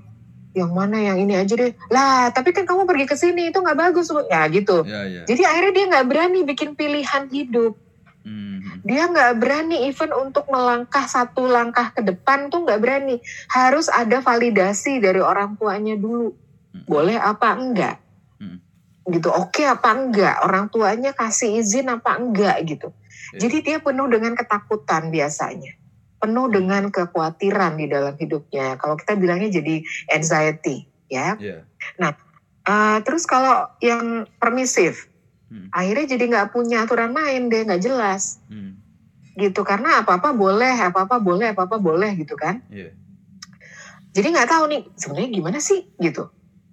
yang 0.57 0.73
mana 0.73 0.99
yang 0.99 1.21
ini 1.21 1.37
aja 1.37 1.53
deh. 1.53 1.77
Lah, 1.93 2.33
tapi 2.33 2.57
kan 2.57 2.64
kamu 2.64 2.89
pergi 2.89 3.07
ke 3.07 3.14
sini 3.14 3.53
itu 3.53 3.61
nggak 3.61 3.77
bagus, 3.77 4.09
ya 4.33 4.49
gitu. 4.49 4.83
Yeah, 4.89 5.05
yeah. 5.05 5.25
Jadi 5.29 5.43
akhirnya 5.45 5.73
dia 5.77 5.85
nggak 5.95 6.07
berani 6.09 6.41
bikin 6.49 6.73
pilihan 6.75 7.29
hidup 7.29 7.86
Hmm. 8.27 8.83
Dia 8.83 9.07
nggak 9.07 9.39
berani 9.39 9.87
even 9.87 10.11
untuk 10.11 10.51
melangkah 10.51 11.07
satu 11.07 11.47
langkah 11.47 11.95
ke 11.95 12.03
depan 12.03 12.51
tuh 12.51 12.66
nggak 12.66 12.83
berani. 12.83 13.22
Harus 13.55 13.87
ada 13.87 14.18
validasi 14.18 14.99
dari 14.99 15.22
orang 15.22 15.55
tuanya 15.55 15.95
dulu. 15.95 16.35
Hmm. 16.74 16.83
Boleh 16.91 17.14
apa 17.22 17.55
enggak? 17.55 18.03
Hmm. 18.43 18.59
Gitu. 19.07 19.31
Oke 19.31 19.62
okay, 19.62 19.66
apa 19.70 19.95
enggak? 19.95 20.43
Orang 20.43 20.66
tuanya 20.74 21.14
kasih 21.14 21.62
izin 21.62 21.87
apa 21.87 22.18
enggak 22.18 22.66
gitu. 22.66 22.91
Yeah. 23.31 23.47
Jadi 23.47 23.57
dia 23.62 23.79
penuh 23.79 24.11
dengan 24.11 24.35
ketakutan 24.35 25.14
biasanya. 25.14 25.79
Penuh 26.18 26.51
dengan 26.51 26.91
kekhawatiran 26.91 27.79
di 27.79 27.87
dalam 27.87 28.18
hidupnya. 28.18 28.74
Kalau 28.74 28.99
kita 28.99 29.14
bilangnya 29.14 29.55
jadi 29.62 29.87
anxiety, 30.11 30.91
ya. 31.07 31.39
Yeah. 31.39 31.62
Nah, 32.03 32.18
uh, 32.66 32.99
terus 33.07 33.22
kalau 33.22 33.70
yang 33.79 34.27
permisif, 34.43 35.07
Hmm. 35.47 35.70
Akhirnya 35.70 36.07
jadi 36.18 36.24
nggak 36.26 36.49
punya 36.51 36.82
aturan 36.82 37.14
main 37.14 37.47
deh, 37.47 37.62
nggak 37.62 37.82
jelas. 37.82 38.42
Hmm. 38.51 38.78
Gitu 39.38 39.62
karena 39.62 40.03
apa-apa 40.03 40.34
boleh, 40.34 40.74
apa-apa 40.74 41.22
boleh, 41.22 41.55
apa-apa 41.55 41.78
boleh 41.78 42.11
gitu 42.18 42.34
kan. 42.34 42.64
Yeah. 42.72 42.94
Jadi 44.16 44.32
nggak 44.32 44.49
tahu 44.49 44.64
nih 44.72 44.82
sebenarnya 44.97 45.30
gimana 45.30 45.59
sih 45.61 45.86
gitu. 46.01 46.32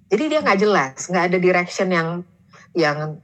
Jadi 0.10 0.24
dia 0.30 0.40
nggak 0.42 0.60
jelas, 0.62 0.96
nggak 1.10 1.26
ada 1.34 1.38
direction 1.38 1.90
yang 1.92 2.08
yang 2.74 3.20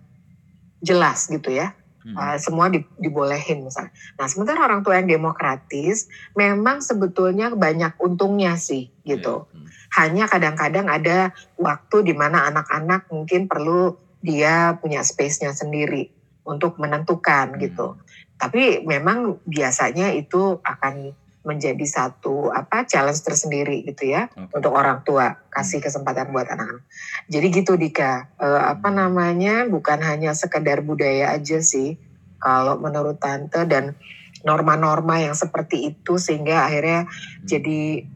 jelas 0.83 1.25
gitu 1.31 1.49
ya. 1.49 1.73
Hmm. 1.99 2.15
Uh, 2.15 2.37
semua 2.39 2.71
di, 2.71 2.79
dibolehin 2.95 3.65
misalnya. 3.65 3.91
Nah 4.15 4.27
sementara 4.29 4.63
orang 4.63 4.85
tua 4.85 5.01
yang 5.01 5.09
demokratis 5.09 6.07
memang 6.31 6.79
sebetulnya 6.79 7.51
banyak 7.51 7.97
untungnya 7.99 8.55
sih 8.55 8.91
gitu. 9.03 9.49
Yeah. 9.49 9.55
Hmm. 9.55 9.67
Hanya 9.89 10.25
kadang-kadang 10.29 10.85
ada 10.85 11.33
waktu 11.57 12.05
di 12.05 12.13
mana 12.13 12.45
anak-anak 12.53 13.09
mungkin 13.09 13.49
perlu 13.49 14.08
dia 14.19 14.75
punya 14.79 15.03
space-nya 15.03 15.55
sendiri 15.55 16.11
untuk 16.43 16.79
menentukan 16.81 17.55
hmm. 17.55 17.59
gitu. 17.63 17.95
Tapi 18.39 18.87
memang 18.87 19.43
biasanya 19.43 20.15
itu 20.15 20.63
akan 20.63 21.11
menjadi 21.39 21.85
satu 21.87 22.51
apa 22.51 22.83
challenge 22.83 23.23
tersendiri 23.23 23.81
gitu 23.87 24.11
ya 24.11 24.27
Oke. 24.27 24.59
untuk 24.59 24.75
orang 24.75 25.01
tua 25.07 25.39
kasih 25.49 25.79
kesempatan 25.79 26.35
buat 26.35 26.45
anak-anak. 26.51 26.83
Jadi 27.31 27.47
gitu 27.49 27.73
Dika, 27.79 28.27
Eh, 28.39 28.61
apa 28.75 28.91
namanya 28.91 29.63
bukan 29.67 30.03
hanya 30.03 30.35
sekedar 30.35 30.83
budaya 30.83 31.31
aja 31.31 31.63
sih 31.63 31.95
kalau 32.39 32.79
menurut 32.79 33.19
tante 33.19 33.63
dan 33.67 33.95
norma-norma 34.43 35.19
yang 35.19 35.35
seperti 35.35 35.91
itu 35.91 36.15
sehingga 36.15 36.67
akhirnya 36.67 37.07
jadi 37.43 38.07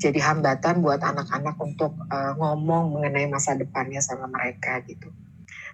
jadi 0.00 0.20
hambatan 0.20 0.80
buat 0.80 1.00
anak-anak 1.04 1.56
untuk 1.60 1.92
eh, 2.08 2.32
ngomong 2.40 2.96
mengenai 2.96 3.28
masa 3.28 3.56
depannya 3.56 4.00
sama 4.00 4.24
mereka 4.24 4.80
gitu. 4.88 5.12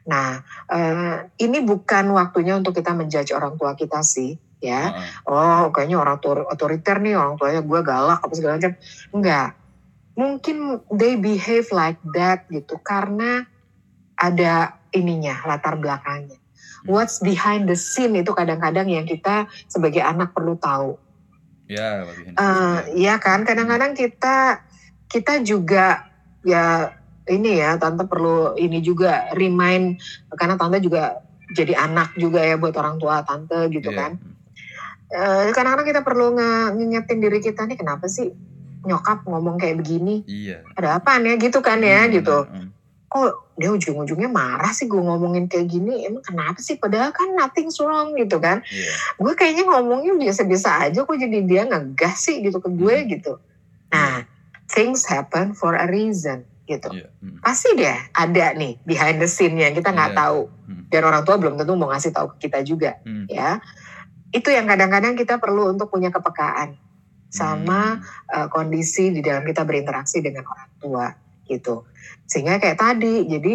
Nah, 0.07 0.39
eh, 0.71 1.17
ini 1.43 1.59
bukan 1.67 2.15
waktunya 2.15 2.55
untuk 2.55 2.79
kita 2.79 2.95
menjudge 2.95 3.35
orang 3.35 3.59
tua 3.59 3.75
kita 3.75 4.07
sih, 4.07 4.39
ya. 4.63 4.95
Oh, 5.27 5.75
kayaknya 5.75 5.99
orang 5.99 6.23
tua 6.23 6.47
otoriter 6.47 7.03
nih, 7.03 7.19
orang 7.19 7.35
tuanya 7.35 7.61
gue 7.61 7.81
galak 7.83 8.23
apa 8.23 8.35
segala 8.35 8.59
macam. 8.59 8.73
Enggak. 9.11 9.49
Mungkin 10.17 10.57
they 10.95 11.19
behave 11.19 11.69
like 11.75 12.01
that 12.17 12.49
gitu 12.49 12.81
karena 12.81 13.45
ada 14.17 14.81
ininya, 14.95 15.45
latar 15.45 15.77
belakangnya. 15.77 16.41
What's 16.87 17.19
behind 17.19 17.67
the 17.67 17.75
scene 17.75 18.15
itu 18.15 18.31
kadang-kadang 18.31 18.87
yang 18.87 19.05
kita 19.05 19.51
sebagai 19.67 20.01
anak 20.07 20.33
perlu 20.33 20.55
tahu. 20.57 20.97
Ya, 21.67 22.07
Pak 22.07 22.15
Bihan. 22.15 22.33
Eh, 22.39 22.79
Iya 23.03 23.19
kan, 23.19 23.43
kadang-kadang 23.43 23.93
kita 23.99 24.63
kita 25.11 25.43
juga 25.43 26.07
ya 26.47 26.95
ini 27.27 27.59
ya, 27.59 27.75
tante 27.77 28.07
perlu 28.07 28.55
ini 28.55 28.79
juga 28.79 29.27
remind 29.33 29.99
karena 30.33 30.55
tante 30.55 30.79
juga 30.79 31.19
jadi 31.49 31.75
anak 31.77 32.15
juga 32.15 32.39
ya 32.39 32.55
buat 32.55 32.75
orang 32.75 32.97
tua 32.97 33.23
tante 33.23 33.67
gitu 33.69 33.91
Iya. 33.91 33.99
kan. 33.99 34.13
Eh, 35.07 35.47
kadang-kadang 35.51 35.87
kita 35.87 36.03
perlu 36.03 36.35
nge- 36.35 36.71
ngingetin 36.75 37.19
diri 37.19 37.39
kita 37.39 37.63
nih 37.63 37.79
kenapa 37.79 38.07
sih 38.07 38.31
nyokap 38.83 39.23
ngomong 39.23 39.55
kayak 39.55 39.79
begini? 39.79 40.27
Iya. 40.27 40.67
Ada 40.75 40.99
apa 40.99 41.19
ya 41.19 41.35
gitu 41.37 41.63
kan 41.63 41.79
ya 41.79 42.07
Hmm, 42.07 42.13
gitu. 42.13 42.37
benar. 42.43 42.55
Hmm. 42.63 42.71
Kok 43.07 43.31
dia 43.57 43.71
ujung-ujungnya 43.71 44.27
marah 44.27 44.71
sih 44.71 44.87
gue 44.87 44.99
ngomongin 44.99 45.47
kayak 45.47 45.71
gini? 45.71 46.03
Emang 46.05 46.23
kenapa 46.23 46.59
sih? 46.59 46.75
Padahal 46.75 47.15
kan 47.15 47.31
nothing 47.35 47.71
wrong 47.81 48.19
gitu 48.19 48.39
kan 48.39 48.67
Iya. 48.67 48.93
gue 49.19 49.33
kayaknya 49.35 49.65
ngomongnya 49.65 50.15
biasa-biasa 50.17 50.91
aja 50.91 51.03
kok 51.03 51.15
jadi 51.15 51.39
dia 51.43 51.63
ngegas 51.65 52.27
sih 52.27 52.43
gitu 52.43 52.59
ke 52.59 52.71
gue 52.71 52.95
Hmm. 52.97 53.09
gitu. 53.09 53.33
Nah, 53.91 54.27
things 54.67 55.07
happen 55.07 55.55
for 55.55 55.79
a 55.79 55.87
reason 55.87 56.43
gitu. 56.67 56.91
Hmm. 56.91 57.39
Pasti 57.41 57.79
deh 57.79 57.99
ada 58.13 58.47
nih 58.59 58.83
behind 58.83 59.23
the 59.23 59.31
scene-nya 59.31 59.71
kita 59.71 59.95
nggak 59.95 60.13
Iya. 60.13 60.19
tahu 60.19 60.41
dan 60.91 61.03
orang 61.07 61.23
tua 61.23 61.37
belum 61.39 61.55
tentu 61.57 61.73
mau 61.79 61.89
ngasih 61.95 62.11
tahu 62.11 62.35
ke 62.37 62.51
kita 62.51 62.67
juga 62.67 62.99
Hmm. 63.07 63.31
ya. 63.31 63.63
Itu 64.35 64.51
yang 64.51 64.67
kadang-kadang 64.67 65.15
kita 65.15 65.39
perlu 65.39 65.71
untuk 65.71 65.89
punya 65.89 66.11
kepekaan 66.11 66.75
sama 67.31 68.03
uh, 68.35 68.47
kondisi 68.51 69.15
di 69.15 69.23
dalam 69.23 69.47
kita 69.47 69.63
berinteraksi 69.63 70.19
dengan 70.19 70.43
orang 70.47 70.71
tua 70.83 71.07
gitu. 71.47 71.87
Sehingga 72.27 72.59
kayak 72.59 72.79
tadi, 72.79 73.31
jadi 73.31 73.55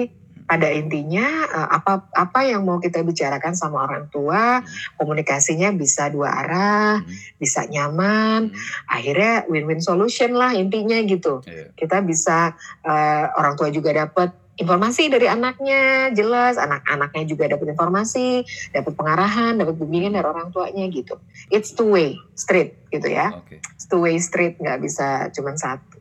pada 0.51 0.67
intinya 0.67 1.47
uh, 1.47 1.79
apa 1.79 2.11
apa 2.11 2.43
yang 2.43 2.67
mau 2.67 2.83
kita 2.83 2.99
bicarakan 3.07 3.55
sama 3.55 3.87
orang 3.87 4.11
tua, 4.11 4.59
komunikasinya 4.99 5.71
bisa 5.71 6.11
dua 6.11 6.27
arah, 6.43 6.99
Hmm. 6.99 7.07
bisa 7.39 7.63
nyaman, 7.71 8.51
Hmm. 8.51 8.91
akhirnya 8.91 9.47
win-win 9.47 9.79
solution 9.79 10.35
lah 10.35 10.51
intinya 10.51 10.99
gitu. 11.07 11.39
Iya. 11.47 11.71
Kita 11.79 12.03
bisa 12.03 12.51
uh, 12.83 13.25
orang 13.39 13.55
tua 13.55 13.71
juga 13.71 13.95
dapat 13.95 14.35
informasi 14.59 15.07
dari 15.07 15.31
anaknya 15.31 16.11
jelas, 16.11 16.59
anak-anaknya 16.59 17.23
juga 17.23 17.47
dapat 17.47 17.71
informasi, 17.71 18.43
dapat 18.75 18.91
pengarahan, 18.91 19.55
dapat 19.55 19.79
bimbingan 19.79 20.19
dari 20.19 20.27
orang 20.27 20.51
tuanya 20.51 20.83
gitu. 20.91 21.15
It's 21.47 21.71
two 21.71 21.95
way 21.95 22.19
street 22.35 22.75
gitu 22.91 23.07
ya. 23.07 23.39
It's 23.47 23.87
two 23.87 24.03
way 24.03 24.19
street 24.19 24.59
nggak 24.59 24.83
bisa 24.83 25.31
cuma 25.31 25.55
satu. 25.55 25.95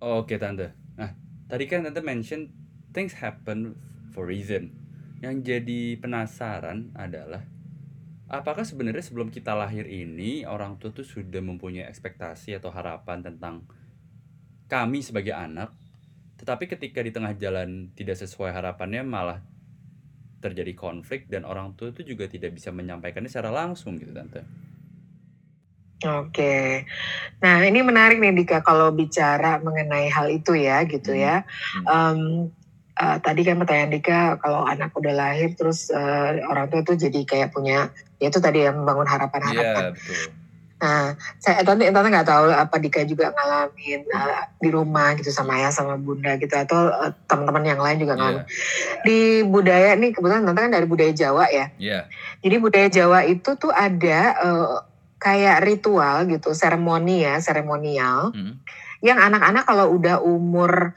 Oke 0.00 0.40
tante. 0.40 0.72
Nah 0.96 1.12
tadi 1.52 1.68
kan 1.68 1.84
tante 1.84 2.00
mention 2.00 2.48
things 2.94 3.18
happen 3.18 3.76
for 4.12 4.26
reason. 4.26 4.74
Yang 5.20 5.36
jadi 5.46 5.80
penasaran 6.00 6.94
adalah 6.96 7.44
apakah 8.30 8.64
sebenarnya 8.64 9.04
sebelum 9.04 9.28
kita 9.28 9.52
lahir 9.52 9.84
ini 9.84 10.46
orang 10.46 10.78
tua 10.80 10.94
tuh 10.94 11.04
sudah 11.04 11.42
mempunyai 11.42 11.86
ekspektasi 11.90 12.56
atau 12.56 12.70
harapan 12.72 13.20
tentang 13.20 13.66
kami 14.70 15.02
sebagai 15.02 15.34
anak, 15.34 15.74
tetapi 16.38 16.70
ketika 16.70 17.02
di 17.02 17.10
tengah 17.10 17.34
jalan 17.34 17.90
tidak 17.98 18.16
sesuai 18.22 18.54
harapannya 18.54 19.02
malah 19.02 19.42
terjadi 20.40 20.72
konflik 20.72 21.28
dan 21.28 21.44
orang 21.44 21.76
tua 21.76 21.92
itu 21.92 22.02
juga 22.16 22.24
tidak 22.30 22.56
bisa 22.56 22.72
menyampaikannya 22.72 23.28
secara 23.28 23.52
langsung 23.52 24.00
gitu 24.00 24.14
tante. 24.14 24.40
Oke, 26.00 26.88
nah 27.44 27.60
ini 27.60 27.84
menarik 27.84 28.16
nih 28.24 28.32
Dika 28.32 28.64
kalau 28.64 28.88
bicara 28.88 29.60
mengenai 29.60 30.08
hal 30.08 30.32
itu 30.32 30.56
ya 30.56 30.80
gitu 30.88 31.12
Hmm. 31.12 31.20
ya. 31.20 31.44
Hmm. 31.76 31.84
Em, 31.84 32.20
eh, 32.96 33.16
tadi 33.22 33.40
kan 33.46 33.60
pertanyaan 33.60 33.92
Dika 33.92 34.20
kalau 34.42 34.66
anak 34.66 34.90
udah 34.96 35.14
lahir 35.14 35.54
terus 35.54 35.92
eh, 35.92 36.42
orang 36.46 36.66
tua 36.72 36.82
tuh 36.82 36.96
jadi 36.98 37.20
kayak 37.22 37.54
punya 37.54 37.94
ya 38.18 38.26
itu 38.28 38.38
tadi 38.42 38.66
yang 38.66 38.82
membangun 38.82 39.06
harapan-harapan. 39.06 39.94
Iya 39.94 39.96
betul. 39.96 40.40
Nah, 40.80 41.12
saya 41.36 41.60
tante 41.60 41.84
tante 41.92 42.08
nggak 42.08 42.28
tahu 42.28 42.48
apa 42.56 42.76
Dika 42.80 43.04
juga 43.04 43.36
ngalamin 43.36 44.00
eh, 44.00 44.42
di 44.64 44.68
rumah 44.72 45.12
gitu 45.12 45.28
sama 45.28 45.60
ayah 45.60 45.68
sama 45.68 46.00
bunda 46.00 46.40
gitu 46.40 46.56
atau 46.56 46.88
eh, 46.88 47.12
teman-teman 47.28 47.64
yang 47.68 47.80
lain 47.84 48.00
juga 48.00 48.16
ngalamin. 48.16 48.44
Di 49.04 49.44
budaya 49.44 49.92
nih 50.00 50.16
kebetulan 50.16 50.48
tante 50.48 50.60
kan 50.64 50.72
dari 50.72 50.86
budaya 50.88 51.12
Jawa 51.12 51.44
ya. 51.52 51.68
Iya. 51.76 52.00
Jadi 52.40 52.56
budaya 52.56 52.88
Jawa 52.88 53.28
itu 53.28 53.50
tuh 53.60 53.68
ada 53.68 54.20
eh, 54.40 54.76
kayak 55.20 55.68
ritual 55.68 56.24
gitu, 56.32 56.56
seremoni 56.56 57.28
ya, 57.28 57.36
seremonial 57.44 58.32
Hmm. 58.32 58.56
Yang 59.00 59.16
anak-anak 59.16 59.64
kalau 59.64 59.92
udah 59.92 60.20
umur 60.20 60.92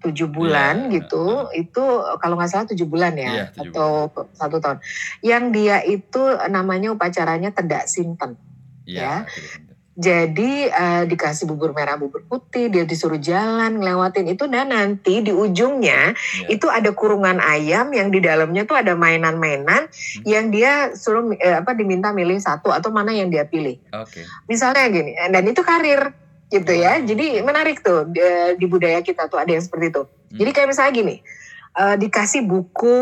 Tujuh 0.00 0.28
Eh, 0.28 0.32
bulan. 0.32 0.32
bulan 0.32 0.74
Iya, 0.86 0.92
gitu, 1.00 1.24
itu 1.52 1.84
kalau 2.20 2.36
nggak 2.36 2.50
salah 2.50 2.66
tujuh 2.68 2.84
bulan 2.84 3.12
ya, 3.16 3.48
tujuh 3.50 3.72
atau 3.72 3.90
satu 4.32 4.56
tahun. 4.60 4.78
Yang 5.20 5.44
dia 5.50 5.76
itu 5.82 6.22
namanya 6.46 6.92
upacaranya 6.92 7.50
tedak 7.50 7.88
sinten. 7.88 8.36
Iya. 8.84 9.26
ya. 9.26 9.56
Jadi 9.96 10.68
eh, 10.68 11.02
dikasih 11.08 11.48
bubur 11.48 11.72
merah, 11.72 11.96
bubur 11.96 12.20
putih, 12.22 12.68
dia 12.68 12.84
disuruh 12.84 13.16
jalan 13.16 13.80
ngelewatin 13.80 14.28
itu 14.28 14.44
dan 14.44 14.68
nanti 14.68 15.24
di 15.24 15.32
ujungnya 15.32 16.12
Iya. 16.12 16.52
itu 16.52 16.68
ada 16.68 16.92
kurungan 16.92 17.40
ayam 17.40 17.88
yang 17.96 18.12
di 18.12 18.20
dalamnya 18.20 18.68
tuh 18.68 18.76
ada 18.76 18.92
mainan-mainan 18.92 19.88
Hmm. 19.88 20.22
yang 20.28 20.52
dia 20.52 20.92
suruh 20.92 21.32
eh, 21.32 21.56
apa 21.56 21.72
diminta 21.72 22.12
milih 22.12 22.36
satu 22.36 22.68
atau 22.68 22.92
mana 22.92 23.16
yang 23.16 23.32
dia 23.32 23.48
pilih. 23.48 23.80
Oke. 23.96 24.20
Misalnya 24.44 24.84
gini, 24.86 25.16
dan 25.16 25.44
itu 25.48 25.64
karir 25.64 26.12
gitu 26.50 26.72
ya. 26.72 27.02
Jadi 27.02 27.42
menarik 27.42 27.82
tuh 27.82 28.06
di, 28.06 28.20
di 28.58 28.66
budaya 28.70 29.02
kita 29.02 29.26
tuh 29.26 29.38
ada 29.40 29.50
yang 29.50 29.64
seperti 29.64 29.90
itu. 29.90 30.02
Hmm. 30.06 30.38
Jadi 30.38 30.50
kayak 30.54 30.68
misalnya 30.70 30.92
gini, 30.94 31.16
eh, 31.74 31.96
dikasih 31.98 32.42
buku, 32.46 32.98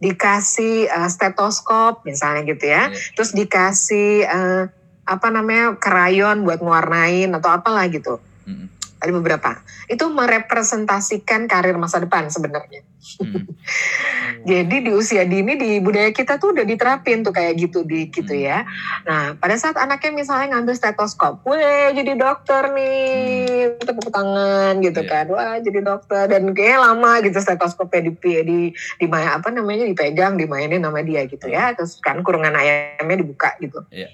dikasih 0.00 0.88
eh, 0.90 1.08
stetoskop 1.10 2.02
misalnya 2.08 2.42
gitu 2.48 2.64
ya, 2.66 2.90
Iya. 2.90 3.14
terus 3.14 3.30
dikasih 3.36 4.26
eh, 4.26 4.62
apa 5.10 5.26
namanya 5.28 5.74
krayon 5.78 6.46
buat 6.46 6.62
mewarnain 6.62 7.30
atau 7.34 7.50
apalah 7.50 7.86
gitu. 7.90 8.18
Hmm. 8.46 8.66
Ada 9.00 9.12
beberapa. 9.16 9.50
Itu 9.88 10.12
merepresentasikan 10.12 11.48
karir 11.48 11.80
masa 11.80 12.04
depan 12.04 12.28
sebenarnya. 12.28 12.84
Hmm. 13.16 13.48
Jadi 14.50 14.76
di 14.84 14.92
usia 14.92 15.24
dini 15.24 15.56
di 15.56 15.80
budaya 15.80 16.12
kita 16.12 16.36
tuh 16.36 16.52
udah 16.52 16.64
diterapin 16.64 17.24
tuh 17.24 17.32
kayak 17.32 17.56
gitu 17.56 17.80
di 17.84 18.12
gitu 18.12 18.32
Hmm. 18.32 18.44
ya. 18.44 18.58
Nah 19.08 19.36
pada 19.40 19.56
saat 19.56 19.76
anaknya 19.80 20.12
misalnya 20.12 20.56
ngambil 20.56 20.76
stetoskop, 20.76 21.40
weh 21.48 21.92
jadi 21.96 22.12
dokter 22.16 22.72
nih, 22.76 23.80
tepuk 23.80 24.12
tangan 24.12 24.80
gitu 24.84 25.00
Iya. 25.00 25.08
kan, 25.08 25.26
wah 25.32 25.56
jadi 25.60 25.80
dokter 25.80 26.24
dan 26.28 26.52
kayaknya 26.52 26.78
lama 26.92 27.12
gitu 27.24 27.38
stetoskopnya 27.40 28.00
di 28.04 28.12
di 28.44 28.58
di 28.72 29.06
apa 29.08 29.48
namanya 29.48 29.88
dipegang, 29.88 30.36
dimainin 30.36 30.84
sama 30.84 31.00
dia 31.00 31.24
gitu 31.24 31.48
ya, 31.48 31.72
terus 31.72 31.96
kan 32.04 32.20
kurungan 32.20 32.52
ayamnya 32.52 33.16
dibuka 33.16 33.56
gitu. 33.60 33.80
Iya. 33.88 34.08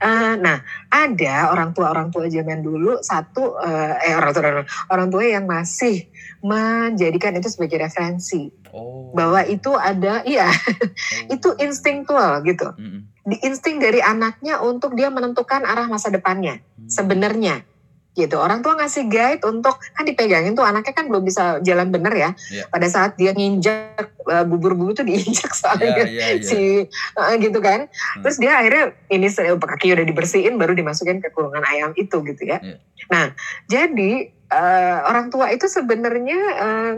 Eh, 0.00 0.32
nah 0.40 0.64
ada 0.88 1.52
orang 1.52 1.76
tua 1.76 1.92
orang 1.92 2.08
tua 2.08 2.24
zaman 2.24 2.64
dulu 2.64 3.04
satu 3.04 3.60
eh, 3.60 4.08
eh 4.08 4.14
orang 4.16 4.32
tua 4.32 4.64
orang 4.88 5.08
tua 5.12 5.24
yang 5.28 5.44
masih 5.44 6.08
menjadikan 6.40 7.36
itu 7.36 7.52
sebagai 7.52 7.84
referensi 7.84 8.48
Oh. 8.70 9.10
bahwa 9.12 9.42
itu 9.44 9.74
ada 9.74 10.22
iya 10.24 10.46
Oh. 10.46 11.34
itu 11.36 11.48
instinktual 11.58 12.40
gitu 12.46 12.70
Hmm. 12.70 13.10
di 13.26 13.36
insting 13.44 13.76
dari 13.76 13.98
anaknya 14.00 14.62
untuk 14.62 14.94
dia 14.94 15.10
menentukan 15.10 15.66
arah 15.66 15.84
masa 15.84 16.08
depannya 16.08 16.62
Hmm. 16.78 16.88
sebenarnya 16.88 17.66
gitu 18.10 18.36
orang 18.36 18.58
tua 18.58 18.74
ngasih 18.74 19.06
guide 19.06 19.42
untuk 19.46 19.78
kan 19.94 20.02
dipegangin 20.02 20.58
tuh 20.58 20.66
anaknya 20.66 20.90
kan 20.92 21.06
belum 21.06 21.22
bisa 21.22 21.62
jalan 21.62 21.94
bener 21.94 22.10
ya 22.10 22.30
Iya. 22.50 22.66
pada 22.66 22.86
saat 22.90 23.14
dia 23.14 23.30
nginjak 23.30 24.02
uh, 24.26 24.42
bubur-bubur 24.42 24.92
tuh 24.92 25.06
diinjak 25.06 25.54
soalnya 25.60 25.94
kan 25.94 26.06
iya, 26.10 26.26
iya. 26.34 26.42
si 26.42 26.60
uh, 27.14 27.34
gitu 27.38 27.62
kan 27.62 27.86
Hmm. 27.86 28.22
terus 28.26 28.42
dia 28.42 28.58
akhirnya 28.58 28.98
ini 29.08 29.30
se- 29.30 29.46
kaki 29.46 29.94
udah 29.94 30.02
dibersihin 30.02 30.58
baru 30.58 30.74
dimasukin 30.74 31.22
ke 31.22 31.30
kurungan 31.30 31.62
ayam 31.62 31.94
itu 31.94 32.18
gitu 32.26 32.42
ya 32.42 32.58
Iya. 32.58 32.76
nah 33.06 33.26
jadi 33.70 34.12
uh, 34.50 34.98
orang 35.06 35.30
tua 35.30 35.54
itu 35.54 35.70
sebenarnya 35.70 36.40
uh, 36.58 36.92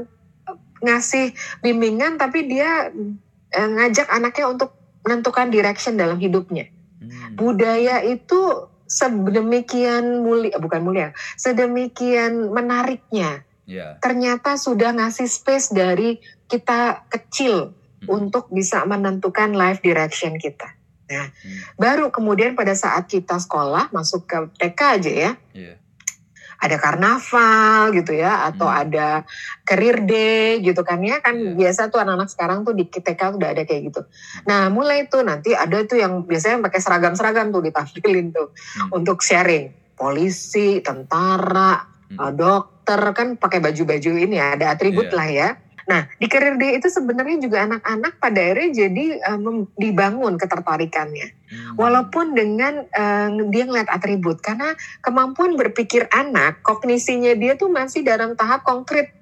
ngasih 0.81 1.37
bimbingan 1.61 2.17
tapi 2.17 2.49
dia 2.49 2.89
uh, 3.53 3.69
ngajak 3.77 4.09
anaknya 4.09 4.49
untuk 4.49 4.73
menentukan 5.05 5.53
direction 5.53 6.01
dalam 6.01 6.17
hidupnya 6.17 6.73
Hmm. 7.03 7.35
budaya 7.35 7.99
itu 8.01 8.71
sedemikian 8.93 10.21
mulia, 10.21 10.61
bukan 10.61 10.85
mulia, 10.85 11.17
sedemikian 11.41 12.53
menariknya. 12.53 13.49
Ya. 13.65 13.97
Ternyata 14.05 14.61
sudah 14.61 14.93
ngasih 14.93 15.25
space 15.25 15.73
dari 15.73 16.21
kita 16.45 17.09
kecil 17.09 17.73
Hmm. 18.03 18.19
untuk 18.19 18.51
bisa 18.51 18.83
menentukan 18.83 19.55
life 19.55 19.79
direction 19.81 20.35
kita. 20.37 20.75
Nah, 21.07 21.31
Hmm. 21.31 21.59
baru 21.79 22.11
kemudian 22.11 22.59
pada 22.59 22.75
saat 22.75 23.07
kita 23.07 23.39
sekolah 23.39 23.95
masuk 23.95 24.27
ke 24.27 24.39
TK 24.59 24.81
aja 24.99 25.13
ya, 25.13 25.33
Iya. 25.55 25.75
Ada 26.63 26.79
karnaval 26.79 27.91
gitu 27.91 28.15
ya, 28.15 28.47
atau 28.47 28.71
Hmm. 28.71 28.83
ada 28.87 29.27
career 29.67 29.99
day 30.07 30.63
gitu 30.63 30.87
kan 30.87 31.03
ya, 31.03 31.19
kan 31.19 31.35
Iya. 31.35 31.59
biasa 31.59 31.91
tuh 31.91 31.99
anak-anak 31.99 32.31
sekarang 32.31 32.63
tuh 32.63 32.71
di 32.71 32.87
TK 32.87 33.35
udah 33.35 33.51
ada 33.51 33.63
kayak 33.67 33.91
gitu. 33.91 34.01
Nah 34.47 34.71
mulai 34.71 35.11
tuh 35.11 35.27
nanti 35.27 35.51
ada 35.59 35.83
tuh 35.83 35.99
yang 35.99 36.23
biasanya 36.23 36.63
pakai 36.63 36.79
seragam-seragam 36.79 37.51
tuh 37.51 37.67
ditampilin 37.67 38.31
tuh 38.31 38.55
Hmm. 38.79 39.03
untuk 39.03 39.19
sharing, 39.21 39.75
polisi, 39.99 40.79
tentara, 40.79 41.83
Hmm. 42.15 42.19
uh, 42.23 42.33
dokter 42.33 43.01
kan 43.11 43.35
pakai 43.35 43.59
baju-baju 43.59 44.11
ini 44.23 44.39
ya, 44.39 44.55
ada 44.55 44.71
atribut 44.71 45.11
Iya. 45.11 45.17
lah 45.19 45.29
ya. 45.29 45.49
Nah, 45.91 46.07
di 46.19 46.27
career 46.31 46.59
day 46.59 46.79
itu 46.79 46.87
sebenarnya 46.87 47.39
juga 47.43 47.67
anak-anak 47.67 48.23
pada 48.23 48.39
akhirnya 48.39 48.87
jadi 48.87 49.05
mem- 49.39 49.71
dibangun 49.75 50.39
ketertarikannya. 50.39 51.29
Hmm. 51.51 51.75
Walaupun 51.77 52.37
dengan 52.37 52.87
uh, 52.87 53.29
dia 53.51 53.65
ngeliat 53.67 53.89
atribut, 53.91 54.39
karena 54.41 54.75
kemampuan 55.03 55.59
berpikir 55.59 56.07
anak, 56.13 56.63
kognisinya 56.63 57.35
dia 57.35 57.59
tuh 57.59 57.69
masih 57.69 58.07
dalam 58.07 58.39
tahap 58.39 58.63
konkret 58.63 59.13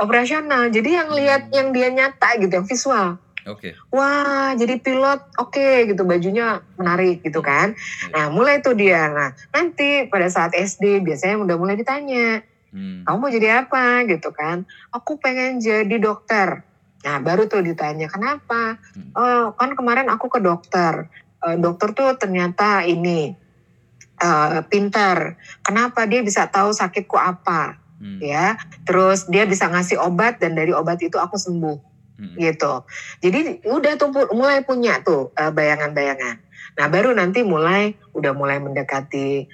operasional. 0.00 0.72
Jadi 0.72 0.90
yang 0.96 1.10
lihat 1.12 1.42
Hmm. 1.48 1.54
yang 1.54 1.68
dia 1.70 1.88
nyata 1.92 2.40
gitu, 2.40 2.52
yang 2.52 2.68
visual. 2.68 3.20
Oke. 3.48 3.72
Wah, 3.88 4.52
jadi 4.52 4.76
pilot, 4.76 5.20
oke 5.40 5.88
gitu, 5.88 6.04
bajunya 6.04 6.60
menarik 6.76 7.24
gitu 7.24 7.40
kan. 7.40 7.72
Nah, 8.12 8.28
mulai 8.28 8.60
tuh 8.60 8.76
dia. 8.76 9.08
Nah, 9.08 9.32
nanti 9.48 10.04
pada 10.12 10.28
saat 10.28 10.52
SD 10.52 11.00
biasanya 11.00 11.40
udah 11.40 11.56
mulai 11.56 11.80
ditanya, 11.80 12.44
Hmm. 12.70 13.02
kamu 13.02 13.16
mau 13.18 13.30
jadi 13.30 13.66
apa 13.66 14.06
gitu 14.06 14.30
kan? 14.30 14.62
Aku 14.94 15.18
pengen 15.18 15.58
jadi 15.58 15.98
dokter. 15.98 16.62
Nah 17.02 17.16
baru 17.18 17.50
tuh 17.50 17.66
ditanya 17.66 18.06
kenapa? 18.06 18.78
Hmm. 18.94 19.10
Oh 19.18 19.44
kan 19.58 19.74
kemarin 19.74 20.06
aku 20.06 20.30
ke 20.30 20.38
dokter. 20.38 21.10
Eh, 21.42 21.56
dokter 21.58 21.90
tuh 21.96 22.14
ternyata 22.14 22.86
ini 22.86 23.34
eh, 24.22 24.60
pintar. 24.70 25.34
Kenapa 25.66 26.06
dia 26.06 26.22
bisa 26.22 26.46
tahu 26.46 26.70
sakitku 26.70 27.18
apa? 27.18 27.80
Hmm. 27.98 28.22
Ya. 28.22 28.54
Terus 28.86 29.26
dia 29.26 29.44
bisa 29.50 29.66
ngasih 29.66 29.98
obat 29.98 30.38
dan 30.38 30.54
dari 30.54 30.70
obat 30.70 31.02
itu 31.02 31.18
aku 31.18 31.36
sembuh 31.36 31.90
Hmm. 32.20 32.36
gitu. 32.36 32.84
Jadi 33.24 33.64
udah 33.64 33.96
tuh 33.96 34.12
mulai 34.36 34.60
punya 34.60 35.00
tuh 35.00 35.32
eh, 35.40 35.48
bayangan-bayangan. 35.48 36.36
Nah 36.76 36.86
baru 36.92 37.16
nanti 37.16 37.40
mulai 37.40 37.96
udah 38.12 38.36
mulai 38.36 38.60
mendekati 38.60 39.48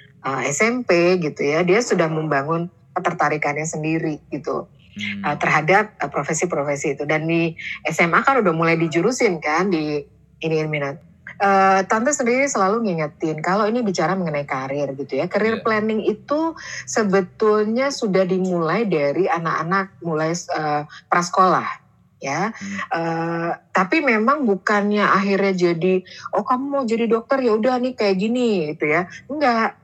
SMP 0.51 1.15
gitu 1.23 1.39
ya. 1.47 1.63
Dia 1.63 1.79
sudah 1.79 2.11
membangun 2.11 2.67
ketertarikannya 2.97 3.69
sendiri 3.69 4.17
gitu 4.33 4.65
Hmm. 4.97 5.21
uh, 5.21 5.37
terhadap 5.37 5.93
uh, 6.01 6.09
profesi-profesi 6.09 6.97
itu 6.97 7.05
dan 7.05 7.29
di 7.29 7.53
SMA 7.85 8.25
kan 8.25 8.41
udah 8.41 8.49
mulai 8.49 8.73
dijurusin 8.81 9.37
kan 9.37 9.69
di 9.69 10.01
ini 10.41 10.65
minat. 10.65 10.97
Uh, 11.37 11.85
tante 11.85 12.09
sendiri 12.17 12.49
selalu 12.49 12.89
ngingetin 12.89 13.45
kalau 13.45 13.69
ini 13.69 13.85
bicara 13.85 14.17
mengenai 14.17 14.49
karir 14.49 14.89
gitu 14.97 15.21
ya. 15.21 15.29
Career 15.29 15.61
Iya. 15.61 15.63
planning 15.65 16.01
itu 16.01 16.57
sebetulnya 16.89 17.93
sudah 17.93 18.25
dimulai 18.25 18.89
dari 18.89 19.29
anak-anak 19.29 20.01
mulai 20.01 20.33
uh, 20.33 20.89
prasekolah 21.05 21.69
ya. 22.17 22.49
Hmm. 22.49 22.77
Uh, 22.89 23.51
tapi 23.69 24.01
memang 24.01 24.49
bukannya 24.49 25.05
akhirnya 25.05 25.53
jadi 25.53 26.01
oh 26.33 26.41
kamu 26.41 26.65
mau 26.65 26.83
jadi 26.89 27.05
dokter 27.05 27.37
ya 27.45 27.53
udah 27.53 27.77
nih 27.77 27.93
kayak 27.93 28.17
gini 28.17 28.73
gitu 28.73 28.89
ya. 28.89 29.05
Enggak. 29.29 29.77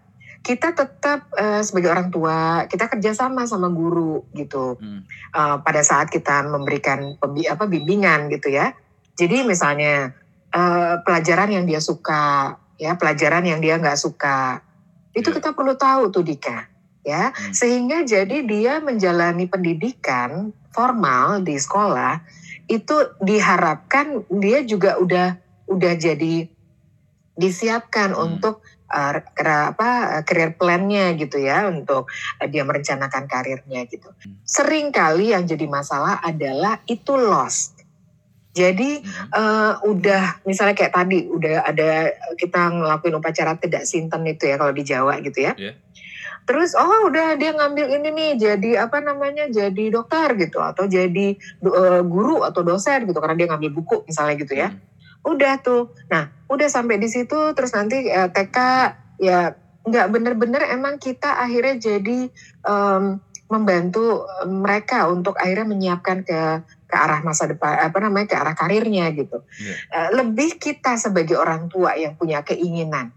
Kita 0.43 0.75
tetap 0.75 1.31
uh, 1.39 1.63
sebagai 1.63 1.87
orang 1.87 2.11
tua 2.11 2.67
kita 2.67 2.91
kerjasama 2.91 3.47
sama 3.47 3.71
guru 3.71 4.27
gitu 4.35 4.75
Hmm. 4.75 5.07
uh, 5.31 5.63
pada 5.63 5.79
saat 5.87 6.11
kita 6.11 6.43
memberikan 6.43 7.15
pembi- 7.15 7.47
apa 7.47 7.63
bimbingan 7.63 8.27
gitu 8.27 8.51
ya. 8.51 8.75
Jadi 9.15 9.47
misalnya 9.47 10.11
uh, 10.51 10.99
pelajaran 11.07 11.47
yang 11.47 11.63
dia 11.63 11.79
suka, 11.79 12.59
ya 12.75 12.99
pelajaran 12.99 13.47
yang 13.47 13.63
dia 13.63 13.79
nggak 13.79 13.95
suka, 13.95 14.59
itu 15.15 15.31
Iya. 15.31 15.35
kita 15.39 15.49
perlu 15.55 15.79
tahu 15.79 16.11
tuh 16.11 16.27
Dika, 16.27 16.67
ya. 17.07 17.31
Hmm. 17.31 17.53
Sehingga 17.55 18.03
jadi 18.03 18.43
dia 18.43 18.83
menjalani 18.83 19.47
pendidikan 19.47 20.51
formal 20.75 21.39
di 21.39 21.55
sekolah 21.55 22.19
itu 22.67 22.95
diharapkan 23.21 24.27
dia 24.27 24.65
juga 24.65 24.97
udah 24.99 25.37
udah 25.71 25.93
jadi 25.95 26.49
disiapkan 27.33 28.13
Hmm. 28.13 28.25
untuk 28.27 28.59
uh, 28.93 29.19
apa 29.73 30.21
career 30.21 30.53
plan-nya 30.53 31.17
gitu 31.17 31.41
ya 31.41 31.65
untuk 31.65 32.05
uh, 32.37 32.47
dia 32.47 32.61
merencanakan 32.61 33.25
karirnya 33.25 33.89
gitu. 33.89 34.13
Sering 34.45 34.93
kali 34.93 35.33
yang 35.33 35.49
jadi 35.49 35.65
masalah 35.65 36.21
adalah 36.21 36.79
itu 36.85 37.17
lost. 37.17 37.81
Jadi 38.53 39.01
uh, 39.33 39.81
udah 39.81 40.45
misalnya 40.45 40.77
kayak 40.77 40.93
tadi 40.93 41.25
udah 41.25 41.65
ada 41.65 42.13
kita 42.37 42.69
ngelakuin 42.69 43.17
upacara 43.17 43.57
tidak 43.57 43.89
sinten 43.89 44.21
itu 44.29 44.45
ya 44.45 44.61
kalau 44.61 44.69
di 44.69 44.85
Jawa 44.85 45.17
gitu 45.25 45.41
ya. 45.41 45.57
Iya. 45.57 45.73
Terus 46.43 46.77
oh 46.77 47.09
udah 47.09 47.33
dia 47.39 47.55
ngambil 47.55 47.97
ini 47.97 48.09
nih 48.13 48.31
jadi 48.37 48.85
apa 48.85 49.01
namanya 49.01 49.49
jadi 49.49 49.89
dokter 49.89 50.37
gitu 50.37 50.61
atau 50.61 50.85
jadi 50.85 51.33
uh, 51.65 52.05
guru 52.05 52.45
atau 52.45 52.61
dosen 52.61 53.09
gitu 53.09 53.17
karena 53.17 53.35
dia 53.41 53.47
ngambil 53.49 53.71
buku 53.73 53.97
misalnya 54.05 54.35
gitu 54.37 54.53
ya. 54.53 54.69
Hmm. 54.69 54.92
Udah 55.23 55.59
tuh. 55.63 55.91
Nah, 56.11 56.29
udah 56.51 56.67
sampai 56.69 56.99
di 56.99 57.09
situ 57.09 57.55
terus 57.55 57.73
nanti 57.73 58.07
eh, 58.07 58.29
TK 58.29 58.57
ya 59.23 59.55
nggak 59.83 60.07
bener-bener 60.15 60.63
emang 60.71 60.95
kita 60.95 61.43
akhirnya 61.43 61.75
jadi 61.75 62.31
em, 62.63 63.03
membantu 63.51 64.23
eh, 64.23 64.47
mereka 64.47 65.09
untuk 65.09 65.35
akhirnya 65.35 65.67
menyiapkan 65.67 66.23
ke 66.23 66.41
ke 66.87 66.95
arah 66.95 67.25
masa 67.25 67.49
depan 67.49 67.89
apa 67.89 67.97
namanya 67.97 68.27
ke 68.29 68.35
arah 68.37 68.55
karirnya 68.55 69.09
gitu. 69.17 69.41
Iya. 69.59 69.75
Eh, 69.91 70.09
lebih 70.21 70.61
kita 70.61 70.95
sebagai 71.01 71.35
orang 71.35 71.67
tua 71.67 71.97
yang 71.97 72.13
punya 72.13 72.45
keinginan. 72.45 73.09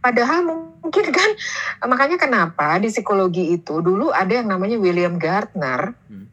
Padahal 0.00 0.48
mungkin 0.80 1.12
kan 1.12 1.30
makanya 1.84 2.16
kenapa 2.16 2.80
di 2.80 2.88
psikologi 2.88 3.52
itu 3.52 3.84
dulu 3.84 4.08
ada 4.08 4.32
yang 4.32 4.48
namanya 4.48 4.80
William 4.80 5.20
Gardner. 5.20 5.92
Hmm. 6.08 6.24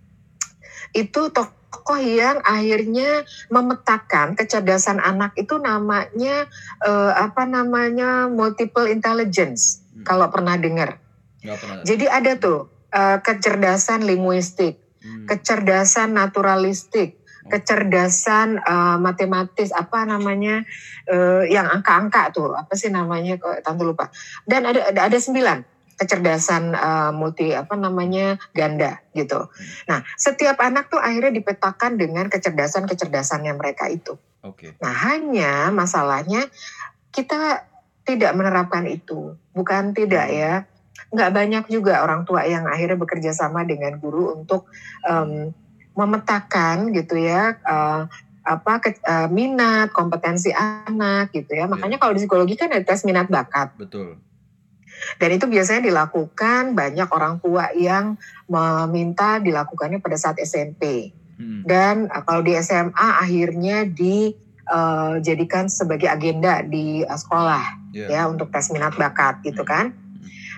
Itu 0.95 1.35
tokoh 1.35 1.56
yang 1.99 2.39
akhirnya 2.43 3.23
memetakan 3.51 4.35
kecerdasan 4.35 4.99
anak 4.99 5.35
itu 5.39 5.55
namanya 5.59 6.47
eh, 6.83 7.11
apa 7.15 7.43
namanya 7.47 8.27
multiple 8.27 8.87
intelligence. 8.87 9.83
Hmm. 9.95 10.03
Kalau 10.03 10.27
pernah 10.31 10.55
dengar. 10.59 10.99
Jadi 11.87 12.05
ada 12.11 12.35
tuh 12.35 12.67
eh, 12.91 13.17
kecerdasan 13.23 14.03
linguistik, 14.03 14.83
Hmm. 14.97 15.23
kecerdasan 15.29 16.17
naturalistik, 16.17 17.17
Oh. 17.47 17.55
kecerdasan 17.55 18.59
eh, 18.59 18.97
matematis 18.99 19.71
apa 19.71 20.03
namanya 20.03 20.67
eh, 21.07 21.47
yang 21.47 21.63
angka-angka 21.71 22.35
tuh 22.35 22.51
apa 22.51 22.75
sih 22.75 22.91
namanya 22.91 23.39
kok 23.39 23.63
tante 23.63 23.87
lupa 23.87 24.11
dan 24.43 24.67
ada 24.67 24.91
ada, 24.91 25.07
ada 25.07 25.15
sembilan 25.15 25.76
kecerdasan 25.97 26.77
eh, 26.77 27.11
multi 27.11 27.51
apa 27.57 27.73
namanya 27.73 28.37
ganda 28.53 29.01
gitu. 29.17 29.49
Nah 29.89 30.05
setiap 30.15 30.61
anak 30.61 30.93
tuh 30.93 31.01
akhirnya 31.01 31.33
dipetakan 31.33 31.97
dengan 31.97 32.29
kecerdasan 32.29 32.85
kecerdasannya 32.85 33.57
mereka 33.57 33.89
itu. 33.89 34.15
Oke. 34.45 34.77
Nah 34.77 34.93
hanya 35.09 35.73
masalahnya 35.73 36.45
kita 37.09 37.65
tidak 38.07 38.31
menerapkan 38.37 38.87
itu 38.87 39.35
bukan 39.51 39.91
tidak 39.91 40.31
ya 40.31 40.63
nggak 41.11 41.31
banyak 41.33 41.63
juga 41.67 42.05
orang 42.05 42.23
tua 42.23 42.47
yang 42.47 42.63
akhirnya 42.69 42.95
bekerja 42.95 43.31
sama 43.35 43.67
dengan 43.67 43.99
guru 43.99 44.37
untuk 44.37 44.69
em, 45.03 45.51
memetakan 45.97 46.93
gitu 46.93 47.17
ya 47.19 47.57
eh, 47.57 48.01
apa 48.47 48.73
ke- 48.79 49.03
eh, 49.03 49.27
minat 49.27 49.91
kompetensi 49.91 50.55
anak 50.55 51.35
gitu 51.35 51.51
ya 51.51 51.67
makanya 51.67 51.99
kalau 51.99 52.15
di 52.15 52.23
psikologi 52.23 52.55
kan 52.55 52.71
ada 52.71 52.85
tes 52.85 53.03
minat 53.03 53.27
bakat 53.27 53.75
Betul. 53.75 54.23
Dan 55.17 55.29
itu 55.29 55.45
biasanya 55.45 55.81
dilakukan 55.87 56.73
banyak 56.73 57.09
orang 57.09 57.37
tua 57.39 57.69
yang 57.73 58.17
meminta 58.49 59.37
dilakukannya 59.37 60.01
pada 60.01 60.17
saat 60.17 60.37
SMP 60.41 61.13
Hmm. 61.37 61.61
dan 61.69 62.09
eh, 62.09 62.23
kalau 62.25 62.41
di 62.41 62.57
SMA 62.57 63.07
akhirnya 63.21 63.85
dijadikan 63.85 65.69
sebagai 65.69 66.09
agenda 66.09 66.65
di 66.65 67.05
eh, 67.05 67.17
sekolah 67.17 67.93
Iya. 67.93 68.07
ya 68.09 68.21
untuk 68.25 68.49
tes 68.49 68.73
minat 68.73 68.97
bakat 68.97 69.45
gitu 69.45 69.61
Hmm. 69.61 69.69
kan. 69.69 69.85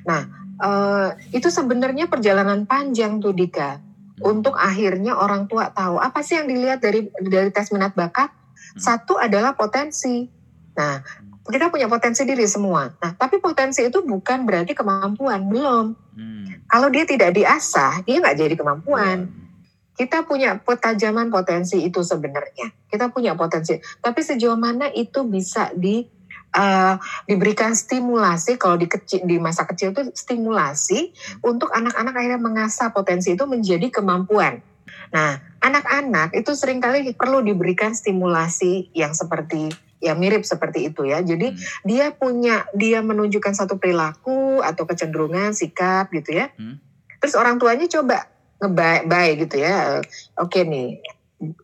Nah 0.07 0.21
eh, 0.59 1.07
itu 1.35 1.51
sebenarnya 1.51 2.07
perjalanan 2.07 2.63
panjang 2.63 3.19
tuh 3.19 3.35
Dika 3.35 3.75
Hmm. 3.75 4.35
untuk 4.35 4.55
akhirnya 4.55 5.19
orang 5.19 5.47
tua 5.47 5.67
tahu 5.71 5.99
apa 5.99 6.23
sih 6.23 6.39
yang 6.39 6.47
dilihat 6.47 6.79
dari 6.79 7.11
dari 7.27 7.51
tes 7.51 7.75
minat 7.75 7.91
bakat. 7.91 8.31
Hmm. 8.31 8.79
Satu 8.79 9.19
adalah 9.19 9.59
potensi. 9.59 10.31
Nah 10.79 11.03
kita 11.49 11.73
punya 11.73 11.89
potensi 11.89 12.23
diri 12.23 12.45
semua. 12.45 12.93
Nah 13.01 13.11
tapi 13.17 13.41
potensi 13.41 13.81
itu 13.81 14.05
bukan 14.05 14.45
berarti 14.45 14.77
kemampuan 14.77 15.49
belum. 15.49 15.85
Hmm. 16.15 16.45
Kalau 16.69 16.87
dia 16.93 17.03
tidak 17.09 17.33
diasah 17.35 18.05
dia 18.05 18.21
nggak 18.21 18.37
jadi 18.37 18.55
kemampuan 18.55 19.27
Iya. 19.29 20.05
kita 20.05 20.23
punya 20.23 20.61
ketajaman 20.63 21.27
potensi 21.27 21.81
itu 21.83 21.99
sebenarnya. 22.05 22.71
Kita 22.87 23.11
punya 23.11 23.35
potensi. 23.35 23.75
Tapi 23.99 24.19
sejauh 24.23 24.55
mana 24.55 24.87
itu 24.93 25.27
bisa 25.27 25.75
di 25.75 26.07
uh, 26.55 26.95
diberikan 27.27 27.75
stimulasi 27.75 28.57
kalau 28.57 28.79
di 28.79 28.87
kecil 28.89 29.25
di 29.25 29.37
masa 29.37 29.67
kecil 29.67 29.93
itu 29.93 30.09
stimulasi 30.15 31.13
untuk 31.45 31.69
anak-anak 31.73 32.13
akhirnya 32.15 32.41
mengasah 32.41 32.89
potensi 32.95 33.35
itu 33.35 33.45
menjadi 33.45 33.91
kemampuan. 33.91 34.63
Nah, 35.09 35.41
anak-anak 35.61 36.37
itu 36.37 36.53
sering 36.53 36.81
kali 36.81 37.13
perlu 37.13 37.41
diberikan 37.41 37.93
stimulasi 37.93 38.93
yang 38.93 39.13
seperti 39.13 39.73
ya 39.99 40.15
mirip 40.15 40.47
seperti 40.47 40.89
itu 40.89 41.05
ya. 41.05 41.19
Jadi 41.19 41.53
Hmm. 41.53 41.59
dia 41.85 42.11
punya 42.15 42.65
dia 42.75 43.03
menunjukkan 43.03 43.53
satu 43.55 43.75
perilaku 43.77 44.63
atau 44.63 44.83
kecenderungan 44.87 45.51
sikap 45.51 46.09
gitu 46.15 46.39
ya. 46.39 46.51
Hmm. 46.55 46.79
Terus 47.19 47.35
orang 47.35 47.59
tuanya 47.59 47.85
coba 47.91 48.27
ngebaik 48.63 49.47
gitu 49.47 49.63
ya. 49.63 49.99
Oke 50.39 50.63
nih, 50.63 50.99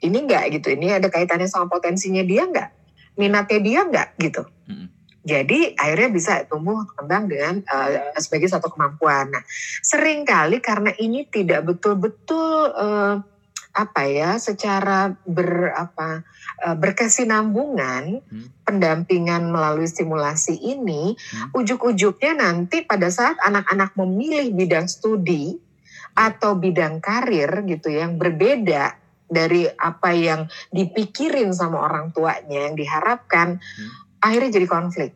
ini 0.03 0.17
enggak 0.19 0.51
gitu. 0.51 0.75
Ini 0.75 0.99
ada 0.99 1.07
kaitannya 1.11 1.47
sama 1.47 1.67
potensinya 1.67 2.23
dia 2.23 2.47
enggak? 2.47 2.71
Minatnya 3.15 3.59
dia 3.63 3.79
enggak 3.83 4.09
gitu. 4.19 4.43
Hmm. 4.67 4.91
Jadi 5.25 5.73
akhirnya 5.73 6.09
bisa 6.13 6.33
tumbuh 6.45 6.85
kembang 6.93 7.25
dengan 7.25 7.63
eh, 7.65 8.13
sebagai 8.21 8.45
satu 8.45 8.69
kemampuan. 8.69 9.33
Nah, 9.33 9.43
sering 9.81 10.21
kali 10.21 10.61
karena 10.61 10.93
ini 11.01 11.25
tidak 11.25 11.65
betul-betul 11.65 12.69
eh, 12.77 13.15
apa 13.75 14.07
ya 14.07 14.39
secara 14.39 15.11
ber 15.27 15.75
apa 15.75 16.23
eh, 16.63 16.75
berkesinambungan 16.79 18.23
Hmm. 18.23 18.47
pendampingan 18.63 19.51
melalui 19.51 19.85
stimulasi 19.85 20.55
ini 20.55 21.13
Hmm. 21.13 21.51
ujuk-ujuknya 21.51 22.39
nanti 22.39 22.87
pada 22.87 23.11
saat 23.11 23.35
anak-anak 23.43 23.91
memilih 23.99 24.55
bidang 24.55 24.87
studi 24.87 25.59
atau 26.15 26.55
bidang 26.55 27.03
karir 27.03 27.51
gitu 27.67 27.91
yang 27.91 28.15
berbeda 28.15 28.95
dari 29.27 29.67
apa 29.67 30.15
yang 30.15 30.47
dipikirin 30.71 31.51
sama 31.51 31.83
orang 31.83 32.15
tuanya 32.15 32.71
yang 32.71 32.79
diharapkan 32.79 33.59
Hmm. 33.59 33.91
akhirnya 34.23 34.55
jadi 34.55 34.67
konflik 34.71 35.11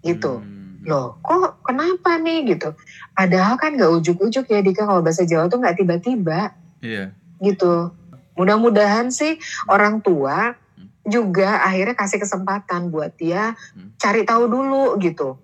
gitu 0.00 0.40
Hmm. 0.40 0.80
loh 0.86 1.20
kok 1.20 1.60
kenapa 1.60 2.16
nih 2.16 2.56
gitu 2.56 2.72
padahal 3.12 3.60
kan 3.60 3.76
nggak 3.76 3.92
ujuk-ujuk 4.00 4.48
ya 4.48 4.64
Dika 4.64 4.86
kalau 4.86 5.04
bahasa 5.04 5.28
Jawa 5.28 5.50
tuh 5.52 5.60
nggak 5.60 5.76
tiba-tiba 5.76 6.54
Iya. 6.78 7.10
Gitu 7.40 7.90
mudah-mudahan 8.34 9.10
sih 9.10 9.38
orang 9.66 9.98
tua 9.98 10.54
juga 11.02 11.64
akhirnya 11.64 11.96
kasih 11.96 12.20
kesempatan 12.20 12.92
buat 12.92 13.16
dia 13.16 13.56
Hmm. 13.74 13.96
cari 13.96 14.22
tahu 14.22 14.46
dulu 14.46 14.96
gitu 15.00 15.38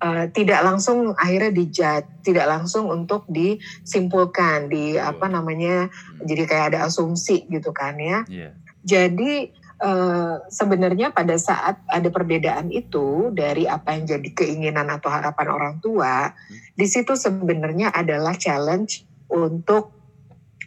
Eh, 0.00 0.32
tidak 0.32 0.64
langsung 0.64 1.12
akhirnya 1.12 1.52
dijat 1.52 2.24
tidak 2.24 2.48
langsung 2.48 2.88
untuk 2.88 3.28
disimpulkan 3.28 4.72
di 4.72 4.96
apa 4.96 5.28
namanya 5.28 5.92
Hmm. 5.92 6.24
jadi 6.24 6.42
kayak 6.48 6.66
ada 6.72 6.88
asumsi 6.88 7.44
gitu 7.52 7.68
kan 7.76 8.00
ya 8.00 8.24
Iya. 8.24 8.56
jadi 8.80 9.52
eh, 9.80 10.34
sebenarnya 10.48 11.12
pada 11.12 11.36
saat 11.36 11.84
ada 11.84 12.08
perbedaan 12.08 12.72
itu 12.72 13.28
dari 13.36 13.68
apa 13.68 13.92
yang 13.92 14.08
jadi 14.08 14.28
keinginan 14.32 14.88
atau 14.88 15.08
harapan 15.08 15.48
orang 15.48 15.74
tua, 15.80 16.32
di 16.76 16.84
situ 16.84 17.16
sebenarnya 17.16 17.88
adalah 17.88 18.36
challenge 18.36 19.04
untuk 19.28 19.99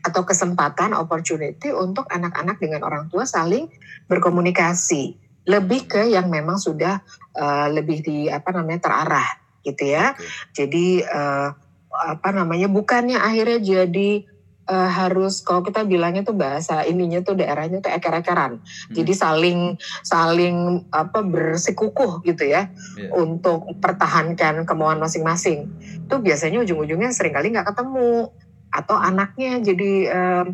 atau 0.04 0.28
kesempatan 0.28 0.92
opportunity 0.92 1.72
untuk 1.72 2.04
anak-anak 2.12 2.60
dengan 2.60 2.84
orang 2.84 3.08
tua 3.08 3.24
saling 3.24 3.72
berkomunikasi. 4.12 5.16
Lebih 5.48 5.88
ke 5.88 6.02
yang 6.12 6.28
memang 6.28 6.60
sudah 6.60 7.00
eh, 7.36 7.68
lebih 7.72 8.04
di 8.04 8.18
apa 8.28 8.52
namanya 8.52 8.92
terarah 8.92 9.30
gitu 9.64 9.96
ya. 9.96 10.12
Jadi 10.52 11.02
eh, 11.04 11.50
apa 11.94 12.30
namanya 12.36 12.68
bukannya 12.68 13.16
akhirnya 13.16 13.60
jadi 13.64 14.28
eh, 14.68 14.90
harus 14.92 15.40
kalau 15.44 15.64
kita 15.64 15.88
bilangnya 15.88 16.28
tuh 16.28 16.36
bahasa 16.36 16.84
ininya 16.84 17.24
tuh 17.24 17.40
daerahnya 17.40 17.80
tuh 17.80 17.92
eker-ekeran. 17.96 18.60
Hmm. 18.60 18.92
Jadi 18.92 19.14
saling 19.16 19.60
saling 20.04 20.84
apa 20.92 21.24
bersikukuh 21.24 22.24
gitu 22.28 22.44
ya 22.44 22.68
Iya. 23.00 23.08
untuk 23.16 23.72
pertahankan 23.80 24.68
kemauan 24.68 25.00
masing-masing. 25.00 25.72
Itu 26.08 26.20
biasanya 26.20 26.64
ujung-ujungnya 26.64 27.12
sering 27.16 27.36
kali 27.36 27.56
nggak 27.56 27.72
ketemu 27.72 28.32
atau 28.74 28.98
anaknya 28.98 29.62
jadi 29.62 29.94
em, 30.10 30.48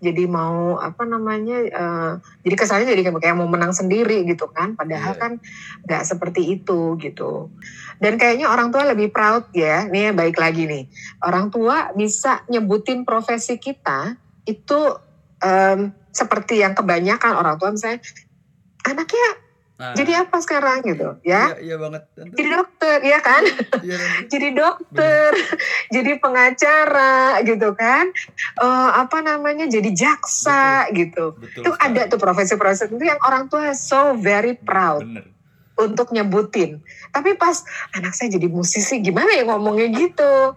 jadi 0.00 0.24
mau 0.24 0.80
apa 0.80 1.04
namanya 1.04 1.60
eh, 1.60 2.12
jadi 2.40 2.54
kesannya 2.56 2.88
jadi 2.88 3.12
kayak 3.20 3.36
mau 3.36 3.46
menang 3.46 3.70
sendiri 3.76 4.24
gitu 4.24 4.48
kan. 4.48 4.72
Padahal 4.74 5.12
Iya. 5.14 5.20
kan 5.20 5.32
nggak 5.86 6.02
seperti 6.08 6.56
itu 6.56 6.96
gitu. 6.98 7.52
Dan 8.00 8.16
kayaknya 8.16 8.48
orang 8.48 8.72
tua 8.72 8.88
lebih 8.88 9.12
proud 9.12 9.52
ya. 9.52 9.84
Nih 9.92 10.16
baik 10.16 10.40
lagi 10.40 10.64
nih. 10.64 10.88
Orang 11.20 11.52
tua 11.52 11.92
bisa 11.92 12.42
nyebutin 12.48 13.04
profesi 13.04 13.60
kita 13.60 14.16
itu 14.48 14.96
em, 15.44 15.92
seperti 16.10 16.64
yang 16.64 16.72
kebanyakan 16.72 17.36
orang 17.36 17.60
tua. 17.60 17.70
Misalnya 17.70 18.00
anaknya 18.88 19.28
Nah, 19.80 19.96
jadi 19.96 20.28
apa 20.28 20.36
sekarang 20.38 20.84
gitu 20.84 21.16
ya 21.24 21.56
Iya, 21.56 21.72
iya 21.72 21.76
banget. 21.80 22.04
Tante. 22.12 22.36
jadi 22.36 22.48
dokter 22.52 22.98
ya 23.00 23.18
kan 23.18 23.42
Iya, 23.80 23.96
jadi 24.32 24.48
dokter, 24.52 25.30
jadi 25.96 26.12
pengacara 26.20 27.40
gitu 27.42 27.72
kan, 27.72 28.12
Eh, 28.60 28.90
apa 28.92 29.24
namanya 29.24 29.64
jadi 29.64 29.88
jaksa 29.88 30.84
gitu. 30.92 31.32
Betul. 31.32 31.64
Itu 31.64 31.70
sekali. 31.72 31.96
ada 31.96 32.02
tuh 32.06 32.20
profesi-profesi 32.20 32.92
itu 32.92 33.00
yang 33.00 33.16
orang 33.24 33.48
tua 33.48 33.72
so 33.72 34.12
very 34.12 34.52
proud 34.52 35.00
Bener. 35.00 35.24
untuk 35.78 36.12
nyebutin. 36.12 36.84
Tapi 37.08 37.34
pas 37.34 37.64
anak 37.96 38.12
saya 38.12 38.28
jadi 38.30 38.46
musisi 38.46 39.00
gimana 39.00 39.32
ya 39.32 39.48
ngomongnya 39.48 39.88
gitu? 39.90 40.52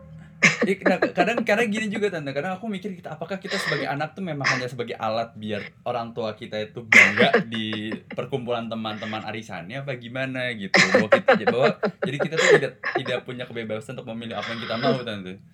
Nah, 0.84 1.00
kadang 1.12 1.38
kadang 1.44 1.68
gini 1.68 1.88
juga 1.92 2.12
tante. 2.12 2.32
Kadang 2.32 2.56
aku 2.56 2.72
mikir 2.72 2.96
kita 2.96 3.16
apakah 3.16 3.40
kita 3.40 3.60
sebagai 3.60 3.88
anak 3.88 4.16
tuh 4.16 4.24
memang 4.24 4.48
hanya 4.48 4.68
sebagai 4.68 4.96
alat 4.96 5.36
biar 5.36 5.64
orang 5.84 6.16
tua 6.16 6.36
kita 6.36 6.60
itu 6.60 6.84
bangga 6.88 7.44
di 7.48 7.92
perkumpulan 8.12 8.68
teman-teman 8.72 9.24
arisannya 9.28 9.84
apa 9.84 9.96
gimana 10.00 10.52
gitu. 10.56 10.76
Bahwa 10.76 11.10
kita 11.12 11.46
bahwa 11.52 11.70
jadi 12.04 12.18
kita 12.20 12.36
tuh 12.40 12.50
tidak 12.60 12.74
tidak 12.80 13.20
punya 13.28 13.44
kebebasan 13.44 13.96
untuk 14.00 14.08
memilih 14.16 14.40
apa 14.40 14.48
yang 14.56 14.62
kita 14.64 14.76
mau 14.80 15.00
tante 15.04 15.53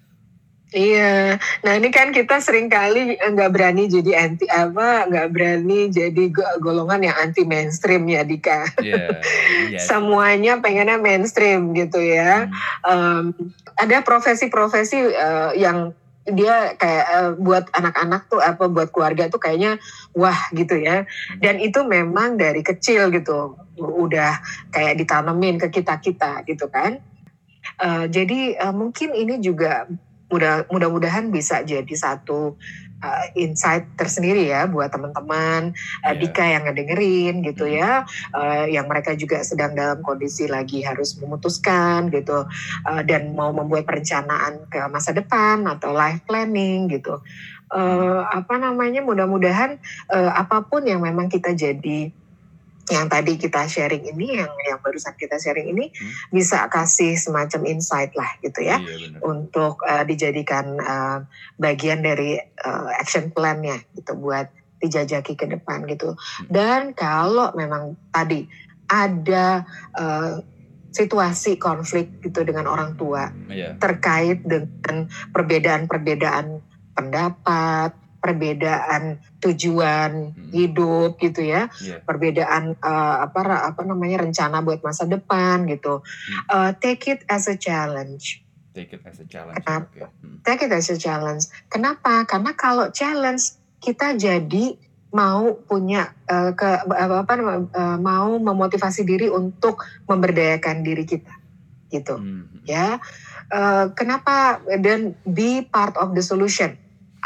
Iya, 0.69 1.41
nah 1.65 1.73
ini 1.81 1.89
kan 1.89 2.13
kita 2.13 2.37
sering 2.45 2.69
kali 2.69 3.17
nggak 3.17 3.49
berani 3.49 3.89
jadi 3.89 4.29
anti 4.29 4.45
apa, 4.45 5.09
nggak 5.09 5.33
berani 5.33 5.89
jadi 5.89 6.23
go- 6.29 6.61
golongan 6.61 7.09
yang 7.09 7.17
anti 7.17 7.41
mainstream 7.41 8.05
ya 8.05 8.21
Dika. 8.21 8.69
iya 8.77 9.17
iya. 9.65 9.81
Semuanya 9.89 10.61
pengennya 10.61 11.01
mainstream 11.01 11.73
gitu 11.73 11.97
ya. 11.97 12.45
Hmm, 12.85 13.33
Em, 13.33 13.51
ada 13.81 13.97
profesi-profesi 14.05 15.09
eh, 15.09 15.51
yang 15.57 15.89
dia 16.29 16.77
kayak 16.77 17.05
eh, 17.17 17.31
buat 17.41 17.65
anak-anak 17.73 18.29
tuh 18.29 18.37
apa 18.37 18.69
buat 18.69 18.93
keluarga 18.93 19.25
tuh 19.25 19.41
kayaknya 19.41 19.81
wah 20.13 20.53
gitu 20.53 20.77
ya. 20.77 21.09
Dan 21.41 21.57
itu 21.57 21.81
memang 21.81 22.37
dari 22.37 22.61
kecil 22.61 23.09
gitu 23.09 23.57
udah 23.79 24.37
kayak 24.69 25.01
ditanemin 25.01 25.57
ke 25.57 25.81
kita 25.81 25.97
kita 25.97 26.45
gitu 26.45 26.69
kan. 26.69 27.01
Eh, 27.81 28.05
jadi 28.05 28.69
eh, 28.69 28.73
mungkin 28.77 29.17
ini 29.17 29.41
juga 29.41 29.89
mudah 30.29 30.65
mudah-mudahan 30.69 31.33
bisa 31.33 31.65
jadi 31.65 31.89
satu 31.89 32.55
eh, 32.99 33.25
insight 33.39 33.85
tersendiri 33.95 34.51
ya 34.51 34.67
buat 34.69 34.91
teman-teman 34.93 35.73
eh, 36.05 36.13
Iya. 36.13 36.19
Dika 36.21 36.45
yang 36.45 36.63
ngedengerin 36.69 37.35
gitu 37.43 37.65
Hmm. 37.65 37.77
ya 37.79 37.91
eh, 38.37 38.65
yang 38.75 38.85
mereka 38.85 39.17
juga 39.17 39.41
sedang 39.41 39.73
dalam 39.73 39.99
kondisi 40.05 40.45
lagi 40.45 40.85
harus 40.85 41.17
memutuskan 41.17 42.13
gitu 42.13 42.45
eh, 42.87 43.01
dan 43.07 43.33
mau 43.33 43.49
membuat 43.55 43.89
perencanaan 43.89 44.69
ke 44.69 44.79
masa 44.91 45.15
depan 45.15 45.65
atau 45.65 45.91
life 45.95 46.21
planning 46.27 46.87
gitu 46.91 47.19
Eh, 47.69 48.21
apa 48.33 48.57
namanya 48.57 49.05
mudah-mudahan 49.05 49.77
eh, 50.09 50.31
apa 50.33 50.65
pun 50.65 50.81
yang 50.89 51.05
memang 51.05 51.29
kita 51.29 51.53
jadi 51.53 52.09
yang 52.89 53.05
tadi 53.07 53.37
kita 53.37 53.69
sharing 53.69 54.03
ini 54.09 54.41
yang 54.41 54.49
yang 54.65 54.79
barusan 54.81 55.13
kita 55.15 55.37
sharing 55.37 55.69
ini 55.71 55.89
Hmm. 55.89 56.11
bisa 56.33 56.65
kasih 56.69 57.17
semacam 57.17 57.65
insight 57.69 58.13
lah 58.17 58.29
gitu 58.41 58.65
ya 58.65 58.81
iya 58.81 59.17
untuk 59.21 59.81
eh, 59.85 60.03
dijadikan 60.05 60.77
eh, 60.77 61.19
bagian 61.57 62.01
dari 62.01 62.37
eh, 62.41 62.87
action 62.97 63.29
plan-nya 63.29 63.79
gitu 63.93 64.17
buat 64.17 64.49
dijajaki 64.79 65.35
ke 65.35 65.43
depan 65.43 65.83
gitu. 65.91 66.15
Dan 66.47 66.95
kalau 66.95 67.51
memang 67.53 67.99
tadi 68.15 68.47
ada 68.87 69.67
eh, 69.97 70.33
situasi 70.89 71.61
konflik 71.61 72.17
gitu 72.25 72.41
dengan 72.41 72.65
orang 72.65 72.97
tua 72.97 73.29
iya 73.53 73.77
terkait 73.77 74.41
dengan 74.41 75.05
perbedaan-perbedaan 75.35 76.65
pendapat, 76.97 77.93
perbedaan 78.19 79.17
tujuan 79.39 80.35
Hmm. 80.35 80.51
hidup 80.51 81.15
gitu 81.17 81.41
ya, 81.43 81.71
iya 81.79 82.03
perbedaan 82.03 82.75
eh, 82.75 83.17
apa 83.23 83.39
apa 83.71 83.81
namanya 83.83 84.23
rencana 84.27 84.59
buat 84.61 84.83
masa 84.83 85.07
depan 85.07 85.65
gitu. 85.71 86.03
Eh, 86.51 86.71
take 86.79 87.03
it 87.09 87.21
as 87.27 87.47
a 87.47 87.55
challenge 87.55 88.43
take 88.69 88.93
it 88.95 89.01
as 89.03 89.17
a 89.19 89.27
challenge 89.27 89.59
Kenapa? 89.59 89.89
oke 89.91 90.07
Hmm, 90.21 90.35
take 90.45 90.61
it 90.63 90.71
as 90.71 90.87
a 90.93 90.97
challenge. 90.97 91.49
Kenapa? 91.67 92.23
Karena 92.23 92.51
kalau 92.55 92.87
challenge 92.93 93.57
kita 93.81 94.15
jadi 94.15 94.77
mau 95.09 95.57
punya 95.65 96.13
eh, 96.29 96.53
ke 96.53 96.69
apa 96.85 97.25
apa 97.25 97.33
eh, 97.65 97.97
mau 97.97 98.37
memotivasi 98.37 99.03
diri 99.03 99.27
untuk 99.27 99.81
memberdayakan 100.05 100.85
diri 100.85 101.03
kita 101.03 101.33
gitu 101.89 102.21
hmm, 102.21 102.63
ya. 102.69 103.01
Eh, 103.49 103.85
kenapa 103.97 104.61
dan 104.77 105.17
be 105.25 105.65
part 105.65 105.97
of 105.97 106.13
the 106.13 106.21
solution, 106.21 106.77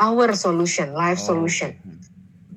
our 0.04 0.36
solution, 0.36 0.92
life 0.92 1.24
Oh, 1.24 1.32
solution. 1.32 1.72
Hmm, 1.80 2.00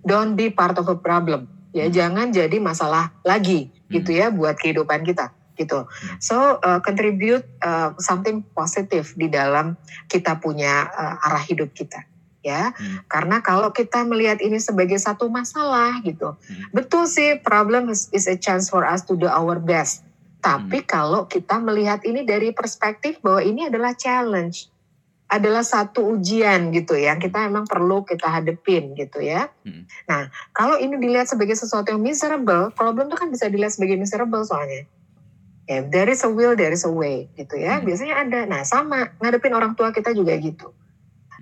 Don't 0.02 0.34
be 0.34 0.50
part 0.50 0.74
of 0.78 0.86
a 0.86 0.98
problem 0.98 1.46
ya 1.76 1.86
Hmm. 1.86 1.94
jangan 1.94 2.26
jadi 2.32 2.56
masalah 2.56 3.12
lagi 3.20 3.68
gitu 3.92 4.10
Hmm. 4.10 4.18
ya 4.18 4.26
buat 4.32 4.56
kehidupan 4.56 5.04
kita 5.04 5.28
gitu. 5.60 5.84
Hmm. 5.84 6.16
So 6.18 6.36
uh, 6.64 6.80
contribute 6.80 7.44
uh, 7.60 7.92
something 8.00 8.40
positif 8.56 9.12
di 9.12 9.28
dalam 9.28 9.76
kita 10.08 10.40
punya 10.40 10.88
uh, 10.88 11.26
arah 11.28 11.44
hidup 11.44 11.76
kita 11.76 12.08
ya. 12.40 12.72
Hmm. 12.72 13.04
Karena 13.10 13.44
kalau 13.44 13.74
kita 13.76 14.08
melihat 14.08 14.40
ini 14.40 14.56
sebagai 14.56 14.96
satu 14.96 15.28
masalah 15.28 16.00
gitu. 16.00 16.32
Hmm. 16.32 16.64
Betul 16.72 17.04
sih 17.10 17.36
problem 17.44 17.92
is, 17.92 18.08
is 18.16 18.24
a 18.24 18.40
chance 18.40 18.72
for 18.72 18.88
us 18.88 19.04
to 19.04 19.12
do 19.12 19.28
our 19.28 19.60
best. 19.60 20.00
Tapi 20.40 20.80
Hmm. 20.80 20.88
kalau 20.88 21.22
kita 21.26 21.60
melihat 21.60 22.06
ini 22.08 22.24
dari 22.24 22.54
perspektif 22.56 23.20
bahwa 23.20 23.42
ini 23.44 23.68
adalah 23.68 23.92
challenge 23.92 24.70
adalah 25.26 25.66
satu 25.66 26.14
ujian 26.14 26.70
gitu 26.70 26.94
yang 26.94 27.18
kita 27.18 27.50
emang 27.50 27.66
perlu 27.66 28.06
kita 28.06 28.30
hadepin 28.30 28.94
gitu 28.94 29.18
ya. 29.18 29.50
Hmm. 29.66 29.90
Nah, 30.06 30.30
kalau 30.54 30.78
ini 30.78 30.94
dilihat 31.02 31.26
sebagai 31.26 31.58
sesuatu 31.58 31.90
yang 31.90 32.02
miserable, 32.02 32.70
problem 32.70 33.10
itu 33.10 33.18
kan 33.18 33.28
bisa 33.34 33.50
dilihat 33.50 33.74
sebagai 33.74 33.98
miserable 33.98 34.46
soalnya. 34.46 34.86
Ya, 35.66 35.82
there 35.82 36.06
is 36.06 36.22
a 36.22 36.30
will, 36.30 36.54
there 36.54 36.70
is 36.70 36.86
a 36.86 36.92
way 36.92 37.26
gitu 37.34 37.58
ya. 37.58 37.82
Hmm. 37.82 37.90
Biasanya 37.90 38.14
ada. 38.22 38.40
Nah, 38.46 38.62
sama 38.62 39.18
ngadepin 39.18 39.50
orang 39.50 39.74
tua 39.74 39.90
kita 39.90 40.14
juga 40.14 40.38
gitu. 40.38 40.70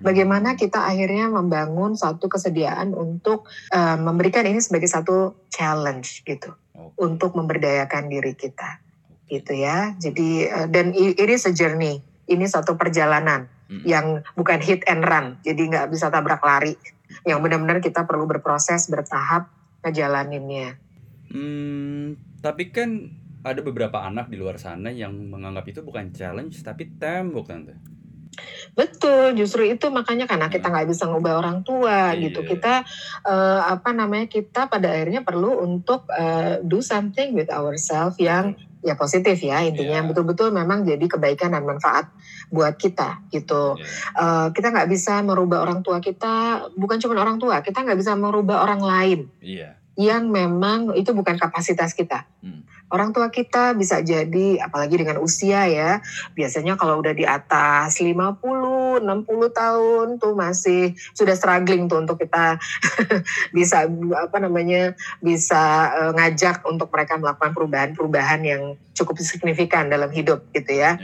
Bagaimana 0.01 0.59
kita 0.59 0.83
akhirnya 0.83 1.31
membangun 1.31 1.95
satu 1.95 2.27
kesediaan 2.27 2.91
untuk 2.91 3.47
eh, 3.71 3.95
memberikan 3.95 4.43
ini 4.43 4.59
sebagai 4.59 4.91
satu 4.91 5.47
challenge 5.47 6.25
gitu 6.27 6.51
Oke. 6.75 6.99
untuk 6.99 7.31
memberdayakan 7.37 8.11
diri 8.11 8.35
kita 8.35 8.83
gitu 9.31 9.55
ya. 9.55 9.95
Jadi 9.95 10.51
eh, 10.51 10.67
dan 10.67 10.91
ini 10.91 11.15
a 11.15 11.51
journey, 11.55 12.03
ini 12.27 12.43
satu 12.43 12.75
perjalanan 12.75 13.54
Hmm. 13.65 13.81
yang 13.81 14.05
bukan 14.37 14.61
hit 14.61 14.85
and 14.85 15.01
run, 15.01 15.41
jadi 15.41 15.57
nggak 15.57 15.87
bisa 15.89 16.13
tabrak 16.13 16.41
lari. 16.45 16.77
Yang 17.25 17.39
benar-benar 17.41 17.81
kita 17.81 18.05
perlu 18.05 18.29
berproses, 18.29 18.85
bertahap 18.93 19.49
ngejalaninnya. 19.81 20.77
Hmm, 21.33 22.13
tapi 22.45 22.69
kan 22.69 23.09
ada 23.45 23.61
beberapa 23.61 24.01
anak 24.01 24.29
di 24.29 24.37
luar 24.37 24.57
sana 24.57 24.89
yang 24.89 25.13
menganggap 25.13 25.65
itu 25.69 25.81
bukan 25.85 26.09
challenge 26.13 26.61
tapi 26.61 26.93
tembok 26.97 27.45
tante. 27.49 27.73
Betul, 28.75 29.37
justru 29.39 29.63
itu 29.69 29.87
makanya 29.93 30.27
karena 30.27 30.51
kita 30.51 30.67
nggak 30.67 30.89
bisa 30.91 31.07
ngubah 31.07 31.39
orang 31.39 31.63
tua 31.63 32.11
Iya. 32.11 32.29
gitu. 32.29 32.43
Kita 32.43 32.83
eh, 33.23 33.61
apa 33.63 33.95
namanya 33.95 34.27
kita 34.27 34.67
pada 34.67 34.91
akhirnya 34.91 35.23
perlu 35.23 35.63
untuk 35.63 36.09
eh, 36.11 36.59
do 36.65 36.83
something 36.83 37.31
with 37.31 37.47
ourselves 37.47 38.19
yang 38.19 38.57
ya 38.85 38.93
positif 38.93 39.41
ya 39.41 39.65
intinya 39.65 40.05
Iya. 40.05 40.05
betul-betul 40.05 40.53
memang 40.53 40.85
jadi 40.85 41.01
kebaikan 41.01 41.57
dan 41.57 41.65
manfaat 41.65 42.05
buat 42.53 42.77
kita 42.77 43.25
gitu. 43.33 43.81
Iya. 43.81 43.85
Eh, 44.13 44.47
kita 44.53 44.69
nggak 44.69 44.85
bisa 44.93 45.25
merubah 45.25 45.65
orang 45.65 45.81
tua 45.81 45.97
kita, 45.97 46.69
bukan 46.77 47.01
cuma 47.01 47.17
orang 47.17 47.41
tua, 47.41 47.65
kita 47.65 47.81
nggak 47.81 47.97
bisa 47.97 48.13
merubah 48.13 48.61
orang 48.61 48.85
lain 48.85 49.19
Iya. 49.41 49.73
yang 49.97 50.29
memang 50.29 50.93
itu 50.93 51.09
bukan 51.17 51.41
kapasitas 51.41 51.97
kita. 51.97 52.29
Hmm. 52.45 52.61
Orang 52.87 53.11
tua 53.11 53.27
kita 53.27 53.75
bisa 53.75 53.99
jadi, 53.99 54.61
apalagi 54.63 54.95
dengan 55.01 55.19
usia 55.19 55.67
ya, 55.67 55.99
biasanya 56.37 56.79
kalau 56.79 57.03
udah 57.03 57.11
di 57.11 57.27
atas 57.27 57.99
50, 57.99 59.03
60 59.03 59.05
tahun 59.51 60.07
tuh 60.21 60.33
masih 60.37 60.95
sudah 61.17 61.35
struggling 61.35 61.91
tuh 61.91 62.05
untuk 62.05 62.21
kita 62.21 62.61
bisa 63.57 63.89
apa 64.15 64.37
namanya 64.39 64.95
bisa 65.19 65.91
eh, 65.91 66.11
ngajak 66.15 66.63
untuk 66.63 66.87
mereka 66.93 67.19
melakukan 67.19 67.51
perubahan-perubahan 67.51 68.41
yang 68.45 68.63
cukup 68.95 69.19
signifikan 69.19 69.91
dalam 69.91 70.07
hidup 70.07 70.47
gitu 70.55 70.71
ya 70.71 70.85
Iya. 70.85 70.97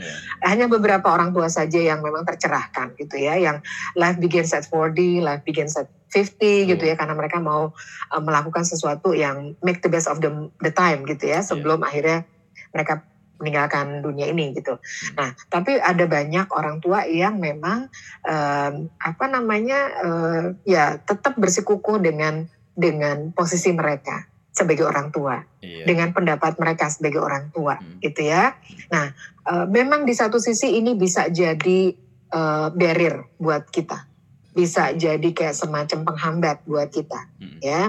hanya 0.46 0.66
beberapa 0.70 1.10
orang 1.10 1.34
tua 1.34 1.48
saja 1.50 1.78
yang 1.80 2.00
memang 2.00 2.24
tercerahkan 2.24 2.94
gitu 2.96 3.16
ya 3.18 3.36
yang 3.38 3.60
life 3.98 4.18
begins 4.18 4.54
at 4.54 4.66
40 4.68 5.22
life 5.22 5.42
begins 5.42 5.74
at 5.76 5.88
50 6.12 6.68
gitu 6.68 6.84
ya 6.84 6.92
karena 6.92 7.16
mereka 7.16 7.40
mau 7.40 7.72
uh, 8.12 8.22
melakukan 8.22 8.68
sesuatu 8.68 9.16
yang 9.16 9.56
make 9.64 9.80
the 9.80 9.88
best 9.88 10.04
of 10.04 10.20
the, 10.20 10.28
the 10.60 10.68
time 10.68 11.08
gitu 11.08 11.32
ya 11.32 11.40
sebelum 11.40 11.71
akhirnya 11.80 12.28
mereka 12.76 13.08
meninggalkan 13.40 14.04
dunia 14.04 14.30
ini 14.30 14.54
gitu. 14.54 14.78
Nah, 15.18 15.34
tapi 15.50 15.74
ada 15.74 16.06
banyak 16.06 16.46
orang 16.54 16.78
tua 16.78 17.10
yang 17.10 17.42
memang 17.42 17.90
um, 18.22 18.74
apa 19.02 19.24
namanya 19.26 19.80
uh, 19.98 20.44
ya 20.62 21.02
tetap 21.02 21.34
bersikukuh 21.34 21.98
dengan 21.98 22.46
dengan 22.78 23.34
posisi 23.34 23.74
mereka 23.74 24.30
sebagai 24.52 24.84
orang 24.84 25.08
tua, 25.08 25.40
Iya. 25.64 25.88
dengan 25.88 26.12
pendapat 26.12 26.60
mereka 26.60 26.92
sebagai 26.92 27.24
orang 27.24 27.48
tua 27.56 27.80
Hmm. 27.80 28.04
gitu 28.04 28.28
ya. 28.28 28.52
Nah, 28.92 29.16
eh, 29.48 29.66
memang 29.66 30.04
di 30.04 30.12
satu 30.12 30.36
sisi 30.36 30.76
ini 30.76 30.92
bisa 30.92 31.32
jadi 31.32 31.96
eh, 32.32 32.68
barrier 32.72 33.28
buat 33.40 33.68
kita, 33.68 34.08
bisa 34.56 34.92
jadi 34.96 35.24
kayak 35.36 35.56
semacam 35.56 36.04
penghambat 36.04 36.64
buat 36.68 36.88
kita, 36.92 37.28
Hmm. 37.40 37.60
ya. 37.64 37.82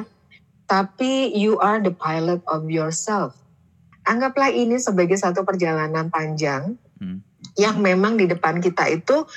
Tapi 0.67 1.35
you 1.35 1.59
are 1.59 1.83
the 1.83 1.91
pilot 1.91 2.39
of 2.47 2.71
yourself. 2.71 3.35
Anggaplah 4.03 4.51
ini 4.51 4.79
sebagai 4.79 5.15
satu 5.15 5.47
perjalanan 5.47 6.11
panjang 6.11 6.75
Hmm. 7.03 7.19
yang 7.59 7.83
memang 7.83 8.15
di 8.15 8.31
depan 8.31 8.63
kita 8.63 8.87
itu 8.87 9.27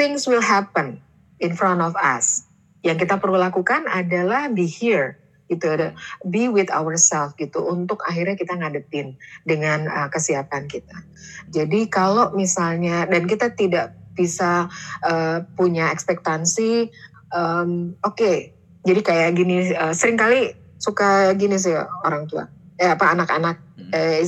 things 0.00 0.24
will 0.24 0.40
happen 0.40 0.96
in 1.36 1.52
front 1.52 1.84
of 1.84 1.92
us. 2.00 2.48
Yang 2.80 3.04
kita 3.04 3.20
perlu 3.20 3.36
lakukan 3.36 3.84
adalah 3.84 4.48
be 4.48 4.64
here 4.64 5.20
gitu 5.46 5.70
ada 5.70 5.94
be 6.26 6.50
with 6.50 6.66
ourselves 6.74 7.36
gitu 7.38 7.62
untuk 7.62 8.02
akhirnya 8.02 8.34
kita 8.34 8.58
ngadepin 8.58 9.14
dengan 9.46 9.86
uh, 9.86 10.08
kesiapan 10.10 10.66
kita. 10.66 11.06
Jadi 11.54 11.86
kalau 11.86 12.34
misalnya 12.34 13.06
dan 13.06 13.30
kita 13.30 13.54
tidak 13.54 13.94
bisa 14.16 14.66
uh, 15.06 15.46
punya 15.54 15.94
ekspektasi, 15.94 16.90
um, 17.30 17.94
oke, 18.02 18.56
jadi 18.82 19.00
kayak 19.04 19.30
gini 19.38 19.70
uh, 19.70 19.94
sering 19.94 20.18
kali 20.18 20.50
suka 20.82 21.30
gini 21.38 21.62
sih 21.62 21.78
orang 22.02 22.26
tua, 22.26 22.50
eh 22.76 22.90
apa 22.92 23.12
anak-anak, 23.12 23.56
Hmm. 23.76 23.90
eh, 23.92 24.20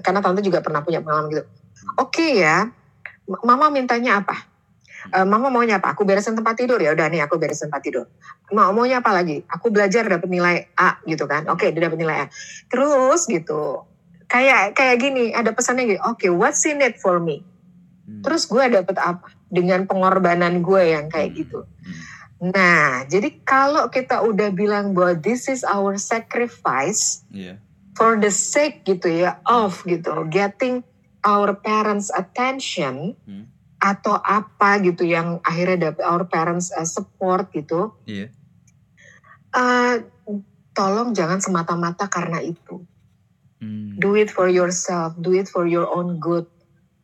karena 0.00 0.20
tante 0.20 0.40
juga 0.40 0.60
pernah 0.60 0.80
punya 0.80 1.00
pengalaman 1.00 1.28
gitu. 1.30 1.44
Oke 1.96 2.40
ya, 2.40 2.68
M- 3.28 3.42
mama 3.44 3.68
mintanya 3.68 4.20
apa? 4.20 4.36
Eh, 5.00 5.24
mama 5.24 5.48
maunya 5.48 5.80
apa? 5.80 5.96
Aku 5.96 6.04
beresin 6.04 6.36
tempat 6.36 6.60
tidur 6.60 6.76
ya 6.76 6.92
udah 6.92 7.08
nih 7.08 7.24
aku 7.24 7.40
beresin 7.40 7.72
tempat 7.72 7.82
tidur. 7.82 8.06
Mau 8.52 8.68
maunya 8.76 9.00
apa 9.00 9.16
lagi? 9.16 9.40
Aku 9.48 9.72
belajar 9.72 10.04
dapat 10.04 10.28
nilai 10.28 10.68
A 10.76 11.00
gitu 11.08 11.24
kan. 11.24 11.48
Oke, 11.48 11.72
dia 11.72 11.88
dapat 11.88 11.96
nilai 11.96 12.16
A. 12.20 12.26
Terus 12.68 13.24
gitu. 13.24 13.88
Kayak 14.28 14.76
kayak 14.76 15.00
gini, 15.00 15.32
ada 15.32 15.56
pesannya 15.56 15.88
gitu. 15.88 16.00
Oke, 16.04 16.28
what's 16.28 16.60
in 16.68 16.84
it 16.84 17.00
for 17.00 17.16
me? 17.16 17.40
Hmm. 18.04 18.20
Terus 18.20 18.44
gue 18.44 18.60
dapat 18.60 18.96
apa? 19.00 19.32
Dengan 19.48 19.88
pengorbanan 19.88 20.60
gue 20.60 20.82
yang 20.92 21.08
kayak 21.08 21.32
Hmm. 21.32 21.38
gitu. 21.38 21.60
Hmm. 21.64 22.52
Nah, 22.52 23.04
jadi 23.04 23.40
kalau 23.40 23.88
kita 23.88 24.20
udah 24.20 24.48
bilang 24.50 24.92
bahwa 24.92 25.16
this 25.16 25.44
is 25.44 25.60
our 25.60 25.96
sacrifice 25.96 27.24
Iya. 27.28 27.56
For 28.00 28.16
the 28.16 28.32
sake 28.32 28.80
gitu 28.88 29.12
ya 29.12 29.44
of 29.44 29.84
gitu 29.84 30.24
getting 30.32 30.80
our 31.20 31.52
parents 31.52 32.08
attention 32.08 33.12
Hmm. 33.28 33.44
atau 33.76 34.16
apa 34.16 34.80
gitu 34.80 35.04
yang 35.04 35.36
akhirnya 35.44 35.92
dapat 35.92 36.04
our 36.08 36.24
parents 36.24 36.72
uh, 36.72 36.88
support 36.88 37.52
gitu 37.52 37.92
Iya. 38.08 38.32
uh, 39.52 40.00
tolong 40.72 41.12
jangan 41.12 41.44
semata-mata 41.44 42.08
karena 42.08 42.40
itu 42.40 42.88
Hmm. 43.60 43.92
do 44.00 44.16
it 44.16 44.32
for 44.32 44.48
yourself 44.48 45.12
do 45.20 45.36
it 45.36 45.44
for 45.44 45.68
your 45.68 45.84
own 45.84 46.16
good 46.16 46.48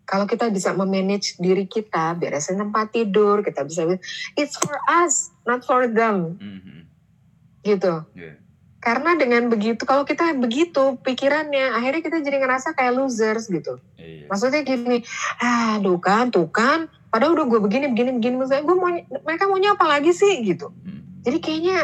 kalau 0.09 0.25
kita 0.25 0.49
bisa 0.49 0.73
memanage 0.73 1.37
diri 1.37 1.69
kita 1.69 2.17
beresin 2.17 2.57
tempat 2.57 2.97
tidur 2.97 3.45
kita 3.45 3.61
bisa 3.61 3.85
it's 4.33 4.57
for 4.57 4.81
us 4.89 5.29
not 5.45 5.61
for 5.61 5.85
them 5.85 6.41
Hmm. 6.41 6.61
Hmm. 6.65 6.83
gitu 7.61 8.01
Iya. 8.17 8.41
Karena 8.87 9.19
dengan 9.19 9.51
begitu 9.51 9.83
kalau 9.83 10.07
kita 10.07 10.31
begitu 10.39 10.95
pikirannya 11.03 11.75
akhirnya 11.75 12.07
kita 12.07 12.23
jadi 12.23 12.39
ngerasa 12.39 12.79
kayak 12.79 12.95
losers 12.95 13.51
gitu. 13.51 13.83
Iya. 13.99 14.31
maksudnya 14.31 14.63
gini 14.63 15.03
ah 15.43 15.83
tuh 15.83 15.99
kan 15.99 16.31
tuh 16.31 16.47
kan 16.47 16.87
padahal 17.11 17.35
udah 17.35 17.51
gue 17.51 17.61
begini 17.67 17.91
begini 17.91 18.11
begini 18.23 18.35
gue 18.47 18.77
mau 18.79 18.95
mereka 19.27 19.51
maunya 19.51 19.75
apa 19.75 19.91
lagi 19.91 20.15
sih? 20.15 20.39
Gitu. 20.47 20.71
Hmm. 20.71 21.03
jadi 21.27 21.39
kayaknya 21.43 21.79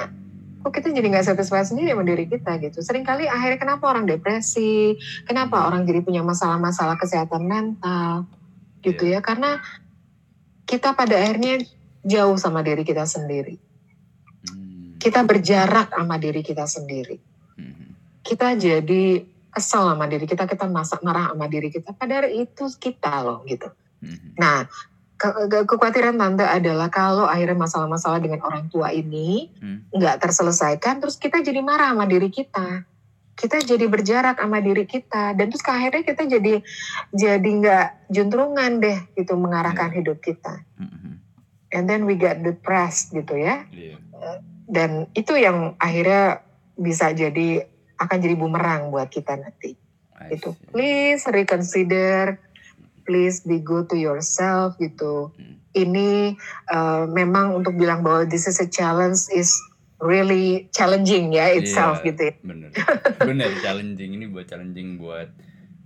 kok 0.62 0.70
kita 0.78 0.94
jadi 0.94 1.06
nggak 1.10 1.26
satisfied 1.26 1.66
sendiri 1.66 1.90
sama 1.90 2.06
diri 2.06 2.24
kita 2.30 2.54
gitu. 2.62 2.78
Seringkali 2.78 3.26
akhirnya 3.26 3.58
kenapa 3.58 3.84
orang 3.90 4.06
depresi 4.06 4.94
kenapa 5.26 5.66
orang 5.66 5.82
jadi 5.82 6.06
punya 6.06 6.22
masalah-masalah 6.22 6.94
kesehatan 7.02 7.42
mental 7.50 8.30
gitu 8.86 9.10
ya. 9.10 9.18
Karena 9.18 9.58
kita 10.70 10.94
pada 10.94 11.18
akhirnya 11.18 11.66
jauh 12.06 12.38
sama 12.38 12.62
diri 12.62 12.86
kita 12.86 13.02
sendiri. 13.02 13.58
Hmm. 13.58 13.71
Kita 15.02 15.26
berjarak 15.26 15.90
sama 15.90 16.14
diri 16.16 16.40
kita 16.40 16.62
sendiri 16.62 17.18
Hmm. 17.52 17.98
kita 18.22 18.54
jadi 18.54 19.26
kesel 19.52 19.84
sama 19.92 20.08
diri 20.08 20.24
kita, 20.24 20.48
kita 20.48 20.64
masak 20.64 21.04
marah 21.04 21.28
sama 21.28 21.44
diri 21.44 21.68
kita. 21.68 21.92
Padahal 21.92 22.32
itu 22.32 22.64
kita 22.80 23.20
loh 23.20 23.44
gitu. 23.44 23.68
Hmm. 24.00 24.32
Nah, 24.40 24.64
ke- 25.20 25.44
ke- 25.44 25.68
kekhawatiran 25.68 26.16
tante 26.16 26.40
adalah 26.40 26.88
kalau 26.88 27.28
akhirnya 27.28 27.60
masalah-masalah 27.60 28.24
dengan 28.24 28.40
orang 28.40 28.72
tua 28.72 28.88
ini 28.96 29.52
Hmm. 29.60 29.84
nggak 29.92 30.24
terselesaikan, 30.24 31.04
terus 31.04 31.20
kita 31.20 31.44
jadi 31.44 31.60
marah 31.60 31.92
sama 31.92 32.08
diri 32.08 32.32
kita. 32.32 32.88
Kita 33.36 33.60
jadi 33.60 33.84
berjarak 33.84 34.40
sama 34.40 34.64
diri 34.64 34.88
kita, 34.88 35.36
dan 35.36 35.52
terus 35.52 35.64
akhirnya 35.64 36.00
kita 36.00 36.22
jadi 36.24 36.54
jadi 37.12 37.50
nggak 37.60 37.86
juntrungan 38.08 38.80
deh 38.80 38.98
gitu 39.12 39.36
mengarahkan 39.36 39.92
Iya. 39.92 39.96
hidup 40.00 40.18
kita. 40.24 40.64
Hmm. 40.80 41.20
And 41.68 41.84
then 41.84 42.08
we 42.08 42.16
get 42.16 42.40
depressed 42.40 43.12
gitu 43.12 43.36
ya. 43.36 43.68
Iya. 43.68 44.00
Dan 44.72 45.12
itu 45.12 45.36
yang 45.36 45.76
akhirnya 45.76 46.40
bisa 46.80 47.12
jadi 47.12 47.68
akan 48.00 48.18
jadi 48.18 48.34
bumerang 48.34 48.88
buat 48.88 49.12
kita 49.12 49.36
nanti. 49.36 49.76
I 50.16 50.40
see. 50.40 50.56
Please 50.72 51.22
reconsider, 51.28 52.40
please 53.04 53.44
be 53.44 53.60
good 53.60 53.92
to 53.92 53.96
yourself 54.00 54.80
gitu. 54.80 55.28
Hmm. 55.36 55.60
Ini 55.72 56.36
uh, 56.68 57.04
memang 57.08 57.52
untuk 57.52 57.76
bilang 57.76 58.00
bahwa 58.00 58.24
this 58.24 58.48
is 58.48 58.56
a 58.60 58.68
challenge 58.68 59.28
is 59.32 59.52
really 60.02 60.66
challenging 60.74 61.32
ya 61.32 61.52
itself 61.52 62.02
Iya, 62.02 62.06
gitu. 62.12 62.22
ya. 62.28 62.32
Bener, 62.42 62.70
bener 63.22 63.50
challenging 63.60 64.10
ini 64.18 64.26
buat 64.26 64.48
challenging 64.48 64.98
buat 64.98 65.30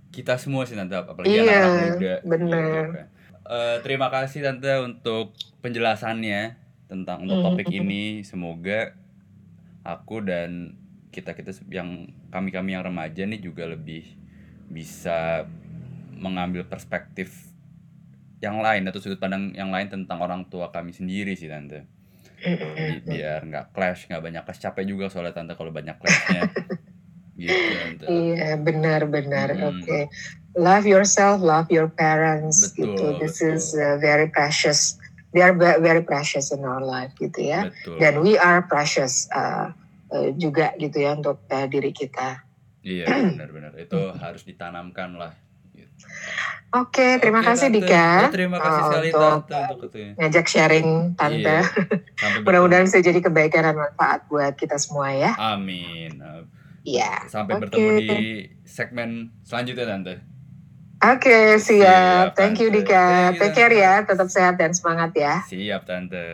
kita 0.09 0.39
semua 0.41 0.65
sih 0.65 0.73
tante, 0.73 0.97
apalagi 0.97 1.29
Iya, 1.29 1.43
anak-anak 1.45 1.93
muda. 1.93 2.15
bener. 2.25 2.55
gitu 2.57 2.95
kan. 2.97 3.07
Eh, 3.47 3.77
terima 3.79 4.07
kasih 4.11 4.39
tante 4.43 4.73
untuk 4.83 5.31
penjelasannya 5.63 6.59
tentang 6.87 7.23
untuk 7.23 7.43
topik 7.43 7.67
Mhm. 7.67 7.77
ini. 7.83 8.03
Semoga 8.23 8.95
aku 9.83 10.23
dan 10.23 10.73
kita 11.11 11.31
kita 11.31 11.55
yang 11.71 12.11
kami 12.27 12.51
kami 12.51 12.75
yang 12.75 12.83
remaja 12.83 13.23
nih 13.23 13.39
juga 13.39 13.67
lebih 13.67 14.03
bisa 14.67 15.47
mengambil 16.17 16.67
perspektif 16.67 17.47
yang 18.37 18.61
lain 18.61 18.85
atau 18.85 19.01
sudut 19.01 19.17
pandang 19.17 19.49
yang 19.55 19.71
lain 19.71 19.89
tentang 19.89 20.21
orang 20.21 20.45
tua 20.45 20.69
kami 20.69 20.91
sendiri 20.93 21.33
sih 21.33 21.47
tante. 21.49 21.87
Bi- 22.77 23.01
biar 23.09 23.43
nggak 23.47 23.65
clash 23.73 24.05
nggak 24.11 24.21
banyak 24.23 24.43
clash 24.45 24.61
capek 24.61 24.83
juga 24.85 25.09
soalnya 25.09 25.33
tante 25.33 25.53
kalau 25.57 25.71
banyak 25.73 25.97
clashnya 25.97 26.51
gitu 27.39 27.71
tante 27.73 28.05
Iya 28.07 28.57
benar-benar 28.61 29.57
Mm-mm. 29.57 29.83
oke. 29.83 29.99
Love 30.57 30.89
yourself, 30.89 31.37
love 31.37 31.69
your 31.69 31.85
parents 31.85 32.65
Betul, 32.65 32.89
gitu. 32.89 33.05
This 33.21 33.37
betul. 33.37 33.53
is 33.53 33.65
uh, 33.77 34.01
very 34.01 34.25
precious. 34.25 34.97
They 35.35 35.43
are 35.43 35.51
ve- 35.51 35.79
very 35.79 36.01
precious 36.01 36.49
in 36.49 36.63
our 36.63 36.79
life 36.79 37.11
gitu 37.15 37.43
ya. 37.43 37.67
betul 37.67 37.99
Dan 37.99 38.23
we 38.23 38.35
are 38.35 38.63
precious 38.63 39.27
uh, 39.29 39.75
uh, 40.09 40.29
juga 40.33 40.71
gitu 40.75 40.97
ya 40.97 41.13
untuk 41.13 41.43
uh, 41.47 41.67
diri 41.67 41.91
kita. 41.91 42.43
iya 42.79 43.03
benar-benar 43.05 43.75
itu 43.75 43.99
harus 44.23 44.47
ditanamkan 44.47 45.19
lah 45.19 45.35
gitu. 45.75 45.91
Oke, 46.73 47.19
terima 47.19 47.39
Oke, 47.39 47.47
kasih 47.47 47.67
Tante. 47.71 47.79
Dika. 47.79 48.07
Ya, 48.21 48.31
terima 48.31 48.57
kasih 48.59 48.81
uh, 48.81 48.87
sekali 48.87 49.07
untuk 49.09 49.19
tante 49.19 49.61
untuk 49.73 49.87
itu 49.87 49.97
ya. 49.99 50.11
ngajak 50.15 50.45
sharing 50.47 50.87
tante. 51.15 51.57
Iya. 51.57 51.59
Mudah-mudahan 52.47 52.83
bisa 52.83 52.99
jadi 52.99 53.19
kebaikan 53.19 53.61
dan 53.63 53.75
manfaat 53.75 54.23
buat 54.27 54.55
kita 54.55 54.75
semua 54.75 55.11
ya. 55.11 55.31
amin 55.35 56.17
Iya. 56.83 57.27
sampai 57.27 57.59
Oke. 57.59 57.67
bertemu 57.67 57.89
di 57.99 58.11
segmen 58.63 59.09
selanjutnya 59.43 59.83
tante 59.85 60.15
Oke, 60.97 61.61
Siap, 61.61 61.61
siap. 61.61 62.27
Thank 62.33 62.57
you. 62.57 62.73
Dika. 62.73 63.29
Thank 63.29 63.37
you, 63.37 63.41
Take 63.45 63.53
care 63.53 63.73
ya. 63.73 64.01
Tetap 64.01 64.27
sehat 64.33 64.57
dan 64.57 64.73
semangat 64.73 65.13
ya. 65.13 65.45
siap 65.45 65.85
tante 65.85 66.25